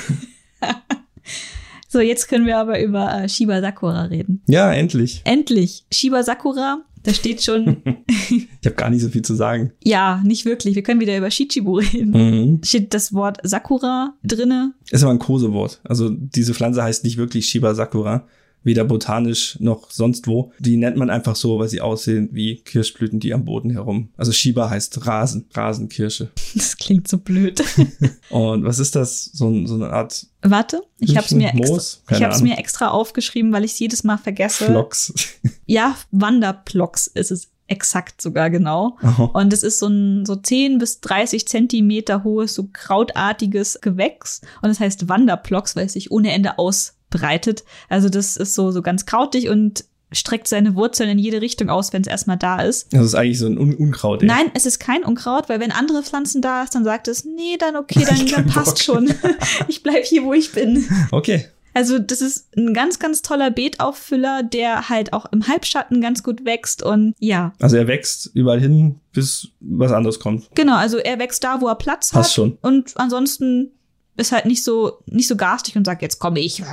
[1.88, 4.41] So, jetzt können wir aber über äh, Shiba Sakura reden.
[4.47, 5.22] ja, endlich.
[5.26, 5.86] Endlich.
[5.91, 7.84] Shiba Sakura, da steht schon,
[8.30, 9.74] Ich habe gar nicht so viel zu sagen.
[9.84, 10.74] ja, nicht wirklich.
[10.74, 12.09] Wir können wieder über Shichibu reden.
[12.09, 12.64] Mhm.
[12.64, 14.74] Steht das Wort Sakura drinne?
[14.89, 15.82] Ist aber ein Kosewort.
[15.84, 18.26] Also diese Pflanze heißt nicht wirklich Shiba Sakura,
[18.64, 20.51] weder botanisch noch sonst wo.
[20.59, 24.09] Die nennt man einfach so, weil sie aussehen wie Kirschblüten, die am Boden herum.
[24.18, 26.30] Also Shiba heißt Rasen, Rasenkirsche.
[26.55, 27.64] Das klingt so blöd.
[28.30, 29.26] Und was ist das?
[29.34, 32.01] So, so eine Art Warte, ich mir extra, Moos?
[32.01, 32.49] ich Keine hab's Ahnung.
[32.49, 34.66] mir extra aufgeschrieben, weil ich es jedes Mal vergesse.
[34.66, 35.14] Flocks.
[35.66, 38.97] Ja, Wanderplox ist es exakt sogar genau.
[39.01, 39.24] Aha.
[39.34, 44.41] Und es ist so ein so 10 bis 30 Zentimeter hohes, so krautartiges Gewächs.
[44.61, 46.59] Und es heißt Wanderplox, weil es sich ohne Ende
[47.24, 47.64] ausbreitet.
[47.89, 51.91] Also das ist so, so ganz krautig und streckt seine Wurzeln in jede Richtung aus,
[51.91, 52.93] wenn es erstmal da ist.
[52.93, 54.22] Das ist eigentlich so ein Un Unkraut.
[54.22, 54.28] ey.
[54.28, 57.57] Nein, es ist kein Unkraut, weil wenn andere Pflanzen da ist, dann sagt es, nee,
[57.57, 58.97] dann okay, dann, dann passt Bock.
[58.97, 59.14] schon.
[59.68, 60.86] ich bleib hier, wo ich bin.
[61.11, 61.45] Okay.
[61.76, 66.45] Also das ist ein ganz, ganz toller Beetauffüller, der halt auch im Halbschatten ganz gut
[66.45, 70.47] wächst und ja, Also er wächst überall hin, bis was anderes kommt.
[70.53, 72.59] genau, also er wächst da, wo er Platz Passt hat schon.
[72.61, 73.72] und ansonsten
[74.18, 76.64] ist halt nicht so nicht so garstig und sagt, jetzt komme ich.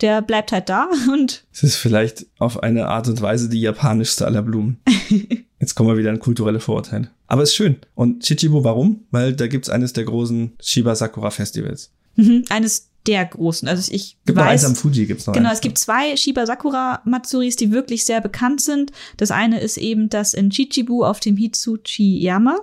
[0.00, 4.26] Der bleibt halt da und Es ist vielleicht auf eine Art und Weise die japanischste
[4.26, 4.78] aller Blumen.
[5.60, 7.08] Jetzt kommen wir wieder an kulturelle Vorurteile.
[7.28, 7.76] Aber ist schön.
[7.94, 9.04] Und Chichibu, warum?
[9.12, 11.92] Weil da gibt's eines der großen Shiba Sakura Festivals.
[12.16, 13.68] mhm, eines der großen.
[13.68, 15.58] Also ich Gibt noch eins am weiß, Fuji, gibt's noch Genau, eins.
[15.58, 18.90] es gibt zwei Shiba Sakura Matsuris, die wirklich sehr bekannt sind.
[19.18, 22.58] Das eine ist eben das in Chichibu auf dem Hitsuchi-yama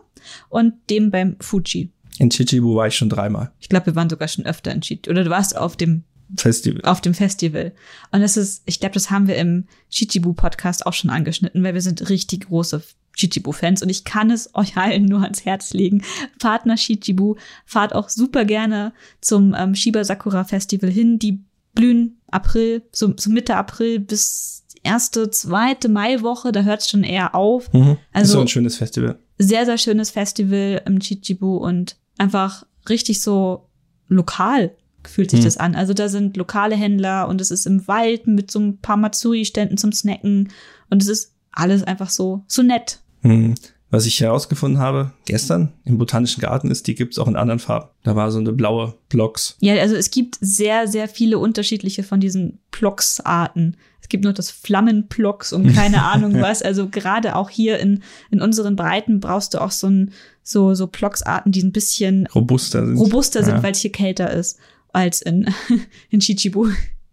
[0.50, 1.90] und dem beim Fuji.
[2.20, 3.52] In Chichibu war ich schon dreimal.
[3.60, 5.10] Ich glaube, wir waren sogar schon öfter in Chichibu.
[5.10, 6.04] Oder du warst auf dem
[6.36, 6.82] Festival.
[6.84, 7.72] auf dem Festival.
[8.12, 11.82] Und das ist, ich glaube, das haben wir im Chichibu-Podcast auch schon angeschnitten, weil wir
[11.82, 12.84] sind richtig große
[13.16, 16.04] Chichibu-Fans und ich kann es euch allen nur ans Herz legen.
[16.40, 21.20] Fahrt nach Chichibu, fahrt auch super gerne zum ähm, Shiba Sakura Festival hin.
[21.20, 21.40] Die
[21.74, 27.36] blühen April, so, so Mitte April bis erste, zweite Maiwoche, da hört es schon eher
[27.36, 27.72] auf.
[27.74, 27.98] Mhm.
[28.14, 29.20] Also ist so ein schönes Festival.
[29.38, 33.68] sehr, sehr schönes Festival im Chichibu und einfach richtig so
[34.08, 34.76] lokal
[35.08, 35.46] fühlt sich Hm.
[35.46, 35.76] das an.
[35.76, 39.78] Also da sind lokale Händler und es ist im Wald mit so ein paar Matsuri-Ständen
[39.78, 40.50] zum Snacken
[40.90, 43.00] und es ist alles einfach so, so nett.
[43.22, 43.56] Mhm.
[43.92, 47.90] Was ich herausgefunden habe gestern im Botanischen Garten ist, die gibt's auch in anderen Farben.
[48.04, 49.58] Da war so eine blaue Blocks.
[49.62, 53.78] Ja, also es gibt sehr, sehr viele unterschiedliche von diesen Plox-Arten.
[54.10, 56.64] Es gibt nur das Flammenplox und keine Ahnung was.
[56.64, 58.02] Also gerade auch hier in,
[58.32, 62.88] in unseren Breiten brauchst du auch so ein, so, so Plox-Arten, die ein bisschen Robuster
[62.88, 62.98] sind.
[62.98, 63.64] robuster sind, Ja.
[63.64, 64.58] weil es hier kälter ist
[64.94, 65.48] als in,
[66.10, 66.70] in Chichibu.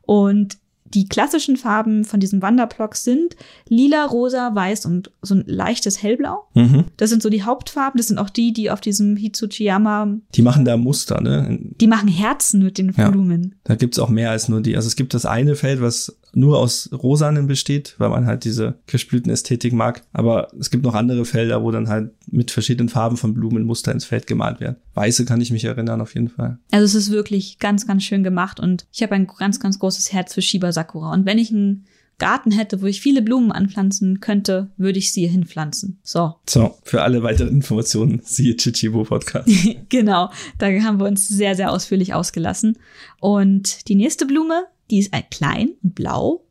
[0.06, 0.56] Und
[0.94, 3.34] die klassischen Farben von diesen Wanderblocks sind
[3.68, 6.46] lila, rosa, weiß und so ein leichtes Hellblau.
[6.54, 6.84] Mhm.
[6.96, 7.98] Das sind so die Hauptfarben.
[7.98, 11.58] Das sind auch die, die auf diesem Hitsuchiyama, Die machen da Muster, ne?
[11.80, 13.10] die machen Herzen mit den Ja.
[13.10, 13.56] Blumen.
[13.64, 14.76] Da gibt's auch mehr als nur die.
[14.76, 18.74] Also es gibt das eine Feld, was nur aus Rosanen besteht, weil man halt diese
[18.86, 20.02] Kirschblütenästhetik mag.
[20.12, 23.90] Aber es gibt noch andere Felder, wo dann halt mit verschiedenen Farben von Blumen Muster
[23.90, 24.76] ins Feld gemalt werden.
[24.94, 26.58] Weiße kann ich mich erinnern, auf jeden Fall.
[26.70, 30.12] Also es ist wirklich ganz, ganz schön gemacht und ich habe ein ganz, ganz großes
[30.12, 31.12] Herz für Shiba Sakura.
[31.12, 31.86] Und wenn ich einen
[32.18, 35.98] Garten hätte, wo ich viele Blumen anpflanzen könnte, würde ich sie hinpflanzen.
[36.02, 36.34] So.
[36.48, 39.48] So, für alle weiteren Informationen siehe Chichibo Podcast.
[39.88, 42.78] genau, da haben wir uns sehr, sehr ausführlich ausgelassen.
[43.20, 46.42] Und die nächste Blume, die ist ein klein und blau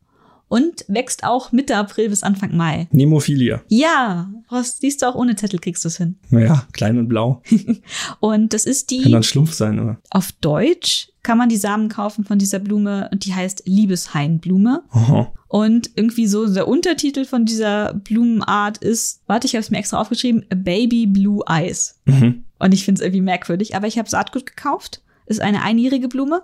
[0.47, 2.87] und wächst auch Mitte April bis Anfang Mai.
[2.91, 3.61] Nemophilia.
[3.67, 6.17] Ja, Rost, siehst du auch ohne Zettel kriegst du es hin.
[6.29, 7.41] Naja, klein und blau.
[8.19, 9.97] Und das ist Kann die, dann Schlumpf sein, oder?
[10.11, 14.83] auf Deutsch kann man die Samen kaufen von dieser Blume und die heißt Liebeshainblume.
[14.91, 15.31] Aha.
[15.47, 19.99] Und irgendwie so der Untertitel von dieser Blumenart ist, warte, ich habe es mir extra
[19.99, 21.99] aufgeschrieben, Baby Blue Eyes.
[22.05, 22.43] Mhm.
[22.59, 25.01] Und ich finde es irgendwie merkwürdig, aber ich habe Saatgut gekauft.
[25.25, 26.43] Ist eine einjährige Blume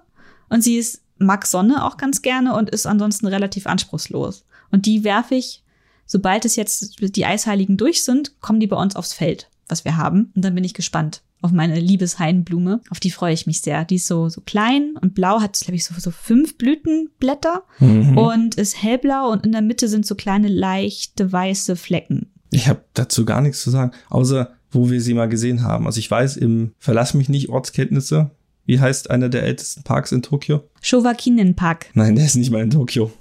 [0.50, 4.46] und sie ist mag Sonne auch ganz gerne und ist ansonsten relativ anspruchslos.
[4.72, 5.64] Und die werfe ich,
[6.06, 9.98] sobald es jetzt die Eisheiligen durch sind, kommen die bei uns aufs Feld, was wir
[9.98, 10.32] haben.
[10.36, 12.82] Und dann bin ich gespannt auf meine Liebeshainblume.
[12.92, 13.84] Auf die freue ich mich sehr.
[13.86, 18.18] Die ist so, so klein und blau, hat, glaube ich, so, so fünf Blütenblätter Mhm.
[18.18, 22.32] und ist hellblau und in der Mitte sind so kleine leichte weiße Flecken.
[22.52, 25.86] Ich habe dazu gar nichts zu sagen, außer wo wir sie mal gesehen haben.
[25.86, 28.32] Also ich weiß im Verlass mich nicht Ortskenntnisse.
[28.66, 30.64] Wie heißt einer der ältesten Parks in Tokio?
[30.82, 31.88] Showakinen Park.
[31.94, 33.12] Nein, der ist nicht mal in Tokio.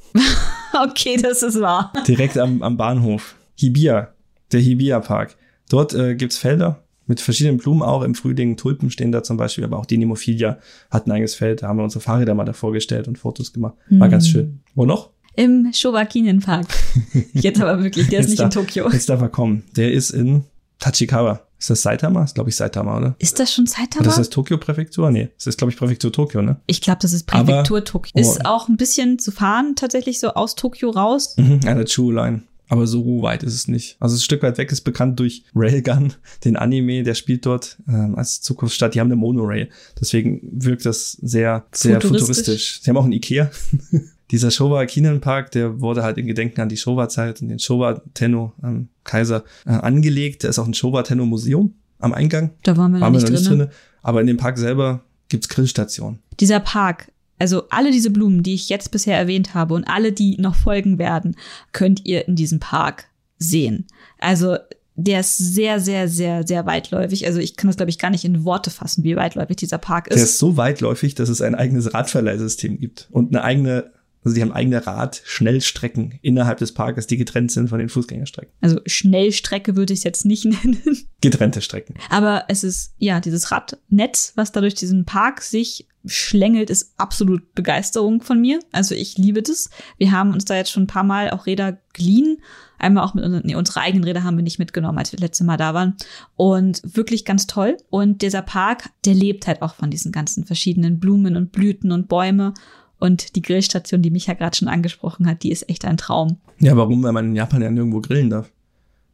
[0.72, 1.92] Okay, das ist wahr.
[2.06, 3.34] Direkt am, am Bahnhof.
[3.56, 4.12] Hibiya,
[4.52, 5.36] der Hibiya Park.
[5.68, 8.02] Dort äh, gibt's Felder mit verschiedenen Blumen auch.
[8.02, 10.58] Im Frühling Tulpen stehen da zum Beispiel, aber auch die Nemophilia
[10.90, 11.62] hat ein eigenes Feld.
[11.62, 13.74] Da haben wir unsere Fahrräder mal davor gestellt und Fotos gemacht.
[13.90, 14.60] War ganz schön.
[14.74, 15.10] Wo noch?
[15.36, 16.66] Im Showakinen Park.
[17.32, 18.90] Jetzt aber wirklich, der ist Jetzt nicht da- in Tokio.
[18.90, 19.64] Jetzt darf er kommen.
[19.76, 20.44] Der ist in
[20.78, 21.40] Tachikawa.
[21.60, 22.24] Ist das Saitama?
[22.24, 23.14] Ist, glaube ich, Saitama, oder?
[23.18, 24.02] Ist das schon Saitama?
[24.02, 25.10] Das ist Tokio-Präfektur?
[25.10, 26.56] Nee, das ist, glaube ich, Präfektur Tokio, ne?
[26.66, 28.12] ich glaube, das ist Aber- Präfektur Tokio.
[28.16, 28.20] Oh.
[28.20, 31.34] Ist auch ein bisschen zu fahren, tatsächlich so aus Tokio raus.
[31.36, 32.42] Mhm, eine Chu-Line.
[32.70, 33.96] Aber so weit ist es nicht.
[33.98, 38.14] Also ein Stück weit weg ist bekannt durch Railgun, den Anime, der spielt dort ähm,
[38.16, 38.94] als Zukunftsstadt.
[38.94, 39.68] Die haben eine Monorail.
[40.00, 42.36] Deswegen wirkt das sehr, sehr Futuristisch.
[42.38, 42.80] futuristisch.
[42.82, 43.50] Sie haben auch einen Ikea.
[44.30, 48.52] Dieser Showa Kinenpark, der wurde halt in Gedenken an die Showa-Zeit und den Showa Tenno
[48.62, 50.44] am Kaiser äh, angelegt.
[50.44, 52.50] Da ist auch ein Showa Tenno Museum am Eingang.
[52.62, 53.58] Da waren wir noch Waren wir nicht noch nicht drin.
[53.58, 53.68] drin.
[54.02, 56.20] Aber in dem Park selber gibt's Grillstationen.
[56.38, 60.36] Dieser Park, also alle diese Blumen, die ich jetzt bisher erwähnt habe und alle, die
[60.40, 61.36] noch folgen werden,
[61.72, 63.06] könnt ihr in diesem Park
[63.38, 63.86] sehen.
[64.18, 64.56] Also
[64.96, 67.26] der ist sehr, sehr, sehr, sehr weitläufig.
[67.26, 70.08] Also ich kann das, glaube ich, gar nicht in Worte fassen, wie weitläufig dieser Park
[70.08, 70.22] Der ist.
[70.22, 73.92] ist so weitläufig, dass es ein eigenes Radverleihsystem gibt und eine eigene,
[74.22, 78.52] also die haben eigene Radschnellstrecken innerhalb des Parkes, die getrennt sind von den Fußgängerstrecken.
[78.60, 81.08] Also Schnellstrecke würde ich es jetzt nicht nennen.
[81.20, 81.94] Getrennte Strecken.
[82.10, 87.54] Aber es ist, ja, dieses Radnetz, was da durch diesen Park sich schlängelt, ist absolut
[87.54, 88.60] Begeisterung von mir.
[88.72, 89.70] Also ich liebe das.
[89.98, 92.38] Wir haben uns da jetzt schon ein paar Mal auch Räder geliehen.
[92.78, 95.28] Einmal auch mit unseren, nee, unsere eigenen Räder haben wir nicht mitgenommen, als wir das
[95.28, 95.96] letzte Mal da waren.
[96.36, 97.76] Und wirklich ganz toll.
[97.90, 102.08] Und dieser Park, der lebt halt auch von diesen ganzen verschiedenen Blumen und Blüten und
[102.08, 102.54] Bäume.
[103.00, 106.36] Und die Grillstation, die Micha gerade schon angesprochen hat, die ist echt ein Traum.
[106.58, 107.02] Ja, warum?
[107.02, 108.50] Weil man in Japan ja nirgendwo grillen darf.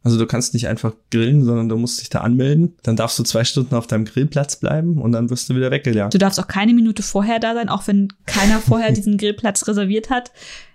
[0.03, 2.75] Also du kannst nicht einfach grillen, sondern du musst dich da anmelden.
[2.83, 6.13] Dann darfst du zwei Stunden auf deinem Grillplatz bleiben und dann wirst du wieder weggejagt.
[6.13, 10.09] Du darfst auch keine Minute vorher da sein, auch wenn keiner vorher diesen Grillplatz reserviert
[10.09, 10.31] hat.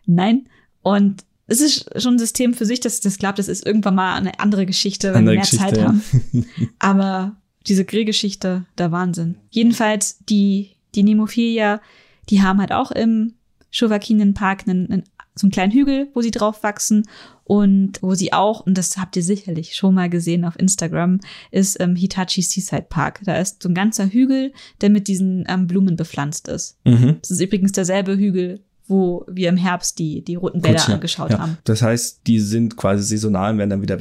[0.06, 0.48] Nein.
[0.82, 4.16] Und es ist schon ein System für sich, das, das glaubt, das ist irgendwann mal
[4.16, 5.84] eine andere Geschichte, wenn Andere wir mehr Geschichte, Zeit ja.
[5.84, 6.02] haben.
[6.78, 7.36] Aber
[7.66, 9.36] diese Grillgeschichte, der Wahnsinn.
[9.50, 11.80] Jedenfalls die, die Nemophilia,
[12.28, 13.34] die haben halt auch im
[13.70, 15.04] Schowakinen Park einen, einen,
[15.34, 17.04] so einen kleinen Hügel, wo sie drauf wachsen.
[17.44, 21.20] Und wo sie auch, und das habt ihr sicherlich schon mal gesehen auf Instagram,
[21.50, 23.20] ist ähm, Hitachi Seaside Park.
[23.24, 26.78] Da ist so ein ganzer Hügel, der mit diesen ähm, Blumen bepflanzt ist.
[26.84, 27.16] Mhm.
[27.20, 31.30] Das ist übrigens derselbe Hügel, wo wir im Herbst die, die roten Bäder Kurz, angeschaut
[31.32, 31.40] ja.
[31.40, 31.58] haben.
[31.64, 33.98] Das heißt, die sind quasi saisonal und werden dann wieder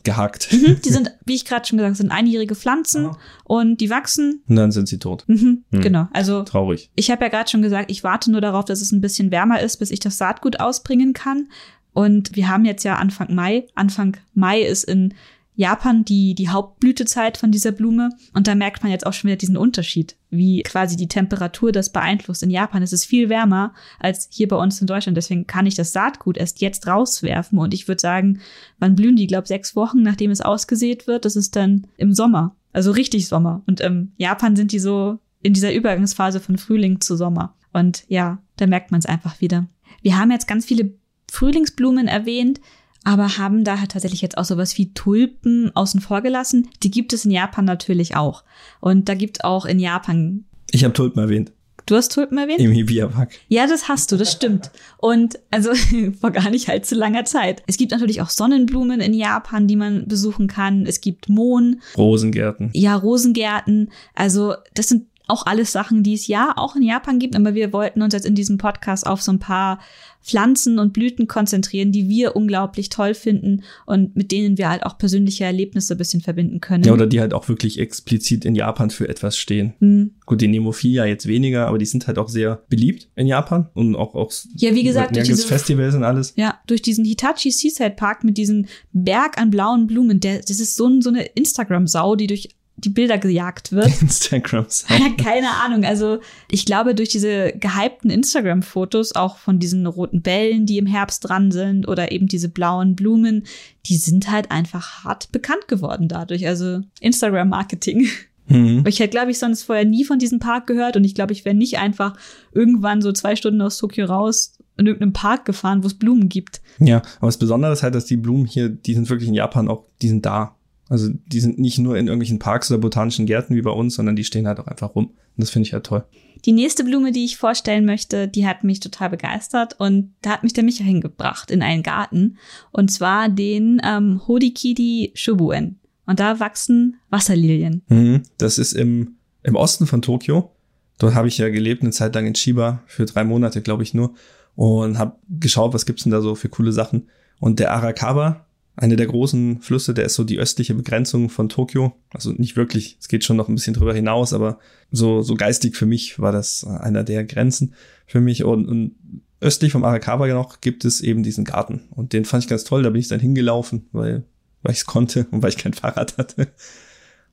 [0.00, 0.52] weggehakt.
[0.52, 3.18] Mhm, die sind, wie ich gerade schon gesagt habe, sind einjährige Pflanzen Aha.
[3.44, 4.42] und die wachsen.
[4.48, 5.24] Und dann sind sie tot.
[5.26, 5.80] Mhm, Mhm.
[5.80, 6.08] Genau.
[6.12, 6.90] Also Traurig.
[6.94, 9.60] ich habe ja gerade schon gesagt, ich warte nur darauf, dass es ein bisschen wärmer
[9.60, 11.48] ist, bis ich das Saatgut ausbringen kann.
[11.92, 13.66] Und wir haben jetzt ja Anfang Mai.
[13.74, 15.14] Anfang Mai ist in
[15.60, 18.08] Japan die, die Hauptblütezeit von dieser Blume.
[18.32, 21.92] Und da merkt man jetzt auch schon wieder diesen Unterschied, wie quasi die Temperatur das
[21.92, 22.42] beeinflusst.
[22.42, 25.18] In Japan ist es viel wärmer als hier bei uns in Deutschland.
[25.18, 27.58] Deswegen kann ich das Saatgut erst jetzt rauswerfen.
[27.58, 28.40] Und ich würde sagen,
[28.78, 29.24] wann blühen die?
[29.24, 31.26] Ich glaube, sechs Wochen, nachdem es ausgesät wird.
[31.26, 32.56] Das ist dann im Sommer.
[32.72, 33.62] Also richtig Sommer.
[33.66, 37.54] Und in Japan sind die so in dieser Übergangsphase von Frühling zu Sommer.
[37.74, 39.66] Und ja, da merkt man es einfach wieder.
[40.00, 40.94] Wir haben jetzt ganz viele
[41.30, 42.62] Frühlingsblumen erwähnt,
[43.04, 46.68] aber haben da halt tatsächlich jetzt auch sowas wie Tulpen außen vor gelassen.
[46.82, 48.44] Die gibt es in Japan natürlich auch.
[48.80, 50.44] Und da gibt auch in Japan.
[50.70, 51.52] Ich habe Tulpen erwähnt.
[51.86, 52.60] Du hast Tulpen erwähnt?
[52.60, 53.32] Im Hibiya-Park.
[53.48, 54.70] Ja, das hast du, das stimmt.
[54.98, 55.72] Und also
[56.20, 57.62] vor gar nicht allzu langer Zeit.
[57.66, 60.86] Es gibt natürlich auch Sonnenblumen in Japan, die man besuchen kann.
[60.86, 62.70] Es gibt Mohn, Rosengärten.
[62.74, 63.90] ja, Rosengärten.
[64.14, 67.72] Also das sind auch alles Sachen, die es ja auch in Japan gibt, aber wir
[67.72, 69.78] wollten uns jetzt in diesem Podcast auf so ein paar
[70.22, 74.98] Pflanzen und Blüten konzentrieren, die wir unglaublich toll finden und mit denen wir halt auch
[74.98, 76.84] persönliche Erlebnisse ein bisschen verbinden können.
[76.84, 79.72] Ja, oder die halt auch wirklich explizit in Japan für etwas stehen.
[79.78, 80.10] Hm.
[80.26, 83.96] Gut, die Nemophilia jetzt weniger, aber die sind halt auch sehr beliebt in Japan und
[83.96, 86.34] auch auch Ja, wie gesagt, durch diese- Festivals und alles.
[86.36, 90.76] Ja, durch diesen Hitachi Seaside Park mit diesem Berg an blauen Blumen, der, das ist
[90.76, 92.50] so, ein, so eine Instagram-Sau, die durch
[92.80, 94.02] die Bilder gejagt wird.
[94.02, 94.66] Instagram.
[94.88, 95.84] Ja, keine Ahnung.
[95.84, 96.20] Also
[96.50, 101.50] ich glaube, durch diese gehypten Instagram-Fotos, auch von diesen roten Bällen, die im Herbst dran
[101.50, 103.44] sind, oder eben diese blauen Blumen,
[103.86, 106.46] die sind halt einfach hart bekannt geworden dadurch.
[106.46, 108.08] Also Instagram-Marketing.
[108.48, 108.84] Mhm.
[108.86, 111.44] Ich hätte, glaube ich, sonst vorher nie von diesem Park gehört und ich glaube, ich
[111.44, 112.16] wäre nicht einfach
[112.52, 116.60] irgendwann so zwei Stunden aus Tokio raus in irgendeinem Park gefahren, wo es Blumen gibt.
[116.78, 119.68] Ja, aber das Besondere ist halt, dass die Blumen hier, die sind wirklich in Japan
[119.68, 120.56] auch, die sind da.
[120.90, 124.16] Also die sind nicht nur in irgendwelchen Parks oder botanischen Gärten wie bei uns, sondern
[124.16, 125.06] die stehen halt auch einfach rum.
[125.06, 126.04] Und das finde ich halt toll.
[126.44, 130.42] Die nächste Blume, die ich vorstellen möchte, die hat mich total begeistert und da hat
[130.42, 132.38] mich der Micha hingebracht in einen Garten
[132.72, 135.78] und zwar den ähm, Hodikidi Shubuen.
[136.06, 137.82] Und da wachsen Wasserlilien.
[137.88, 138.24] Mhm.
[138.36, 140.50] Das ist im, im Osten von Tokio.
[140.98, 143.94] Dort habe ich ja gelebt, eine Zeit lang in Chiba, für drei Monate, glaube ich,
[143.94, 144.14] nur.
[144.56, 147.08] Und habe geschaut, was gibt's denn da so für coole Sachen.
[147.38, 148.44] Und der Arakawa,
[148.76, 151.92] eine der großen Flüsse, der ist so die östliche Begrenzung von Tokio.
[152.10, 154.58] Also nicht wirklich, es geht schon noch ein bisschen drüber hinaus, aber
[154.90, 157.74] so, so geistig für mich war das äh, einer der Grenzen
[158.06, 158.44] für mich.
[158.44, 158.94] Und, und
[159.40, 161.88] östlich vom Arakawa noch gibt es eben diesen Garten.
[161.90, 164.24] Und den fand ich ganz toll, da bin ich dann hingelaufen, weil,
[164.62, 166.48] weil ich es konnte und weil ich kein Fahrrad hatte.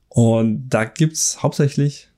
[0.08, 2.08] Und da gibt's hauptsächlich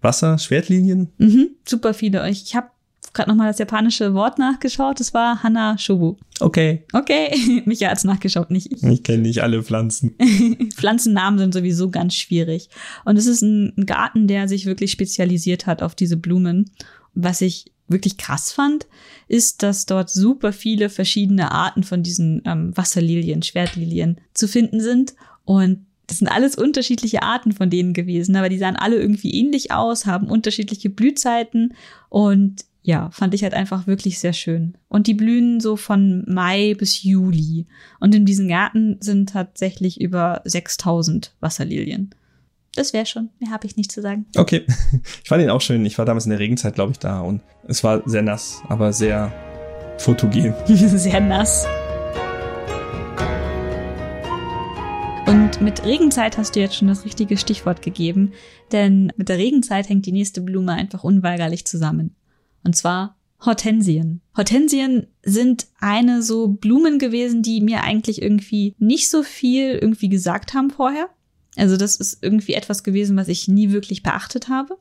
[0.00, 1.08] Wasser, Schwertlinien.
[1.18, 2.28] Mhm, super viele.
[2.28, 2.68] Ich habe
[3.16, 5.00] gerade noch mal das japanische Wort nachgeschaut.
[5.00, 6.16] Das war Hana Shobu.
[6.40, 6.84] Okay.
[6.92, 8.82] Okay, Micha hat's nachgeschaut, nicht ich.
[8.82, 10.14] Ich kenne nicht alle Pflanzen.
[10.76, 12.68] Pflanzennamen sind sowieso ganz schwierig.
[13.04, 16.70] Und es ist ein ein Garten, der sich wirklich spezialisiert hat auf diese Blumen.
[17.14, 18.86] Was ich wirklich krass fand,
[19.28, 25.14] ist, dass dort super viele verschiedene Arten von diesen ähm, Wasserlilien, Schwertlilien zu finden sind.
[25.44, 29.72] Und das sind alles unterschiedliche Arten von denen gewesen, aber die sahen alle irgendwie ähnlich
[29.72, 31.74] aus, haben unterschiedliche Blühzeiten
[32.08, 34.78] und ja, fand ich halt einfach wirklich sehr schön.
[34.86, 37.66] Und die blühen so von Mai bis Juli.
[37.98, 42.14] Und in diesem Garten sind tatsächlich über 6000 Wasserlilien.
[42.76, 43.30] Das wäre schon.
[43.40, 44.26] Mehr habe ich nicht zu sagen.
[44.36, 44.64] Okay.
[45.24, 45.84] Ich fand ihn auch schön.
[45.84, 48.92] Ich war damals in der Regenzeit, glaube ich, da und es war sehr nass, aber
[48.92, 49.32] sehr
[49.98, 50.54] fotogen.
[50.66, 51.66] sehr nass.
[55.26, 58.32] Und mit Regenzeit hast du jetzt schon das richtige Stichwort gegeben,
[58.70, 62.14] denn mit der Regenzeit hängt die nächste Blume einfach unweigerlich zusammen.
[62.66, 64.20] Und zwar Hortensien.
[64.36, 70.52] Hortensien sind eine so Blumen gewesen, die mir eigentlich irgendwie nicht so viel irgendwie gesagt
[70.52, 71.08] haben vorher.
[71.56, 74.76] Also das ist irgendwie etwas gewesen, was ich nie wirklich beachtet habe.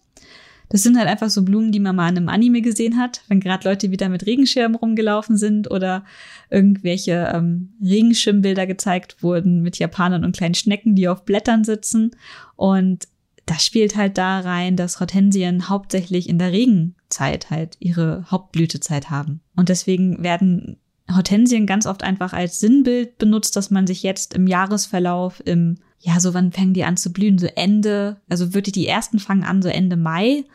[0.69, 3.39] Das sind halt einfach so Blumen, die man mal in einem Anime gesehen hat, wenn
[3.39, 6.03] gerade Leute wieder mit Regenschirmen rumgelaufen sind oder
[6.49, 12.15] irgendwelche ähm, Regenschirmbilder gezeigt wurden mit Japanern und kleinen Schnecken, die auf Blättern sitzen.
[12.55, 13.07] Und
[13.45, 19.41] das spielt halt da rein, dass Hortensien hauptsächlich in der Regenzeit halt ihre Hauptblütezeit haben.
[19.55, 20.77] Und deswegen werden
[21.13, 26.19] Hortensien ganz oft einfach als Sinnbild benutzt, dass man sich jetzt im Jahresverlauf, im, ja,
[26.19, 27.37] so wann fangen die an zu blühen?
[27.37, 30.45] So Ende, also wirklich die ersten fangen an so Ende Mai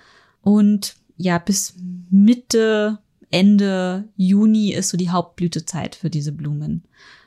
[0.42, 1.76] und ja, bis
[2.10, 2.98] Mitte,
[3.30, 6.82] Ende Juni ist so die Hauptblütezeit für diese Blumen.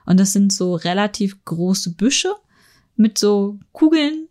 [0.06, 2.34] Und das sind so relativ große Büsche
[2.98, 4.28] mit so Kugeln,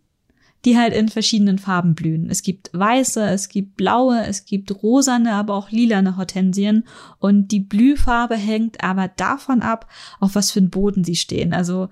[0.65, 2.29] die halt in verschiedenen Farben blühen.
[2.29, 6.85] Es gibt weiße, es gibt blaue, es gibt rosane, aber auch lilane Hortensien.
[7.19, 11.53] Und die Blühfarbe hängt aber davon ab, auf was für einen Boden sie stehen.
[11.53, 11.89] Also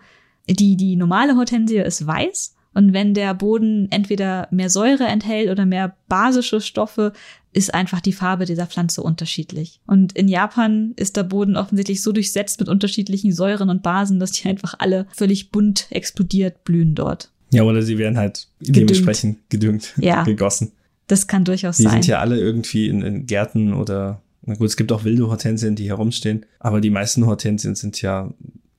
[0.50, 2.56] die, die normale Hortensie ist weiß.
[2.74, 7.12] Und wenn der Boden entweder mehr Säure enthält oder mehr basische Stoffe,
[7.52, 9.82] ist einfach die Farbe dieser Pflanze unterschiedlich.
[9.86, 14.32] Und in Japan ist der Boden offensichtlich so durchsetzt mit unterschiedlichen Säuren und Basen, dass
[14.32, 17.32] die einfach alle völlig bunt explodiert blühen dort.
[17.52, 18.90] Ja, oder sie werden halt gedüngt.
[18.90, 20.24] dementsprechend gedüngt, ja.
[20.24, 20.72] gegossen.
[21.08, 21.92] Das kann durchaus die sein.
[21.92, 25.28] Die sind ja alle irgendwie in, in Gärten oder, na gut, es gibt auch wilde
[25.28, 28.34] Hortensien, die herumstehen, aber die meisten Hortensien sind ja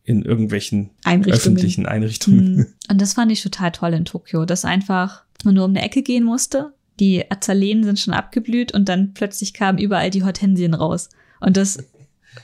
[0.05, 1.37] in irgendwelchen Einrichtungen.
[1.37, 2.57] öffentlichen Einrichtungen.
[2.57, 2.67] Mhm.
[2.91, 6.03] Und das fand ich total toll in Tokio, dass einfach man nur um eine Ecke
[6.03, 11.09] gehen musste, die Azaleen sind schon abgeblüht und dann plötzlich kamen überall die Hortensien raus.
[11.41, 11.79] Und das.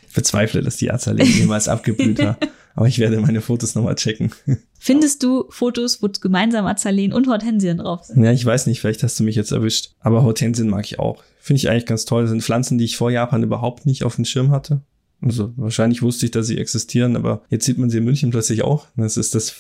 [0.09, 2.39] Ich bezweifle, dass die Azaleen jemals abgeblüht war.
[2.79, 4.31] Aber ich werde meine Fotos nochmal checken.
[4.79, 8.23] Findest du Fotos, wo gemeinsam Azaleen und Hortensien drauf sind?
[8.23, 9.97] Ja, ich weiß nicht, vielleicht hast du mich jetzt erwischt.
[9.99, 11.25] Aber Hortensien mag ich auch.
[11.41, 12.23] Finde ich eigentlich ganz toll.
[12.23, 14.83] Das sind Pflanzen, die ich vor Japan überhaupt nicht auf dem Schirm hatte.
[15.21, 18.63] Also wahrscheinlich wusste ich, dass sie existieren, aber jetzt sieht man sie in München plötzlich
[18.63, 18.87] auch.
[18.97, 19.57] Das ist das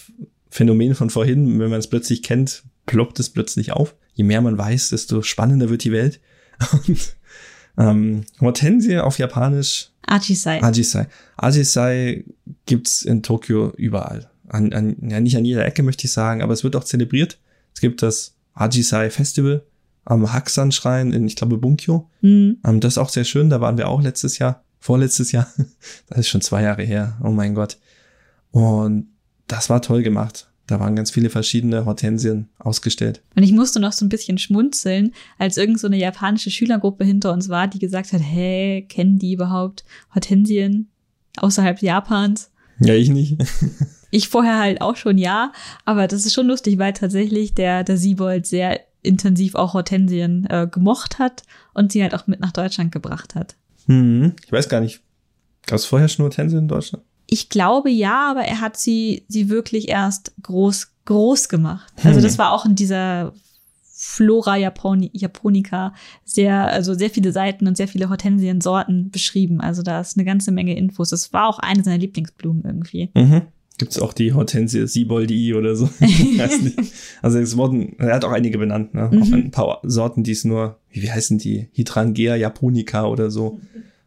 [0.48, 1.58] Phänomen von vorhin.
[1.58, 3.96] Wenn man es plötzlich kennt, ploppt es plötzlich auf.
[4.14, 6.20] Je mehr man weiß, desto spannender wird die Welt.
[6.86, 7.16] Und
[7.78, 9.90] ähm, Hortensie auf Japanisch.
[10.06, 10.62] Ajisai.
[10.62, 11.06] Ajisai.
[11.36, 12.24] Ajisai
[12.66, 14.30] gibt's in Tokio überall.
[14.48, 17.38] An, an, ja, nicht an jeder Ecke möchte ich sagen, aber es wird auch zelebriert.
[17.74, 19.62] Es gibt das Ajisai Festival
[20.04, 22.08] am Hakusan-Schrein in, ich glaube, Bunkyo.
[22.22, 22.58] Mhm.
[22.64, 23.50] Ähm, das ist auch sehr schön.
[23.50, 25.46] Da waren wir auch letztes Jahr vorletztes Jahr.
[26.08, 27.18] Das ist schon zwei Jahre her.
[27.22, 27.78] Oh mein Gott.
[28.50, 29.08] Und
[29.46, 30.50] das war toll gemacht.
[30.68, 33.22] Da waren ganz viele verschiedene Hortensien ausgestellt.
[33.34, 37.32] Und ich musste noch so ein bisschen schmunzeln, als irgend so eine japanische Schülergruppe hinter
[37.32, 39.84] uns war, die gesagt hat, hä, kennen die überhaupt
[40.14, 40.90] Hortensien
[41.38, 42.50] außerhalb Japans?
[42.80, 43.38] Ja, ich nicht.
[44.10, 45.52] ich vorher halt auch schon ja,
[45.86, 50.68] aber das ist schon lustig, weil tatsächlich der, der Siebold sehr intensiv auch Hortensien äh,
[50.70, 53.56] gemocht hat und sie halt auch mit nach Deutschland gebracht hat.
[53.86, 55.00] Hm, ich weiß gar nicht.
[55.66, 57.04] Gab es vorher schon Hortensien in Deutschland?
[57.30, 61.92] Ich glaube ja, aber er hat sie, sie wirklich erst groß, groß gemacht.
[62.02, 62.38] Also das hm.
[62.38, 63.34] war auch in dieser
[64.00, 65.92] Flora Japoni Japonica
[66.24, 69.60] sehr, also sehr viele Seiten und sehr viele Hortensiensorten beschrieben.
[69.60, 71.10] Also da ist eine ganze Menge Infos.
[71.10, 73.10] Das war auch eine seiner Lieblingsblumen irgendwie.
[73.14, 73.42] Mhm.
[73.76, 75.90] Gibt es auch die Hortensie Sieboldi oder so?
[77.22, 79.10] also es wurden, er hat auch einige benannt, ne?
[79.12, 79.22] Mhm.
[79.22, 81.68] Auch ein paar Sorten, die es nur, wie heißen die?
[81.72, 83.60] Hydrangea japonica oder so.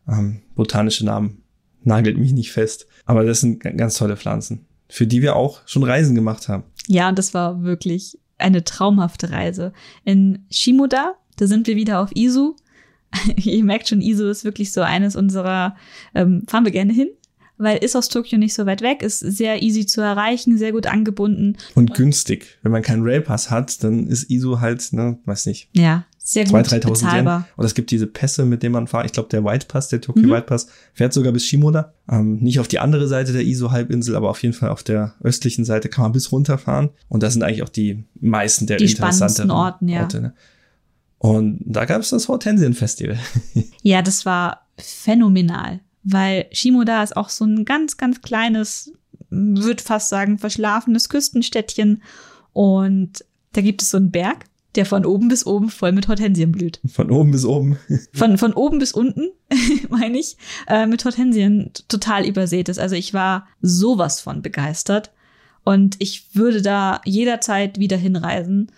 [0.07, 1.40] Ähm, botanische Namen.
[1.83, 2.87] Nagelt mich nicht fest.
[3.05, 6.63] Aber das sind ganz tolle Pflanzen, für die wir auch schon Reisen gemacht haben.
[6.87, 9.73] Ja, und das war wirklich eine traumhafte Reise.
[10.03, 12.55] In Shimoda, da sind wir wieder auf Isu.
[13.35, 15.75] Ihr merkt schon, Isu ist wirklich so eines unserer,
[16.15, 17.09] ähm, fahren wir gerne hin
[17.61, 20.87] weil ist aus Tokio nicht so weit weg, ist sehr easy zu erreichen, sehr gut
[20.87, 21.57] angebunden.
[21.75, 22.57] Und, günstig.
[22.63, 25.69] Wenn man keinen Railpass hat, dann ist ISO halt, ne, weiß nicht.
[25.73, 27.39] Ja, sehr gut 2.000, 3.000 bezahlbar.
[27.39, 27.45] Yen.
[27.57, 29.05] Und es gibt diese Pässe, mit denen man fährt.
[29.05, 30.31] Ich glaube, der White Pass, der Tokyo mhm.
[30.31, 31.93] White Pass, fährt sogar bis Shimoda.
[32.09, 35.65] Ähm, nicht auf die andere Seite der ISO-Halbinsel, aber auf jeden Fall auf der östlichen
[35.65, 36.89] Seite kann man bis runterfahren.
[37.09, 40.01] Und das sind eigentlich auch die meisten der die interessanteren Orten, ja.
[40.01, 40.21] Orte.
[40.21, 40.33] Ne?
[41.17, 43.17] Und da gab es das Hortensien-Festival.
[43.81, 48.91] ja, das war phänomenal weil Shimoda ist auch so ein ganz, ganz kleines,
[49.29, 52.01] würde fast sagen, verschlafenes Küstenstädtchen.
[52.53, 53.23] Und
[53.53, 54.45] da gibt es so einen Berg,
[54.75, 56.79] der von oben bis oben voll mit Hortensien blüht.
[56.87, 57.77] Von oben bis oben.
[58.13, 59.29] von, von oben bis unten,
[59.89, 60.37] meine ich,
[60.67, 62.79] äh, mit Hortensien total übersät ist.
[62.79, 65.11] Also ich war sowas von begeistert.
[65.63, 68.71] Und ich würde da jederzeit wieder hinreisen.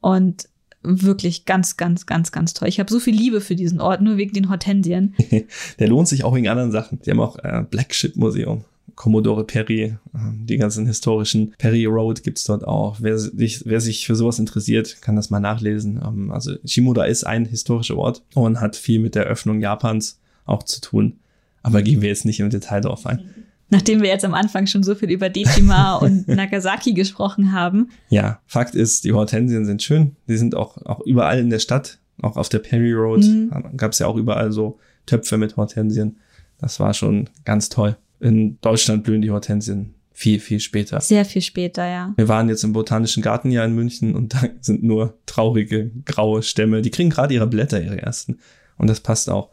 [0.00, 0.48] Und
[0.82, 2.68] wirklich ganz, ganz, ganz, ganz toll.
[2.68, 5.14] Ich habe so viel Liebe für diesen Ort, nur wegen den Hortensien.
[5.78, 7.00] Der lohnt sich auch wegen anderen Sachen.
[7.04, 8.64] Die haben auch äh, Black Ship Museum.
[8.94, 12.98] Commodore Perry, äh, die ganzen historischen Perry Road gibt's dort auch.
[13.00, 16.00] Wer sich, wer sich für sowas interessiert, kann das mal nachlesen.
[16.04, 20.62] Ähm, also Shimoda ist ein historischer Ort und hat viel mit der Öffnung Japans auch
[20.62, 21.18] zu tun.
[21.62, 23.28] Aber gehen wir jetzt nicht im Detail drauf ein.
[23.70, 27.90] Nachdem wir jetzt am Anfang schon so viel über Dejima und Nagasaki gesprochen haben.
[28.08, 30.16] Ja, Fakt ist, die Hortensien sind schön.
[30.26, 33.24] Die sind auch, auch überall in der Stadt, auch auf der Perry Road.
[33.24, 33.76] Mhm.
[33.76, 36.18] Gab es ja auch überall so Töpfe mit Hortensien.
[36.58, 37.96] Das war schon ganz toll.
[38.20, 41.00] In Deutschland blühen die Hortensien viel, viel später.
[41.00, 42.12] Sehr viel später, ja.
[42.16, 46.42] Wir waren jetzt im Botanischen Garten ja in München und da sind nur traurige, graue
[46.42, 46.82] Stämme.
[46.82, 48.38] Die kriegen gerade ihre Blätter, ihre ersten.
[48.76, 49.50] Und das passt auch.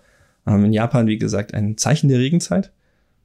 [0.47, 2.71] Ähm, in Japan, wie gesagt, ein Zeichen der Regenzeit.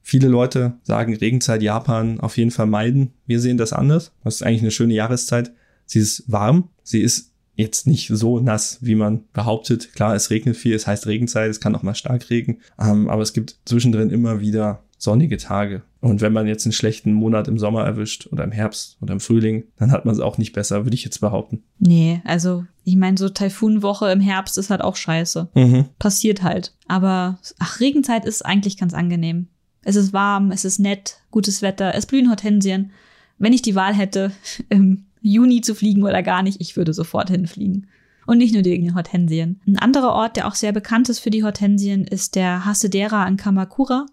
[0.03, 3.13] Viele Leute sagen Regenzeit Japan auf jeden Fall meiden.
[3.25, 4.11] Wir sehen das anders.
[4.23, 5.51] Das ist eigentlich eine schöne Jahreszeit.
[5.85, 6.69] Sie ist warm.
[6.83, 9.93] Sie ist jetzt nicht so nass, wie man behauptet.
[9.93, 13.21] Klar, es regnet viel, es heißt Regenzeit, es kann auch mal stark regnen, ähm, aber
[13.21, 15.81] es gibt zwischendrin immer wieder sonnige Tage.
[15.99, 19.19] Und wenn man jetzt einen schlechten Monat im Sommer erwischt oder im Herbst oder im
[19.19, 21.63] Frühling, dann hat man es auch nicht besser, würde ich jetzt behaupten.
[21.79, 25.49] Nee, also ich meine, so Taifunwoche im Herbst ist halt auch scheiße.
[25.55, 25.85] Mhm.
[25.97, 26.75] Passiert halt.
[26.87, 29.47] Aber ach, Regenzeit ist eigentlich ganz angenehm.
[29.83, 32.91] Es ist warm, es ist nett, gutes Wetter, es blühen Hortensien.
[33.39, 34.31] Wenn ich die Wahl hätte,
[34.69, 37.87] im Juni zu fliegen oder gar nicht, ich würde sofort hinfliegen.
[38.27, 39.59] Und nicht nur wegen den Hortensien.
[39.65, 43.35] Ein anderer Ort, der auch sehr bekannt ist für die Hortensien, ist der Hasedera an
[43.35, 44.05] Kamakura.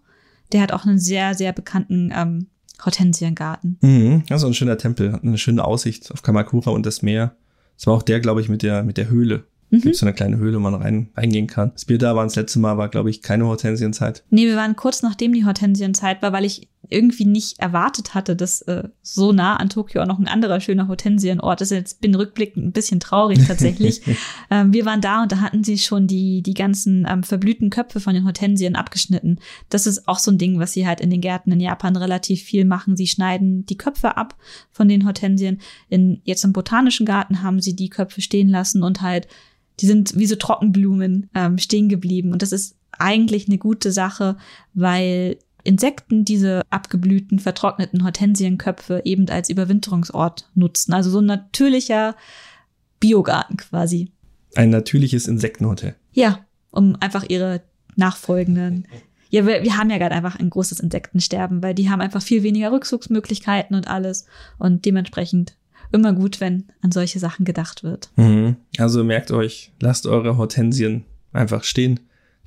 [0.51, 2.47] Der hat auch einen sehr, sehr bekannten ähm,
[2.83, 3.77] Hortensiengarten.
[3.81, 4.23] Mhm.
[4.29, 7.35] Also ein schöner Tempel, hat eine schöne Aussicht auf Kamakura und das Meer.
[7.77, 9.45] Das war auch der, glaube ich, mit der, mit der Höhle.
[9.69, 9.81] Mhm.
[9.81, 11.71] Gibt so eine kleine Höhle, wo man rein, reingehen kann.
[11.73, 14.23] Das Bier da war das letzte Mal, war, glaube ich, keine Hortensienzeit.
[14.29, 18.61] Nee, wir waren kurz nachdem die Hortensienzeit war, weil ich irgendwie nicht erwartet hatte, dass
[18.63, 21.71] äh, so nah an Tokio auch noch ein anderer schöner Hortensienort ist.
[21.71, 24.01] Jetzt bin rückblickend ein bisschen traurig tatsächlich.
[24.49, 27.99] ähm, wir waren da und da hatten sie schon die, die ganzen ähm, verblühten Köpfe
[27.99, 29.39] von den Hortensien abgeschnitten.
[29.69, 32.41] Das ist auch so ein Ding, was sie halt in den Gärten in Japan relativ
[32.41, 32.95] viel machen.
[32.95, 34.35] Sie schneiden die Köpfe ab
[34.71, 35.59] von den Hortensien.
[35.89, 39.27] In, jetzt im Botanischen Garten haben sie die Köpfe stehen lassen und halt,
[39.79, 42.31] die sind wie so Trockenblumen ähm, stehen geblieben.
[42.31, 44.37] Und das ist eigentlich eine gute Sache,
[44.73, 50.93] weil Insekten diese abgeblühten, vertrockneten Hortensienköpfe eben als Überwinterungsort nutzen.
[50.93, 52.15] Also so ein natürlicher
[52.99, 54.11] Biogarten quasi.
[54.55, 55.95] Ein natürliches Insektenhotel.
[56.11, 57.61] Ja, um einfach ihre
[57.95, 58.87] nachfolgenden.
[59.29, 62.43] Ja, wir, wir haben ja gerade einfach ein großes Insektensterben, weil die haben einfach viel
[62.43, 64.25] weniger Rückzugsmöglichkeiten und alles.
[64.57, 65.55] Und dementsprechend
[65.91, 68.09] immer gut, wenn an solche Sachen gedacht wird.
[68.15, 68.55] Mhm.
[68.77, 71.99] Also merkt euch, lasst eure Hortensien einfach stehen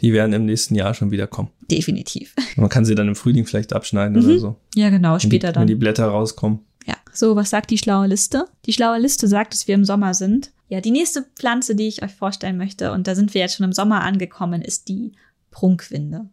[0.03, 1.51] die werden im nächsten Jahr schon wieder kommen.
[1.71, 2.35] Definitiv.
[2.57, 4.29] Man kann sie dann im Frühling vielleicht abschneiden mhm.
[4.29, 4.57] oder so.
[4.75, 5.63] Ja, genau, später die, dann.
[5.63, 6.61] Wenn die Blätter rauskommen.
[6.87, 8.47] Ja, so, was sagt die schlaue Liste?
[8.67, 10.51] Die schlaue Liste sagt, dass wir im Sommer sind.
[10.69, 13.65] Ja, die nächste Pflanze, die ich euch vorstellen möchte, und da sind wir jetzt schon
[13.65, 15.13] im Sommer angekommen, ist die
[15.51, 16.27] Prunkwinde.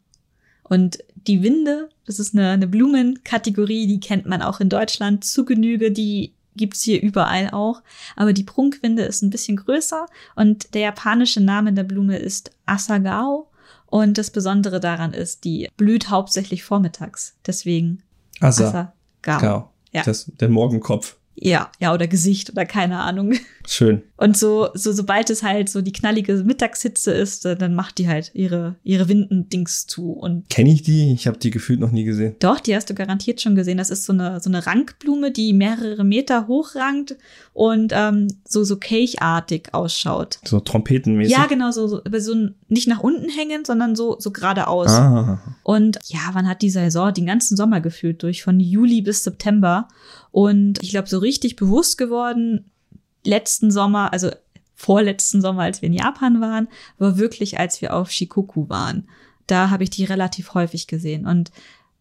[0.64, 5.46] Und die Winde, das ist eine, eine Blumenkategorie, die kennt man auch in Deutschland zu
[5.46, 5.92] Genüge.
[5.92, 7.82] Die gibt's hier überall auch.
[8.16, 10.06] Aber die Prunkwinde ist ein bisschen größer
[10.36, 13.49] und der japanische Name der Blume ist Asagao.
[13.90, 17.36] Und das Besondere daran ist, die blüht hauptsächlich vormittags.
[17.46, 18.04] Deswegen
[18.40, 18.94] Asagao.
[19.26, 19.70] Asagao.
[19.92, 20.04] Ja.
[20.04, 21.18] Das, der Morgenkopf.
[21.42, 23.34] Ja, ja, oder Gesicht oder keine Ahnung.
[23.66, 24.02] Schön.
[24.18, 28.32] Und so, so, sobald es halt so die knallige Mittagshitze ist, dann macht die halt
[28.34, 30.12] ihre, ihre Windendings zu.
[30.12, 31.14] Und Kenne ich die?
[31.14, 32.36] Ich habe die gefühlt noch nie gesehen.
[32.40, 33.78] Doch, die hast du garantiert schon gesehen.
[33.78, 37.16] Das ist so eine, so eine Rankblume, die mehrere Meter hoch rankt
[37.54, 40.40] und ähm, so, so kelchartig ausschaut.
[40.44, 41.36] So trompetenmäßig.
[41.36, 42.36] Ja, genau, so, so, so
[42.68, 44.92] nicht nach unten hängend, sondern so, so geradeaus.
[44.92, 45.40] Ah.
[45.64, 49.88] Und ja, wann hat die Saison den ganzen Sommer gefühlt durch, von Juli bis September.
[50.32, 52.72] Und ich glaube, so richtig bewusst geworden,
[53.24, 54.32] letzten Sommer, also
[54.76, 59.08] vorletzten Sommer, als wir in Japan waren, war wirklich, als wir auf Shikoku waren.
[59.48, 61.26] Da habe ich die relativ häufig gesehen.
[61.26, 61.52] Und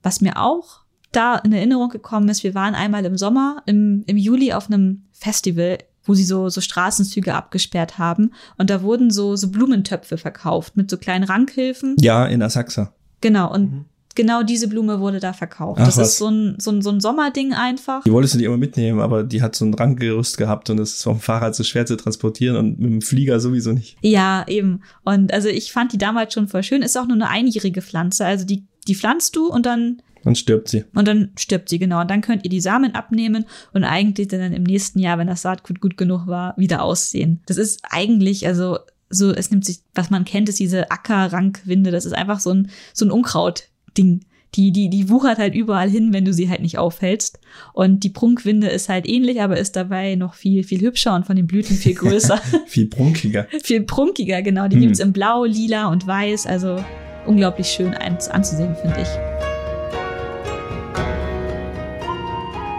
[0.02, 4.16] was mir auch da in Erinnerung gekommen ist, wir waren einmal im Sommer, im, im
[4.16, 8.32] Juli auf einem Festival, wo sie so, so Straßenzüge abgesperrt haben.
[8.58, 11.96] Und da wurden so, so Blumentöpfe verkauft mit so kleinen Rankhilfen.
[11.98, 12.92] Ja, in Asakusa.
[13.20, 13.52] Genau.
[13.52, 13.84] Und mhm
[14.18, 15.80] genau diese Blume wurde da verkauft.
[15.80, 16.08] Ach, das was?
[16.08, 18.02] ist so ein, so, ein, so ein Sommerding einfach.
[18.02, 20.94] Die wolltest du die immer mitnehmen, aber die hat so ein Ranggerüst gehabt und es
[20.94, 23.96] ist vom Fahrrad so schwer zu transportieren und mit dem Flieger sowieso nicht.
[24.02, 24.82] Ja, eben.
[25.04, 26.82] Und also ich fand die damals schon voll schön.
[26.82, 28.26] Ist auch nur eine einjährige Pflanze.
[28.26, 30.84] Also die, die pflanzt du und dann dann stirbt sie.
[30.94, 32.00] Und dann stirbt sie, genau.
[32.00, 35.42] Und dann könnt ihr die Samen abnehmen und eigentlich dann im nächsten Jahr, wenn das
[35.42, 37.40] Saatgut gut genug war, wieder aussehen.
[37.46, 38.78] Das ist eigentlich, also
[39.10, 41.92] so, es nimmt sich, was man kennt, ist diese Ackerrankwinde.
[41.92, 43.68] Das ist einfach so ein, so ein Unkraut.
[43.98, 44.20] Ding.
[44.54, 47.38] Die, die, die wuchert halt überall hin, wenn du sie halt nicht aufhältst.
[47.74, 51.36] Und die Prunkwinde ist halt ähnlich, aber ist dabei noch viel, viel hübscher und von
[51.36, 52.40] den Blüten viel größer.
[52.66, 53.46] viel prunkiger.
[53.62, 54.68] viel prunkiger, genau.
[54.68, 54.82] Die hm.
[54.82, 56.46] gibt's in Blau, Lila und Weiß.
[56.46, 56.82] Also
[57.26, 59.08] unglaublich schön anzusehen, finde ich.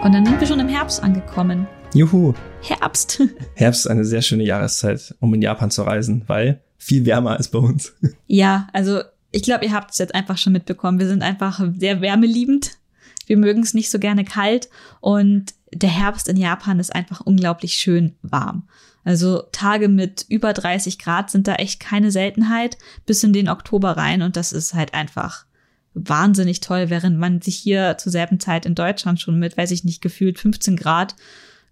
[0.02, 1.68] Und dann sind wir schon im Herbst angekommen.
[1.94, 2.32] Juhu.
[2.62, 3.22] Herbst.
[3.54, 7.48] Herbst ist eine sehr schöne Jahreszeit, um in Japan zu reisen, weil viel wärmer als
[7.48, 7.94] bei uns.
[8.26, 9.00] Ja, also
[9.32, 10.98] ich glaube, ihr habt es jetzt einfach schon mitbekommen.
[10.98, 12.78] Wir sind einfach sehr wärmeliebend.
[13.26, 14.68] Wir mögen es nicht so gerne kalt
[15.00, 18.68] und der Herbst in Japan ist einfach unglaublich schön warm.
[19.04, 22.76] Also Tage mit über 30 Grad sind da echt keine Seltenheit
[23.06, 25.46] bis in den Oktober rein und das ist halt einfach
[25.94, 29.84] wahnsinnig toll, während man sich hier zur selben Zeit in Deutschland schon mit, weiß ich
[29.84, 31.14] nicht, gefühlt 15 Grad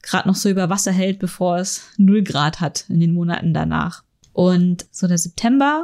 [0.03, 4.05] gerade noch so über Wasser hält, bevor es 0 Grad hat in den Monaten danach.
[4.33, 5.83] Und so der September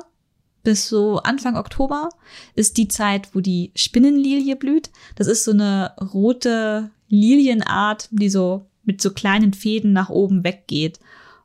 [0.64, 2.08] bis so Anfang Oktober
[2.54, 4.90] ist die Zeit, wo die Spinnenlilie blüht.
[5.14, 10.98] Das ist so eine rote Lilienart, die so mit so kleinen Fäden nach oben weggeht.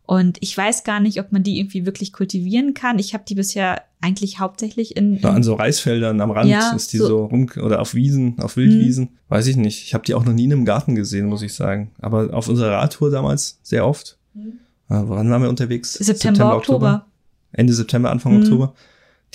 [0.05, 2.97] Und ich weiß gar nicht, ob man die irgendwie wirklich kultivieren kann.
[2.97, 6.93] Ich habe die bisher eigentlich hauptsächlich in, in an so Reisfeldern am Rand Ja, ist
[6.93, 9.19] die so- so, rum oder auf Wiesen, auf Wildwiesen.
[9.27, 9.83] Weiß ich nicht.
[9.83, 11.91] Ich habe die auch noch nie in einem Garten gesehen, muss ich sagen.
[11.99, 14.17] Aber auf unserer Radtour damals sehr oft.
[14.35, 14.41] Äh,
[14.87, 15.93] woran waren wir unterwegs?
[15.93, 17.05] September, Oktober.
[17.51, 18.43] Ende September, Anfang Mhm.
[18.43, 18.73] Oktober.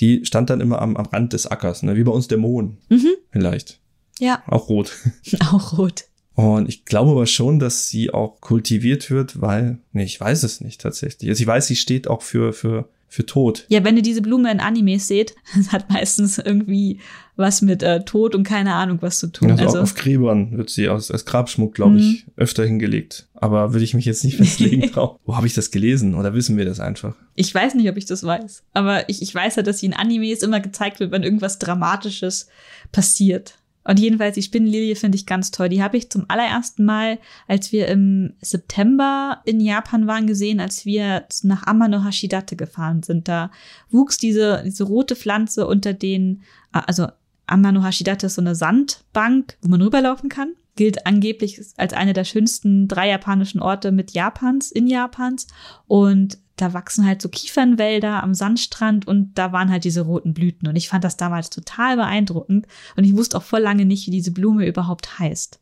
[0.01, 1.97] Die stand dann immer am, am Rand des Ackers, ne?
[1.97, 3.09] wie bei uns der Mohn Mhm.
[3.31, 3.81] vielleicht.
[4.19, 4.93] Ja, Auch rot.
[5.53, 6.05] auch rot.
[6.35, 10.61] Und ich glaube aber schon, dass sie auch kultiviert wird, weil, nee, ich weiß es
[10.61, 11.31] nicht tatsächlich.
[11.31, 13.67] Also ich weiß, sie steht auch für, für, für Tod.
[13.69, 16.99] Ja, wenn ihr diese Blume in Animes seht, das hat meistens irgendwie
[17.37, 19.51] was mit äh, Tod und keine Ahnung was zu tun.
[19.51, 21.99] Also, Also, auf Gräbern wird sie als, als Grabschmuck, glaube Mhm.
[21.99, 23.29] ich, öfter hingelegt.
[23.35, 25.19] Aber würde ich mich jetzt nicht festlegen drauf.
[25.25, 26.15] Wo habe ich das gelesen?
[26.15, 27.15] Oder wissen wir das einfach?
[27.37, 29.95] ich weiß nicht, ob ich das weiß, aber ich, ich weiß ja, dass sie in
[29.95, 32.49] Animes immer gezeigt wird, wenn irgendwas Dramatisches
[32.93, 33.59] passiert.
[33.87, 35.69] Und jedenfalls, die Spinnenlilie finde ich ganz toll.
[35.69, 40.87] Die habe ich zum allerersten Mal, als wir im September in Japan waren, gesehen, als
[40.87, 43.29] wir nach Amano Hashidate gefahren sind.
[43.29, 43.51] Da
[43.91, 46.43] wuchs diese, diese rote Pflanze unter den,
[46.73, 47.09] also
[47.47, 50.55] Amano Hashidate ist so eine Sandbank, wo man rüberlaufen kann.
[50.77, 55.47] Gilt angeblich als eine der schönsten drei japanischen Orte mit Japans, in Japans.
[55.87, 60.69] Und da wachsen halt so Kiefernwälder am Sandstrand und da waren halt diese roten Blüten.
[60.69, 62.67] Und ich fand das damals total beeindruckend.
[62.97, 65.61] Und ich wusste auch voll lange nicht, wie diese Blume überhaupt heißt.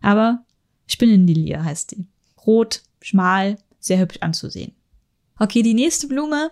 [0.00, 0.44] Aber
[0.86, 2.06] Spinnenlilie heißt sie.
[2.46, 4.72] Rot, schmal, sehr hübsch anzusehen.
[5.38, 6.50] Okay, die nächste Blume,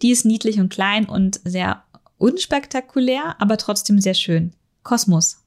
[0.00, 1.84] die ist niedlich und klein und sehr
[2.22, 4.52] unspektakulär, aber trotzdem sehr schön.
[4.82, 5.38] Kosmos.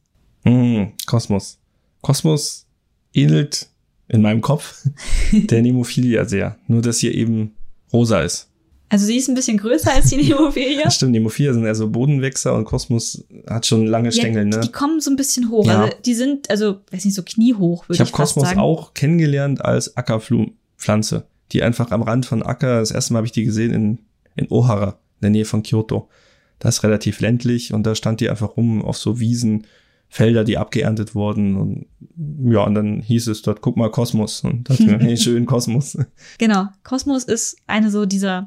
[0.44, 1.58] Hm, Kosmos.
[2.02, 2.68] Kosmos
[3.14, 3.70] ähnelt
[4.08, 4.86] in meinem Kopf
[5.32, 6.58] der Nemophilia sehr.
[6.68, 7.56] Nur, dass hier eben
[7.92, 8.50] rosa ist.
[8.90, 10.92] Also sie ist ein bisschen größer als die Nemophilia.
[10.92, 14.60] Stimmt, Nemophilia sind eher so Bodenwächser und Kosmos hat schon lange Stängel, ja, ne?
[14.60, 15.66] Die kommen so ein bisschen hoch.
[15.66, 15.84] Ja.
[15.86, 18.60] Also die sind, also, weiß nicht, so kniehoch, würde Ich ich, habe fast Kosmos sagen.
[18.60, 23.32] auch kennengelernt als Ackerpflanze, die einfach am Rand von Acker, das erste Mal habe ich
[23.34, 24.00] die gesehen in,
[24.36, 26.08] in Ohara, in der Nähe von Kyoto.
[26.60, 29.66] Das ist relativ ländlich und da stand die einfach rum auf so Wiesen,
[30.08, 31.88] Felder, die abgeerntet wurden und
[32.50, 35.98] ja, und dann hieß es dort, guck mal, Kosmos und dachte mir, hey, schön Kosmos.
[36.38, 36.68] Genau.
[36.84, 38.46] Kosmos ist eine so dieser,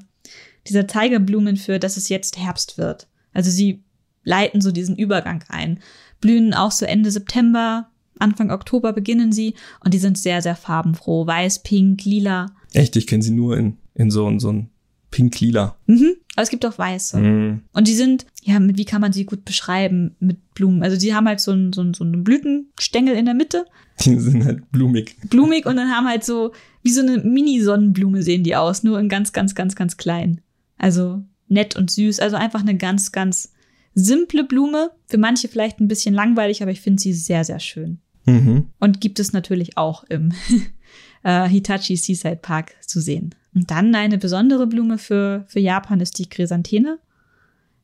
[0.67, 3.09] dieser Zeigerblumen für, dass es jetzt Herbst wird.
[3.33, 3.83] Also sie
[4.25, 5.81] leiten so diesen Übergang ein.
[6.21, 9.55] Blühen auch so Ende September, Anfang Oktober beginnen sie
[9.85, 11.27] und die sind sehr, sehr farbenfroh.
[11.27, 12.47] Weiß, pink, lila.
[12.73, 14.71] Echt, ich kenne sie nur in, in so, so ein
[15.11, 15.77] pink-lila.
[15.87, 16.15] Mhm.
[16.35, 17.19] Aber es gibt auch weiße.
[17.19, 17.63] Mhm.
[17.73, 20.83] Und die sind, ja, mit, wie kann man sie gut beschreiben mit Blumen?
[20.83, 23.65] Also die haben halt so einen so einen- so einen Blütenstängel in der Mitte,
[24.05, 25.17] Die sind halt blumig.
[25.31, 26.53] blumig und dann haben halt so,
[26.83, 30.41] wie so eine Mini-Sonnenblume sehen die aus, nur in ganz, ganz, ganz, ganz klein.
[30.77, 32.21] Also nett und süß.
[32.21, 33.53] Also einfach eine ganz, ganz
[33.95, 34.91] simple Blume.
[35.09, 37.99] Für manche vielleicht ein bisschen langweilig, aber ich finde sie sehr, sehr schön.
[38.27, 38.67] Mhm.
[38.79, 40.33] Und gibt es natürlich auch im
[41.25, 43.35] äh, Hitachi Seaside Park zu sehen.
[43.59, 47.01] Und dann eine besondere Blume für, für Japan ist die Chrysantheme.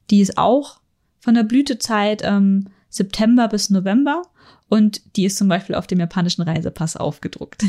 [0.09, 0.79] Die ist auch
[1.19, 4.23] von der Blütezeit ähm, September bis November
[4.69, 7.65] und die ist zum Beispiel auf dem japanischen Reisepass aufgedruckt.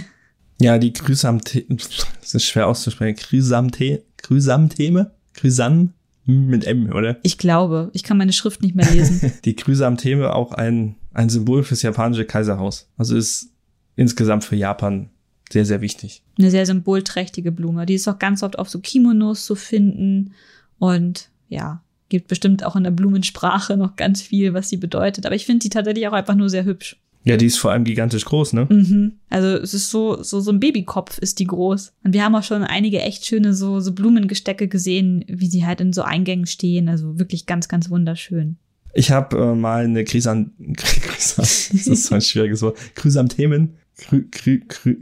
[0.61, 1.77] Ja, die Chrysantheme,
[2.21, 5.93] das ist schwer auszusprechen, Chrysamte, Chrysantheme, Chrysam
[6.25, 7.17] mit M, oder?
[7.23, 9.33] Ich glaube, ich kann meine Schrift nicht mehr lesen.
[9.45, 12.87] Die Chrysantheme auch ein, ein Symbol fürs japanische Kaiserhaus.
[12.97, 13.49] Also ist
[13.95, 15.09] insgesamt für Japan
[15.51, 16.23] sehr, sehr wichtig.
[16.37, 17.85] Eine sehr symbolträchtige Blume.
[17.85, 20.33] Die ist auch ganz oft auf so Kimonos zu finden
[20.79, 25.25] und ja, gibt bestimmt auch in der Blumensprache noch ganz viel, was sie bedeutet.
[25.25, 26.97] Aber ich finde sie tatsächlich auch einfach nur sehr hübsch.
[27.23, 28.67] Ja, die ist vor allem gigantisch groß, ne?
[28.69, 29.13] Mhm.
[29.29, 31.91] Also es ist so, so, so ein Babykopf ist die groß.
[32.03, 35.81] Und wir haben auch schon einige echt schöne so, so Blumengestecke gesehen, wie sie halt
[35.81, 36.87] in so Eingängen stehen.
[36.87, 38.57] Also wirklich ganz, ganz wunderschön.
[38.93, 44.21] Ich habe äh, mal eine Chrysan, Chrysam, das ist so ein schwieriges Wort, Chrysanthemen, Cry,
[44.29, 44.97] Cry, Cry,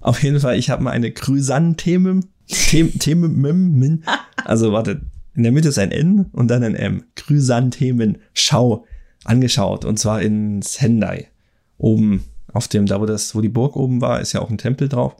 [0.00, 4.04] auf jeden Fall, ich habe mal eine Chrysanthemen, Them, Themen,
[4.44, 5.02] also warte,
[5.34, 8.86] in der Mitte ist ein N und dann ein M, Chrysanthemen, Schau,
[9.24, 11.28] angeschaut und zwar in Sendai,
[11.76, 14.58] oben auf dem, da wo das, wo die Burg oben war, ist ja auch ein
[14.58, 15.16] Tempel drauf,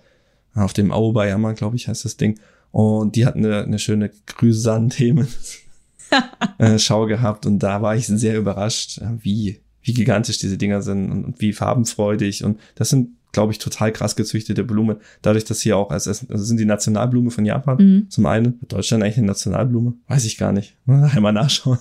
[0.54, 2.38] auf dem Aobayama, glaube ich, heißt das Ding.
[2.70, 5.28] Und die hatten eine, eine schöne Chrysanthemen
[6.58, 7.46] äh, Schau gehabt.
[7.46, 11.52] Und da war ich sehr überrascht, wie, wie gigantisch diese Dinger sind und, und wie
[11.52, 12.44] farbenfreudig.
[12.44, 14.96] Und das sind, glaube ich, total krass gezüchtete Blumen.
[15.22, 18.10] Dadurch, dass hier auch, als, also sind die Nationalblume von Japan Mhm.
[18.10, 18.58] zum einen.
[18.68, 19.94] Deutschland eigentlich eine Nationalblume?
[20.06, 20.76] Weiß ich gar nicht.
[20.86, 21.78] Nachher mal nachschauen.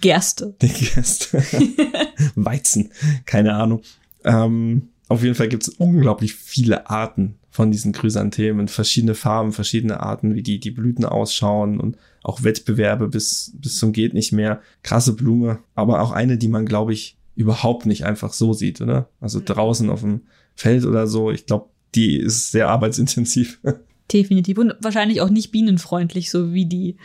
[0.00, 0.54] Gerste.
[0.60, 1.42] Die Gerste.
[2.34, 2.90] Weizen.
[3.26, 3.82] Keine Ahnung.
[4.24, 10.00] Ähm, auf jeden Fall gibt es unglaublich viele Arten von diesen Chrysanthemen, verschiedene Farben, verschiedene
[10.00, 14.60] Arten, wie die, die Blüten ausschauen und auch Wettbewerbe bis, bis zum geht nicht mehr.
[14.82, 19.08] Krasse Blume, aber auch eine, die man, glaube ich, überhaupt nicht einfach so sieht, oder?
[19.20, 20.22] Also draußen auf dem
[20.54, 21.30] Feld oder so.
[21.30, 23.60] Ich glaube, die ist sehr arbeitsintensiv.
[24.12, 24.58] Definitiv.
[24.58, 26.96] Und wahrscheinlich auch nicht bienenfreundlich, so wie die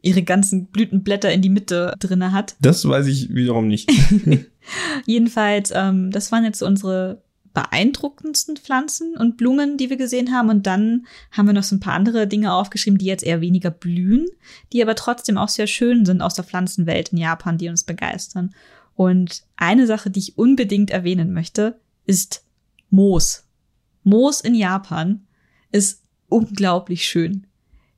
[0.00, 2.56] ihre ganzen Blütenblätter in die Mitte drinne hat.
[2.60, 3.90] Das weiß ich wiederum nicht.
[5.06, 7.22] Jedenfalls, ähm, das waren jetzt unsere
[7.54, 10.48] beeindruckendsten Pflanzen und Blumen, die wir gesehen haben.
[10.48, 13.70] Und dann haben wir noch so ein paar andere Dinge aufgeschrieben, die jetzt eher weniger
[13.70, 14.26] blühen,
[14.72, 18.54] die aber trotzdem auch sehr schön sind aus der Pflanzenwelt in Japan, die uns begeistern.
[18.94, 22.44] Und eine Sache, die ich unbedingt erwähnen möchte, ist
[22.92, 23.44] Moos.
[24.04, 25.26] Moos in Japan
[25.72, 27.46] ist unglaublich schön.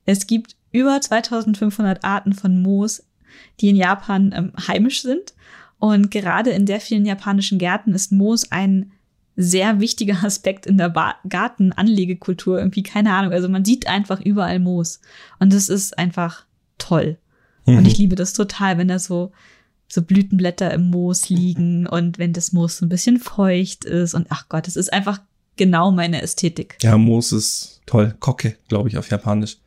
[0.05, 3.05] Es gibt über 2500 Arten von Moos,
[3.59, 5.33] die in Japan ähm, heimisch sind.
[5.79, 8.93] Und gerade in sehr vielen japanischen Gärten ist Moos ein
[9.35, 12.59] sehr wichtiger Aspekt in der ba Gartenanlegekultur.
[12.59, 13.33] Irgendwie, keine Ahnung.
[13.33, 15.01] Also man sieht einfach überall Moos.
[15.39, 16.45] Und das ist einfach
[16.77, 17.17] toll.
[17.65, 17.79] Mhm.
[17.79, 19.33] Und ich liebe das total, wenn da so,
[19.95, 24.13] so Blütenblätter im Moos liegen und wenn das Moos so ein bisschen feucht ist.
[24.13, 25.21] Und ach Gott, es ist einfach
[25.55, 26.77] genau meine Ästhetik.
[26.81, 28.15] Ja, Moos ist toll.
[28.19, 29.57] Koke, glaube ich, auf Japanisch.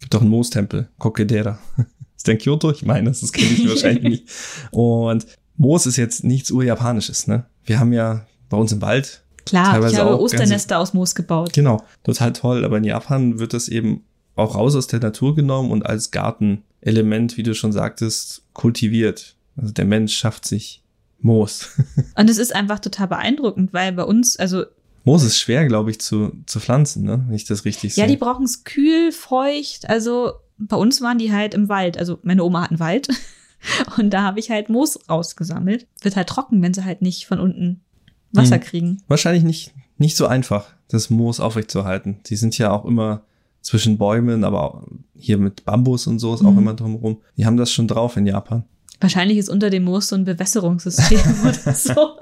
[0.00, 1.58] Gibt auch einen Moostempel, Kokedera.
[2.16, 2.70] ist der in Kyoto?
[2.70, 4.28] Ich meine, das kenne ich wahrscheinlich nicht.
[4.70, 5.26] Und
[5.56, 7.46] Moos ist jetzt nichts urjapanisches, ne?
[7.64, 9.22] Wir haben ja bei uns im Wald.
[9.46, 11.52] Klar, ich habe Osternester aus Moos gebaut.
[11.52, 12.64] Genau, total toll.
[12.64, 14.04] Aber in Japan wird das eben
[14.34, 19.35] auch raus aus der Natur genommen und als Gartenelement, wie du schon sagtest, kultiviert.
[19.56, 20.82] Also der Mensch schafft sich
[21.20, 21.70] Moos.
[22.16, 24.64] und es ist einfach total beeindruckend, weil bei uns, also
[25.04, 27.24] Moos ist schwer, glaube ich, zu, zu pflanzen, ne?
[27.26, 28.04] Wenn ich das richtig sehe.
[28.04, 29.88] Ja, die brauchen es kühl, feucht.
[29.88, 31.96] Also bei uns waren die halt im Wald.
[31.96, 33.08] Also meine Oma hat einen Wald.
[33.98, 35.86] Und da habe ich halt Moos rausgesammelt.
[36.02, 37.82] Wird halt trocken, wenn sie halt nicht von unten
[38.32, 38.62] Wasser hm.
[38.62, 39.02] kriegen.
[39.06, 42.20] Wahrscheinlich nicht, nicht so einfach, das Moos aufrechtzuerhalten.
[42.26, 43.22] Die sind ja auch immer
[43.60, 46.48] zwischen Bäumen, aber hier mit Bambus und so ist mhm.
[46.48, 47.18] auch immer drumherum.
[47.36, 48.64] Die haben das schon drauf in Japan.
[49.00, 52.18] Wahrscheinlich ist unter dem Moos so ein Bewässerungssystem oder so,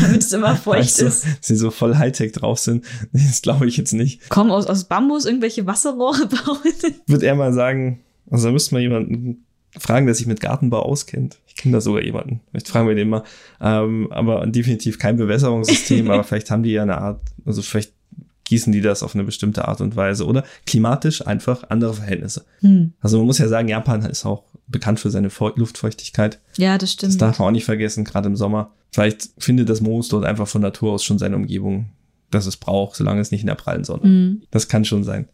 [0.00, 1.26] damit es immer feucht weißt du, ist.
[1.40, 4.28] Sie so voll Hightech drauf sind, das glaube ich jetzt nicht.
[4.30, 6.58] Kommen aus, aus Bambus irgendwelche Wasserrohre bauen?
[7.06, 9.44] Würde er mal sagen, also da müsste man jemanden
[9.78, 11.38] fragen, der sich mit Gartenbau auskennt.
[11.46, 12.40] Ich kenne da sogar jemanden.
[12.50, 13.22] Vielleicht fragen wir den mal.
[13.60, 17.92] Ähm, aber definitiv kein Bewässerungssystem, aber vielleicht haben die ja eine Art, also vielleicht
[18.48, 22.44] gießen die das auf eine bestimmte Art und Weise oder klimatisch einfach andere Verhältnisse.
[22.60, 22.92] Hm.
[23.00, 26.40] Also man muss ja sagen, Japan ist auch bekannt für seine Luftfeuchtigkeit.
[26.56, 27.12] Ja, das stimmt.
[27.12, 28.72] Das darf man auch nicht vergessen, gerade im Sommer.
[28.90, 31.90] Vielleicht findet das Moos dort einfach von Natur aus schon seine Umgebung,
[32.30, 34.06] dass es braucht, solange es nicht in der prallen Sonne.
[34.06, 34.42] Mhm.
[34.50, 35.28] Das kann schon sein.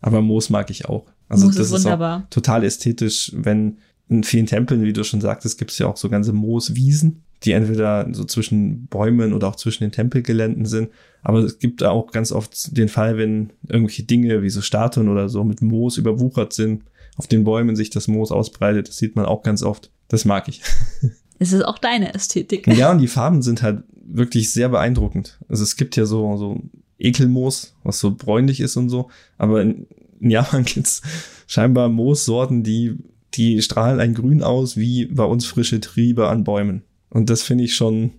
[0.00, 1.06] Aber Moos mag ich auch.
[1.28, 2.24] Also Moos das ist, wunderbar.
[2.24, 3.78] Ist total ästhetisch, wenn
[4.08, 7.52] in vielen Tempeln, wie du schon sagtest, gibt es ja auch so ganze Mooswiesen, die
[7.52, 10.90] entweder so zwischen Bäumen oder auch zwischen den Tempelgeländen sind.
[11.22, 15.28] Aber es gibt auch ganz oft den Fall, wenn irgendwelche Dinge wie so Statuen oder
[15.28, 16.84] so mit Moos überwuchert sind,
[17.16, 18.88] auf den Bäumen sich das Moos ausbreitet.
[18.88, 19.90] Das sieht man auch ganz oft.
[20.08, 20.62] Das mag ich.
[21.38, 22.66] Es ist auch deine Ästhetik.
[22.66, 25.38] Ja, und die Farben sind halt wirklich sehr beeindruckend.
[25.48, 26.62] Also es gibt ja so, so
[26.98, 29.10] Ekelmoos, was so bräunlich ist und so.
[29.36, 29.86] Aber in,
[30.20, 31.02] in Japan gibt's
[31.46, 32.96] scheinbar Moossorten, die,
[33.34, 36.82] die strahlen ein Grün aus, wie bei uns frische Triebe an Bäumen.
[37.16, 38.10] Und das finde ich schon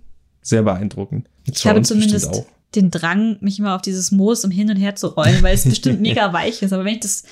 [0.42, 1.30] sehr beeindruckend.
[1.46, 4.96] Jetzt ich habe zumindest den Drang, mich immer auf dieses Moos um hin und her
[4.96, 6.74] zu rollen, weil es bestimmt mega weich ist.
[6.74, 7.24] Aber wenn ich das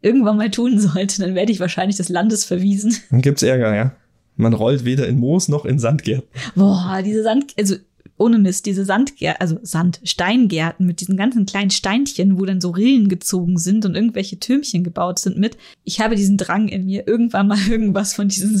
[0.00, 2.96] irgendwann mal tun sollte, dann werde ich wahrscheinlich des Landes verwiesen.
[3.10, 3.94] Dann gibt's Ärger, ja.
[4.36, 6.26] Man rollt weder in Moos noch in Sandgärten.
[6.54, 7.76] Boah, diese Sand, also
[8.16, 12.70] ohne Mist, diese Sandgärten, also Sand, Steingärten mit diesen ganzen kleinen Steinchen, wo dann so
[12.70, 15.58] Rillen gezogen sind und irgendwelche Türmchen gebaut sind mit.
[15.84, 18.56] Ich habe diesen Drang in mir, irgendwann mal irgendwas von diesen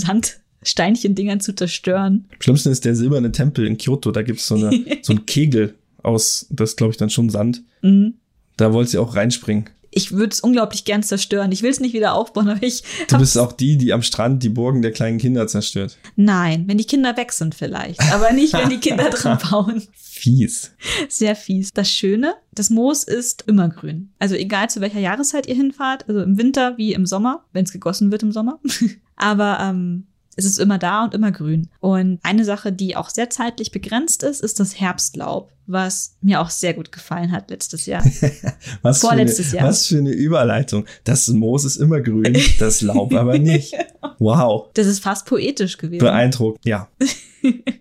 [0.62, 2.26] Sandsteinchen-Dingern zu zerstören.
[2.32, 4.10] Am schlimmsten ist der silberne Tempel in Kyoto.
[4.10, 4.70] Da gibt's so, eine,
[5.02, 7.62] so einen Kegel aus, das glaube ich dann schon Sand.
[7.82, 8.14] Mhm.
[8.56, 11.52] Da wollte sie auch reinspringen ich würde es unglaublich gern zerstören.
[11.52, 12.82] Ich will es nicht wieder aufbauen, aber ich.
[13.08, 15.98] Du bist auch die, die am Strand die Burgen der kleinen Kinder zerstört.
[16.16, 19.82] Nein, wenn die Kinder weg sind vielleicht, aber nicht, wenn die Kinder dran bauen.
[19.94, 20.72] Fies.
[21.08, 21.70] Sehr fies.
[21.72, 24.12] Das Schöne, das Moos ist immergrün.
[24.18, 27.72] Also egal zu welcher Jahreszeit ihr hinfahrt, also im Winter wie im Sommer, wenn es
[27.72, 28.60] gegossen wird im Sommer.
[29.16, 31.68] aber ähm, es ist immer da und immer grün.
[31.80, 36.50] Und eine Sache, die auch sehr zeitlich begrenzt ist, ist das Herbstlaub, was mir auch
[36.50, 38.04] sehr gut gefallen hat letztes Jahr.
[38.82, 39.68] was Vorletztes eine, Jahr.
[39.68, 40.86] Was für eine Überleitung.
[41.04, 43.74] Das Moos ist immer grün, das Laub aber nicht.
[44.18, 44.68] Wow.
[44.74, 46.00] Das ist fast poetisch gewesen.
[46.00, 46.88] Beeindruckend, ja.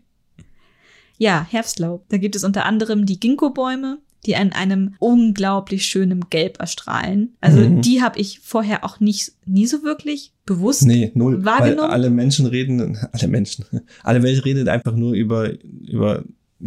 [1.17, 2.05] ja, Herbstlaub.
[2.07, 7.35] Da gibt es unter anderem die Ginkgo-Bäume, die an einem unglaublich schönen Gelb erstrahlen.
[7.41, 7.81] Also mhm.
[7.81, 11.89] die habe ich vorher auch nicht nie so wirklich bewusst nee, null, wahrgenommen.
[11.89, 13.65] Weil alle Menschen reden, alle Menschen,
[14.03, 16.23] alle Welt redet einfach nur über über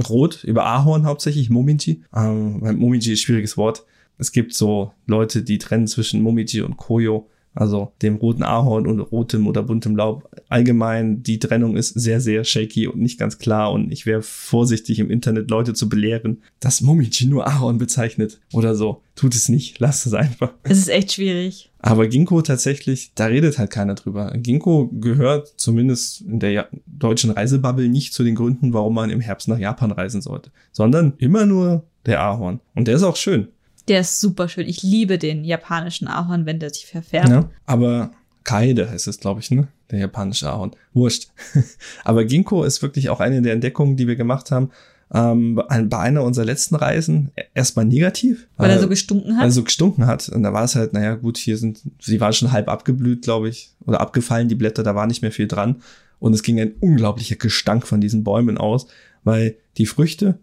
[0.09, 2.03] Rot, über Ahorn hauptsächlich, Momiji.
[2.15, 3.85] Ähm, Momiji ist ein schwieriges Wort.
[4.19, 7.29] Es gibt so Leute, die trennen zwischen Momiji und Koyo.
[7.55, 10.29] Also dem roten Ahorn und rotem oder buntem Laub.
[10.49, 13.73] Allgemein, die Trennung ist sehr, sehr shaky und nicht ganz klar.
[13.73, 18.74] Und ich wäre vorsichtig im Internet Leute zu belehren, dass Momiji nur Ahorn bezeichnet oder
[18.74, 19.03] so.
[19.15, 20.55] Tut es nicht, lasst es einfach.
[20.62, 21.70] Es ist echt schwierig.
[21.79, 24.33] Aber Ginkgo tatsächlich, da redet halt keiner drüber.
[24.37, 29.49] Ginkgo gehört zumindest in der deutschen Reisebubble nicht zu den Gründen, warum man im Herbst
[29.49, 32.61] nach Japan reisen sollte, sondern immer nur der Ahorn.
[32.74, 33.49] Und der ist auch schön.
[33.88, 34.68] Der ist super schön.
[34.68, 37.28] Ich liebe den japanischen Ahorn, wenn der sich verfärbt.
[37.28, 38.12] Ja, aber
[38.44, 39.68] Kaide heißt es, glaube ich, ne?
[39.90, 40.72] Der japanische Ahorn.
[40.94, 41.28] Wurscht.
[42.04, 44.70] aber Ginkgo ist wirklich auch eine der Entdeckungen, die wir gemacht haben.
[45.14, 48.48] Ähm, bei einer unserer letzten Reisen erstmal negativ.
[48.56, 49.40] Weil er so gestunken hat?
[49.40, 50.28] Weil er so gestunken hat.
[50.30, 53.50] Und da war es halt, naja, gut, hier sind, sie waren schon halb abgeblüht, glaube
[53.50, 55.82] ich, oder abgefallen, die Blätter, da war nicht mehr viel dran.
[56.18, 58.86] Und es ging ein unglaublicher Gestank von diesen Bäumen aus,
[59.22, 60.38] weil die Früchte,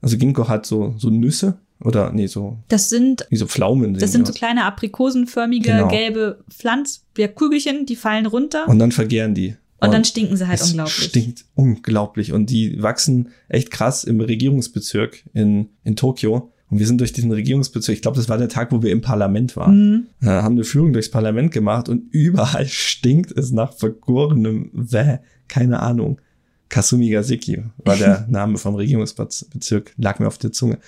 [0.00, 2.58] also Ginkgo hat so, so Nüsse, oder nee, so.
[2.68, 3.26] Das sind.
[3.30, 3.94] Wie so Pflaumen.
[3.94, 5.88] Das sind so kleine aprikosenförmige genau.
[5.88, 8.68] gelbe Pflanz, ja, Kügelchen, die fallen runter.
[8.68, 9.54] Und dann vergehren die.
[9.80, 11.04] Und, und dann stinken sie halt unglaublich.
[11.04, 12.32] Stinkt unglaublich.
[12.32, 16.52] Und die wachsen echt krass im Regierungsbezirk in, in Tokio.
[16.70, 19.00] Und wir sind durch diesen Regierungsbezirk, ich glaube, das war der Tag, wo wir im
[19.00, 20.28] Parlament waren, mhm.
[20.28, 25.80] äh, haben eine Führung durchs Parlament gemacht und überall stinkt es nach vergorenem Wäh, keine
[25.80, 26.20] Ahnung.
[26.68, 30.78] Kasumigaseki war der Name vom Regierungsbezirk, lag mir auf der Zunge.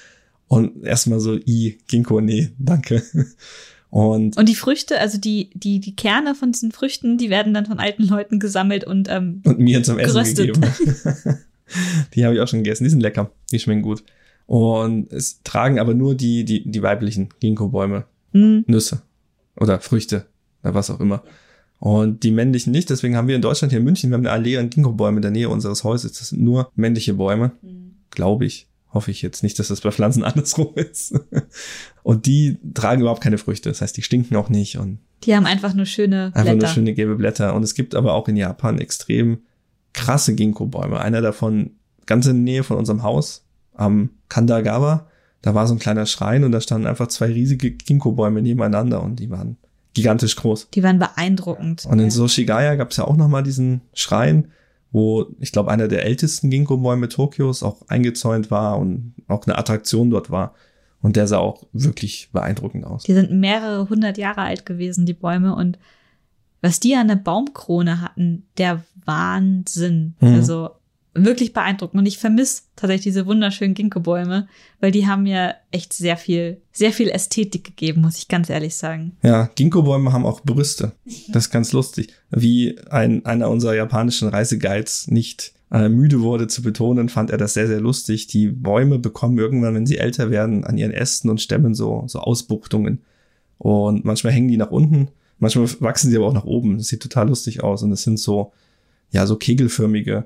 [0.50, 3.04] Und erstmal so, i, Ginkgo, nee, danke.
[3.92, 7.66] Und, und die Früchte, also die, die, die Kerne von diesen Früchten, die werden dann
[7.66, 10.54] von alten Leuten gesammelt und, ähm, und mir zum Essen geröstet.
[10.54, 10.72] gegeben.
[12.14, 12.84] die habe ich auch schon gegessen.
[12.84, 13.32] Die sind lecker.
[13.50, 14.04] Die schmecken gut.
[14.46, 18.04] Und es tragen aber nur die, die, die weiblichen Ginkgo-Bäume.
[18.32, 18.62] Mhm.
[18.68, 19.02] Nüsse.
[19.56, 20.26] Oder Früchte.
[20.62, 21.24] Oder was auch immer.
[21.80, 22.90] Und die männlichen nicht.
[22.90, 25.22] Deswegen haben wir in Deutschland hier in München, wir haben eine Allee an Ginkgo-Bäumen in
[25.22, 26.12] der Nähe unseres Hauses.
[26.12, 27.50] Das sind nur männliche Bäume.
[27.60, 27.96] Mhm.
[28.10, 28.69] Glaube ich.
[28.92, 31.18] Hoffe ich jetzt nicht, dass das bei Pflanzen andersrum ist.
[32.02, 33.68] Und die tragen überhaupt keine Früchte.
[33.68, 36.50] Das heißt, die stinken auch nicht und die haben einfach nur schöne Blätter.
[36.50, 37.54] Einfach nur schöne gelbe Blätter.
[37.54, 39.40] Und es gibt aber auch in Japan extrem
[39.92, 40.98] krasse Ginkgo-Bäume.
[40.98, 41.72] Einer davon
[42.06, 43.44] ganz in der Nähe von unserem Haus
[43.74, 45.08] am Kandagawa.
[45.42, 49.16] Da war so ein kleiner Schrein und da standen einfach zwei riesige Ginkgo-Bäume nebeneinander und
[49.16, 49.56] die waren
[49.94, 50.68] gigantisch groß.
[50.72, 51.86] Die waren beeindruckend.
[51.86, 54.52] Und in Soshigaya gab es ja auch nochmal diesen Schrein
[54.92, 60.10] wo ich glaube einer der ältesten Ginkgo-Bäume Tokios auch eingezäunt war und auch eine Attraktion
[60.10, 60.54] dort war.
[61.02, 63.04] Und der sah auch wirklich beeindruckend aus.
[63.04, 65.54] Die sind mehrere hundert Jahre alt gewesen, die Bäume.
[65.54, 65.78] Und
[66.60, 70.14] was die an der Baumkrone hatten, der Wahnsinn.
[70.20, 70.34] Mhm.
[70.34, 70.70] Also
[71.14, 72.00] wirklich beeindruckend.
[72.00, 74.48] Und ich vermisse tatsächlich diese wunderschönen Ginkgo-Bäume,
[74.80, 78.76] weil die haben mir echt sehr viel, sehr viel Ästhetik gegeben, muss ich ganz ehrlich
[78.76, 79.16] sagen.
[79.22, 80.92] Ja, Ginkgo-Bäume haben auch Brüste.
[81.28, 82.14] Das ist ganz lustig.
[82.30, 87.54] Wie ein, einer unserer japanischen Reiseguides nicht äh, müde wurde zu betonen, fand er das
[87.54, 88.26] sehr, sehr lustig.
[88.26, 92.20] Die Bäume bekommen irgendwann, wenn sie älter werden, an ihren Ästen und Stämmen so, so
[92.20, 93.00] Ausbuchtungen.
[93.58, 95.08] Und manchmal hängen die nach unten,
[95.38, 96.78] manchmal wachsen sie aber auch nach oben.
[96.78, 97.82] Das sieht total lustig aus.
[97.82, 98.52] Und es sind so,
[99.10, 100.24] ja, so kegelförmige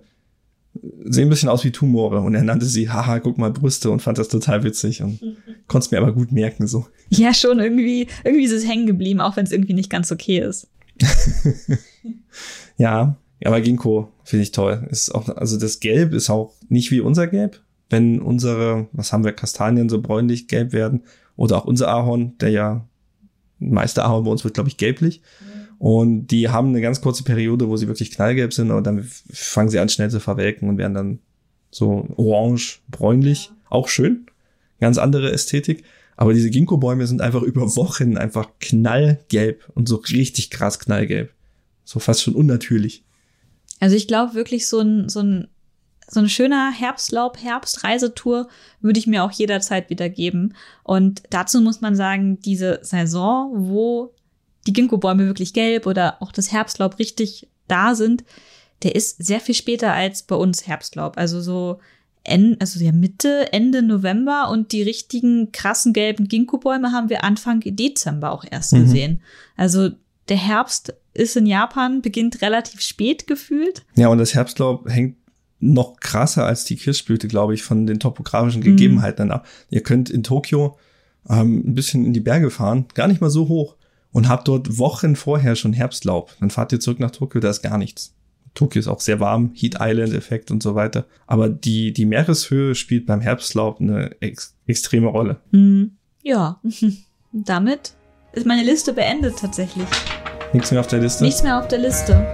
[1.05, 4.01] sehen ein bisschen aus wie Tumore und er nannte sie, haha, guck mal Brüste und
[4.01, 5.21] fand das total witzig und
[5.69, 6.87] konnte es mir aber gut merken so.
[7.11, 10.41] Ja, schon irgendwie, irgendwie ist es hängen geblieben, auch wenn es irgendwie nicht ganz okay
[10.41, 10.69] ist.
[12.77, 14.87] ja, aber Ginkgo finde ich toll.
[14.91, 17.61] Ist auch, also das Gelb ist auch nicht wie unser Gelb.
[17.91, 21.03] Wenn unsere, was haben wir, Kastanien so bräunlich gelb werden
[21.37, 22.89] oder auch unser Ahorn, der ja,
[23.59, 25.21] meiste Ahorn bei uns wird, glaube ich, gelblich.
[25.41, 29.09] Mhm und die haben eine ganz kurze Periode, wo sie wirklich knallgelb sind und dann
[29.33, 31.19] fangen sie an schnell zu verwelken und werden dann
[31.71, 33.47] so orange, bräunlich.
[33.47, 33.53] Ja.
[33.71, 34.27] Auch schön.
[34.81, 35.85] Ganz andere Ästhetik.
[36.17, 41.33] Aber diese Ginkgo-Bäume sind einfach über Wochen einfach knallgelb und so richtig krass knallgelb.
[41.85, 43.05] So fast schon unnatürlich.
[43.81, 45.49] Also ich glaube wirklich so ein, so ein,
[46.07, 48.49] so ein schöner Herbstlaub, Herbstreisetour
[48.81, 50.55] würde ich mir auch jederzeit wieder geben.
[50.85, 54.15] Und dazu muss man sagen, diese Saison, wo
[54.67, 58.25] die Ginkgo-Bäume wirklich gelb oder auch das Herbstlaub richtig da sind,
[58.83, 61.17] der ist sehr viel später als bei uns Herbstlaub.
[61.17, 61.81] Also so
[62.25, 67.61] Ende, also ja Mitte, Ende November und die richtigen krassen gelben Ginkgo-Bäume haben wir Anfang
[67.65, 68.81] Dezember auch erst mhm.
[68.81, 69.23] gesehen.
[69.57, 69.91] Also
[70.29, 73.85] der Herbst ist in Japan, beginnt relativ spät gefühlt.
[73.95, 75.17] Ja, und das Herbstlaub hängt
[75.61, 78.65] noch krasser als die Kirschblüte, glaube ich, von den topografischen mhm.
[78.65, 79.47] Gegebenheiten ab.
[79.71, 80.79] Ihr könnt in Tokio
[81.29, 83.77] ähm, ein bisschen in die Berge fahren, gar nicht mal so hoch
[84.15, 86.35] und habt dort Wochen vorher schon Herbstlaub.
[86.39, 88.15] Dann fahrt ihr zurück nach Tokio, da ist gar nichts.
[88.55, 91.05] Tokio ist auch sehr warm, Heat Island Effekt und so weiter.
[91.27, 95.41] Aber die, die Meereshöhe spielt beim Herbstlaub eine ex extreme Rolle.
[95.51, 95.97] Mhm.
[96.23, 96.61] Ja,
[97.33, 97.95] damit
[98.33, 99.89] ist meine Liste beendet tatsächlich.
[100.53, 101.25] Nichts mehr auf der Liste?
[101.25, 102.25] Nichts mehr auf der Liste.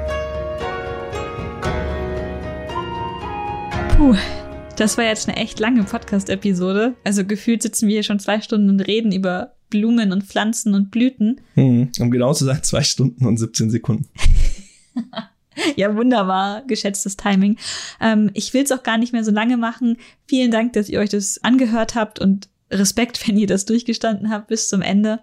[3.96, 4.14] Puh,
[4.76, 6.94] das war jetzt eine echt lange Podcast-Episode.
[7.04, 10.90] Also gefühlt sitzen wir hier schon zwei Stunden und reden über Blumen und Pflanzen und
[10.90, 11.40] Blüten.
[11.54, 14.08] Hm, um genau zu sein, zwei Stunden und 17 Sekunden.
[15.76, 17.56] ja, wunderbar, geschätztes Timing.
[18.00, 19.96] Ähm, ich will es auch gar nicht mehr so lange machen.
[20.26, 24.48] Vielen Dank, dass ihr euch das angehört habt und Respekt, wenn ihr das durchgestanden habt
[24.48, 25.20] bis zum Ende.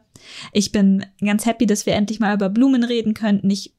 [0.52, 3.50] Ich bin ganz happy, dass wir endlich mal über Blumen reden könnten.
[3.50, 3.74] Ich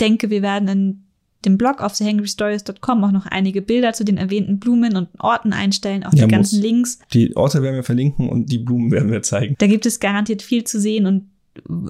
[0.00, 1.01] denke, wir werden in
[1.44, 6.04] dem Blog auf thehangrystories.com auch noch einige Bilder zu den erwähnten Blumen und Orten einstellen,
[6.04, 6.64] auch Ja, die ganzen muss.
[6.64, 6.98] Links.
[7.12, 9.56] Die Orte werden wir verlinken und die Blumen werden wir zeigen.
[9.58, 11.26] Da gibt es garantiert viel zu sehen und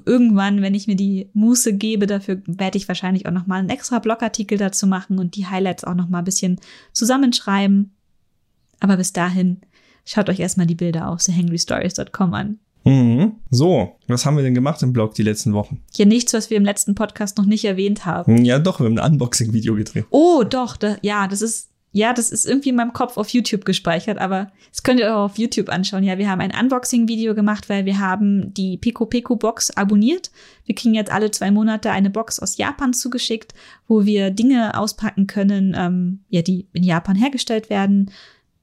[0.07, 3.71] irgendwann, wenn ich mir die Muße gebe, dafür werde ich wahrscheinlich auch noch mal einen
[3.71, 6.59] extra Blogartikel dazu machen und die Highlights auch noch mal ein bisschen
[6.93, 7.93] zusammenschreiben.
[8.81, 9.61] Aber bis dahin
[10.05, 12.59] schaut euch erstmal die Bilder auf thehangrystories.com an.
[12.85, 13.33] Mhm.
[13.51, 15.83] So, was haben wir denn gemacht im Blog die letzten Wochen?
[15.95, 18.39] Hier nichts, was wir im letzten Podcast noch nicht erwähnt haben.
[18.39, 20.05] Hm, Ja, doch, wir haben ein Unboxing-Video gedreht.
[20.11, 23.65] Oh, doch, da, ja, das ist, ja, das ist irgendwie in meinem Kopf auf YouTube
[23.65, 26.03] gespeichert, aber das könnt ihr auch auf YouTube anschauen.
[26.05, 30.31] Ja, wir haben ein Unboxing-Video gemacht, weil wir haben die Pico Pico Box abonniert.
[30.65, 33.53] Wir kriegen jetzt alle zwei Monate eine Box aus Japan zugeschickt,
[33.89, 38.11] wo wir Dinge auspacken können, ähm, ja, die in Japan hergestellt werden,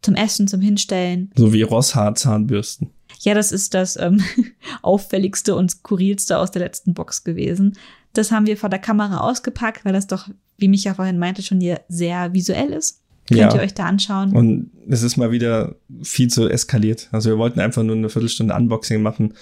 [0.02, 1.32] zum Essen, zum Hinstellen.
[1.36, 2.90] So wie Rosshaar-Zahnbürsten.
[3.20, 4.22] Ja, das ist das ähm,
[4.82, 7.78] auffälligste und skurrilste aus der letzten Box gewesen.
[8.14, 11.60] Das haben wir vor der Kamera ausgepackt, weil das doch, wie Micha vorhin meinte, schon
[11.62, 13.02] hier sehr visuell ist.
[13.28, 13.54] Könnt Ja.
[13.54, 14.36] ihr euch da anschauen.
[14.36, 17.10] Und es ist mal wieder viel zu eskaliert.
[17.12, 19.34] Also wir wollten einfach nur eine Viertelstunde Unboxing machen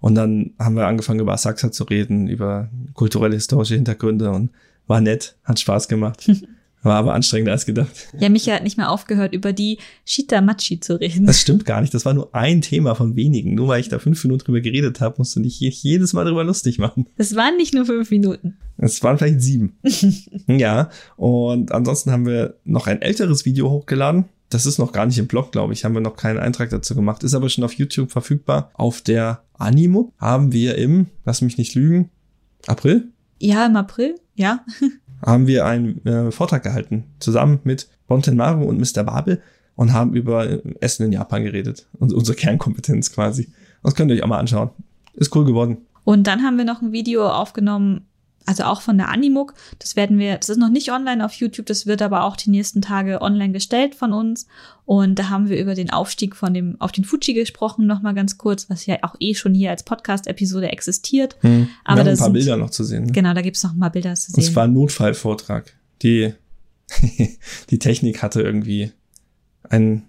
[0.00, 4.50] und dann haben wir angefangen über Asakusa zu reden, über kulturelle, historische Hintergründe und
[4.88, 6.28] war nett, hat Spaß gemacht.
[6.82, 8.08] War aber anstrengender als gedacht.
[8.18, 11.26] ja, Micha hat nicht mehr aufgehört, über die Shitamachi zu reden.
[11.26, 11.92] Das stimmt gar nicht.
[11.92, 13.54] Das war nur ein Thema von wenigen.
[13.54, 16.24] Nur weil ich da fünf Minuten drüber geredet habe, musst du nicht je- jedes Mal
[16.24, 17.06] drüber lustig machen.
[17.16, 18.56] Das waren nicht nur fünf Minuten.
[18.78, 19.78] Es waren vielleicht sieben.
[20.46, 20.90] ja.
[21.16, 24.26] Und ansonsten haben wir noch ein älteres Video hochgeladen.
[24.48, 25.84] Das ist noch gar nicht im Blog, glaube ich.
[25.84, 27.24] Haben wir noch keinen Eintrag dazu gemacht.
[27.24, 28.70] Ist aber schon auf YouTube verfügbar.
[28.74, 32.10] Auf der Animo haben wir im, lass mich nicht lügen,
[32.68, 33.08] April
[33.40, 34.64] Ja, im April, ja.
[35.26, 37.04] haben wir einen äh, Vortrag gehalten.
[37.18, 39.02] Zusammen mit Bontenmaru und Mr.
[39.02, 39.42] Babel
[39.74, 41.86] und haben über äh, Essen in Japan geredet.
[41.98, 43.48] Und unsere Kernkompetenz quasi.
[43.82, 44.70] Das könnt ihr euch auch mal anschauen.
[45.14, 45.78] Ist cool geworden.
[46.04, 48.06] Und dann haben wir noch ein Video aufgenommen,
[48.46, 49.54] also auch von der Animuk.
[49.78, 52.50] Das werden wir, das ist noch nicht online auf YouTube, das wird aber auch die
[52.50, 54.46] nächsten Tage online gestellt von uns.
[54.84, 58.38] Und da haben wir über den Aufstieg von dem, auf den Fuji gesprochen, nochmal ganz
[58.38, 61.36] kurz, was ja auch eh schon hier als Podcast-Episode existiert.
[61.42, 63.04] Aber Aber wir haben ein paar sind- Bilder noch zu sehen.
[63.06, 63.12] Ne?
[63.12, 64.56] Genau, da gibt's noch mal Bilder zu Und es sehen.
[64.56, 65.72] war ein Notfallvortrag.
[66.02, 66.32] Die,
[67.70, 68.92] die Technik hatte irgendwie
[69.68, 70.04] ein,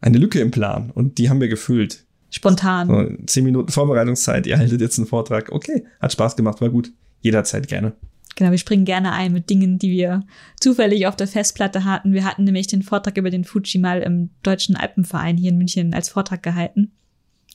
[0.00, 2.04] eine Lücke im Plan und die haben wir gefüllt.
[2.30, 2.88] Spontan.
[2.88, 5.52] So, zehn Minuten Vorbereitungszeit, ihr haltet jetzt einen Vortrag.
[5.52, 6.90] Okay, hat Spaß gemacht, war gut.
[7.26, 7.92] Jederzeit gerne.
[8.36, 10.24] Genau, wir springen gerne ein mit Dingen, die wir
[10.60, 12.12] zufällig auf der Festplatte hatten.
[12.12, 15.94] Wir hatten nämlich den Vortrag über den Fuji mal im Deutschen Alpenverein hier in München
[15.94, 16.92] als Vortrag gehalten.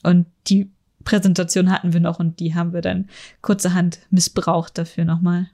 [0.02, 0.70] Und die
[1.04, 3.08] Präsentation hatten wir noch und die haben wir dann
[3.40, 5.48] kurzerhand missbraucht dafür nochmal.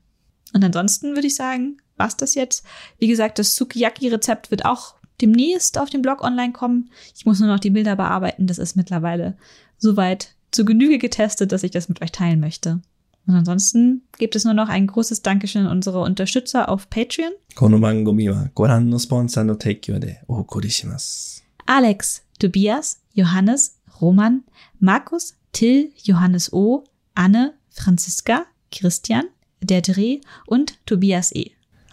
[0.54, 2.64] Und ansonsten würde ich sagen, war's das jetzt.
[2.98, 6.90] Wie gesagt, das Sukiyaki-Rezept wird auch demnächst auf dem Blog online kommen.
[7.14, 8.46] Ich muss nur noch die Bilder bearbeiten.
[8.46, 9.36] Das ist mittlerweile
[9.76, 12.80] soweit zu Genüge getestet, dass ich das mit euch teilen möchte.
[13.27, 17.31] Und ansonsten gibt es nur noch ein großes Dankeschön an unsere Unterstützer auf Patreon.
[17.55, 21.45] この番組はご覧のスポンサーの提供でお送りします。
[21.65, 24.41] Alex, Tobias, Johannes, Roman,
[24.79, 26.83] Markus, Till, Johannes O,
[27.13, 29.25] Anne, Franziska, Christian,
[29.61, 31.51] der Dreh und Tobias E.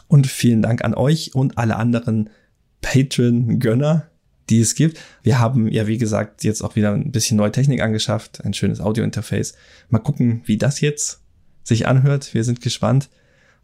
[0.08, 2.30] Und vielen Dank an euch und alle anderen
[2.82, 4.08] Patreon-Gönner,
[4.48, 4.98] die es gibt.
[5.22, 8.80] Wir haben ja, wie gesagt, jetzt auch wieder ein bisschen neue Technik angeschafft, ein schönes
[8.80, 9.54] Audio-Interface.
[9.88, 11.20] Mal gucken, wie das jetzt
[11.65, 12.33] sich anhört.
[12.33, 13.09] Wir sind gespannt.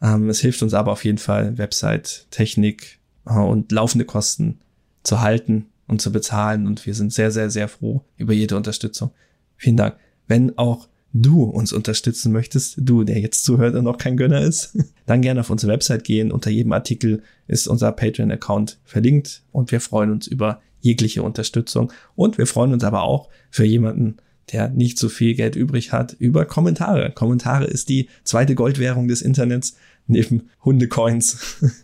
[0.02, 4.60] Ähm, es hilft uns aber auf jeden Fall, Website, Technik äh, und laufende Kosten
[5.04, 6.68] zu halten und zu bezahlen.
[6.68, 9.12] Und wir sind sehr, sehr, sehr froh über jede Unterstützung.
[9.56, 9.96] Vielen Dank.
[10.28, 14.78] Wenn auch du uns unterstützen möchtest, du, der jetzt zuhört und noch kein Gönner ist,
[15.06, 16.32] dann gerne auf unsere Website gehen.
[16.32, 21.94] Unter jedem Artikel ist unser Patreon-Account verlinkt und wir freuen uns über jegliche Unterstützung.
[22.16, 24.18] Und wir freuen uns aber auch für jemanden,
[24.52, 27.12] der nicht so viel Geld übrig hat, über Kommentare.
[27.12, 29.76] Kommentare ist die zweite Goldwährung des Internets
[30.08, 31.58] neben Hundecoins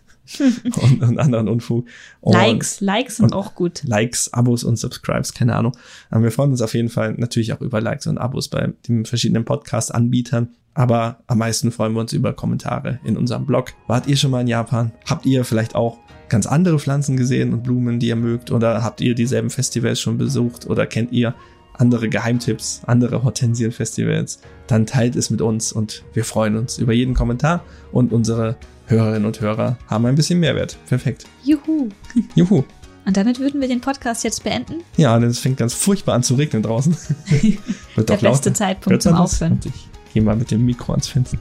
[0.81, 1.87] und, und anderen Unfug.
[2.19, 3.83] Und Likes, Likes sind und- auch gut.
[3.85, 5.75] Likes, Abos und Subscribes, keine Ahnung.
[6.09, 9.05] Aber wir freuen uns auf jeden Fall natürlich auch über Likes und Abos bei den
[9.05, 10.49] verschiedenen Podcast-Anbietern.
[10.73, 13.73] Aber am meisten freuen wir uns über Kommentare in unserem Blog.
[13.87, 14.91] Wart ihr schon mal in Japan?
[15.05, 15.97] Habt ihr vielleicht auch
[16.29, 18.51] ganz andere Pflanzen gesehen und Blumen, die ihr mögt?
[18.51, 20.67] Oder habt ihr dieselben Festivals schon besucht?
[20.67, 21.33] Oder kennt ihr
[21.77, 24.39] andere Geheimtipps, andere Hortensien-Festivals?
[24.67, 29.25] Dann teilt es mit uns und wir freuen uns über jeden Kommentar und unsere Hörerinnen
[29.25, 30.77] und Hörer haben ein bisschen Mehrwert.
[30.87, 31.25] Perfekt.
[31.43, 31.89] Juhu.
[32.35, 32.63] Juhu.
[33.05, 34.83] Und damit würden wir den Podcast jetzt beenden.
[34.97, 36.95] Ja, denn es fängt ganz furchtbar an zu regnen draußen.
[37.31, 37.57] Der
[37.95, 38.17] lauter.
[38.17, 39.15] beste Zeitpunkt Hört zum?
[39.15, 39.59] Aufhören.
[39.63, 41.37] Ich gehe mal mit dem Mikro ans Fenster.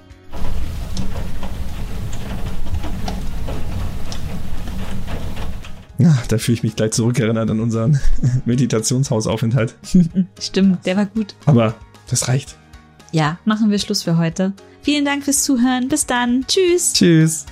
[5.98, 7.98] Ja, da fühle ich mich gleich zurückerinnert an unseren
[8.44, 9.74] Meditationshausaufenthalt.
[10.40, 11.34] Stimmt, der war gut.
[11.46, 11.74] Aber
[12.08, 12.56] das reicht.
[13.12, 14.52] Ja, machen wir Schluss für heute.
[14.82, 15.88] Vielen Dank fürs Zuhören.
[15.88, 16.44] Bis dann.
[16.46, 16.92] Tschüss.
[16.92, 17.46] Tschüss.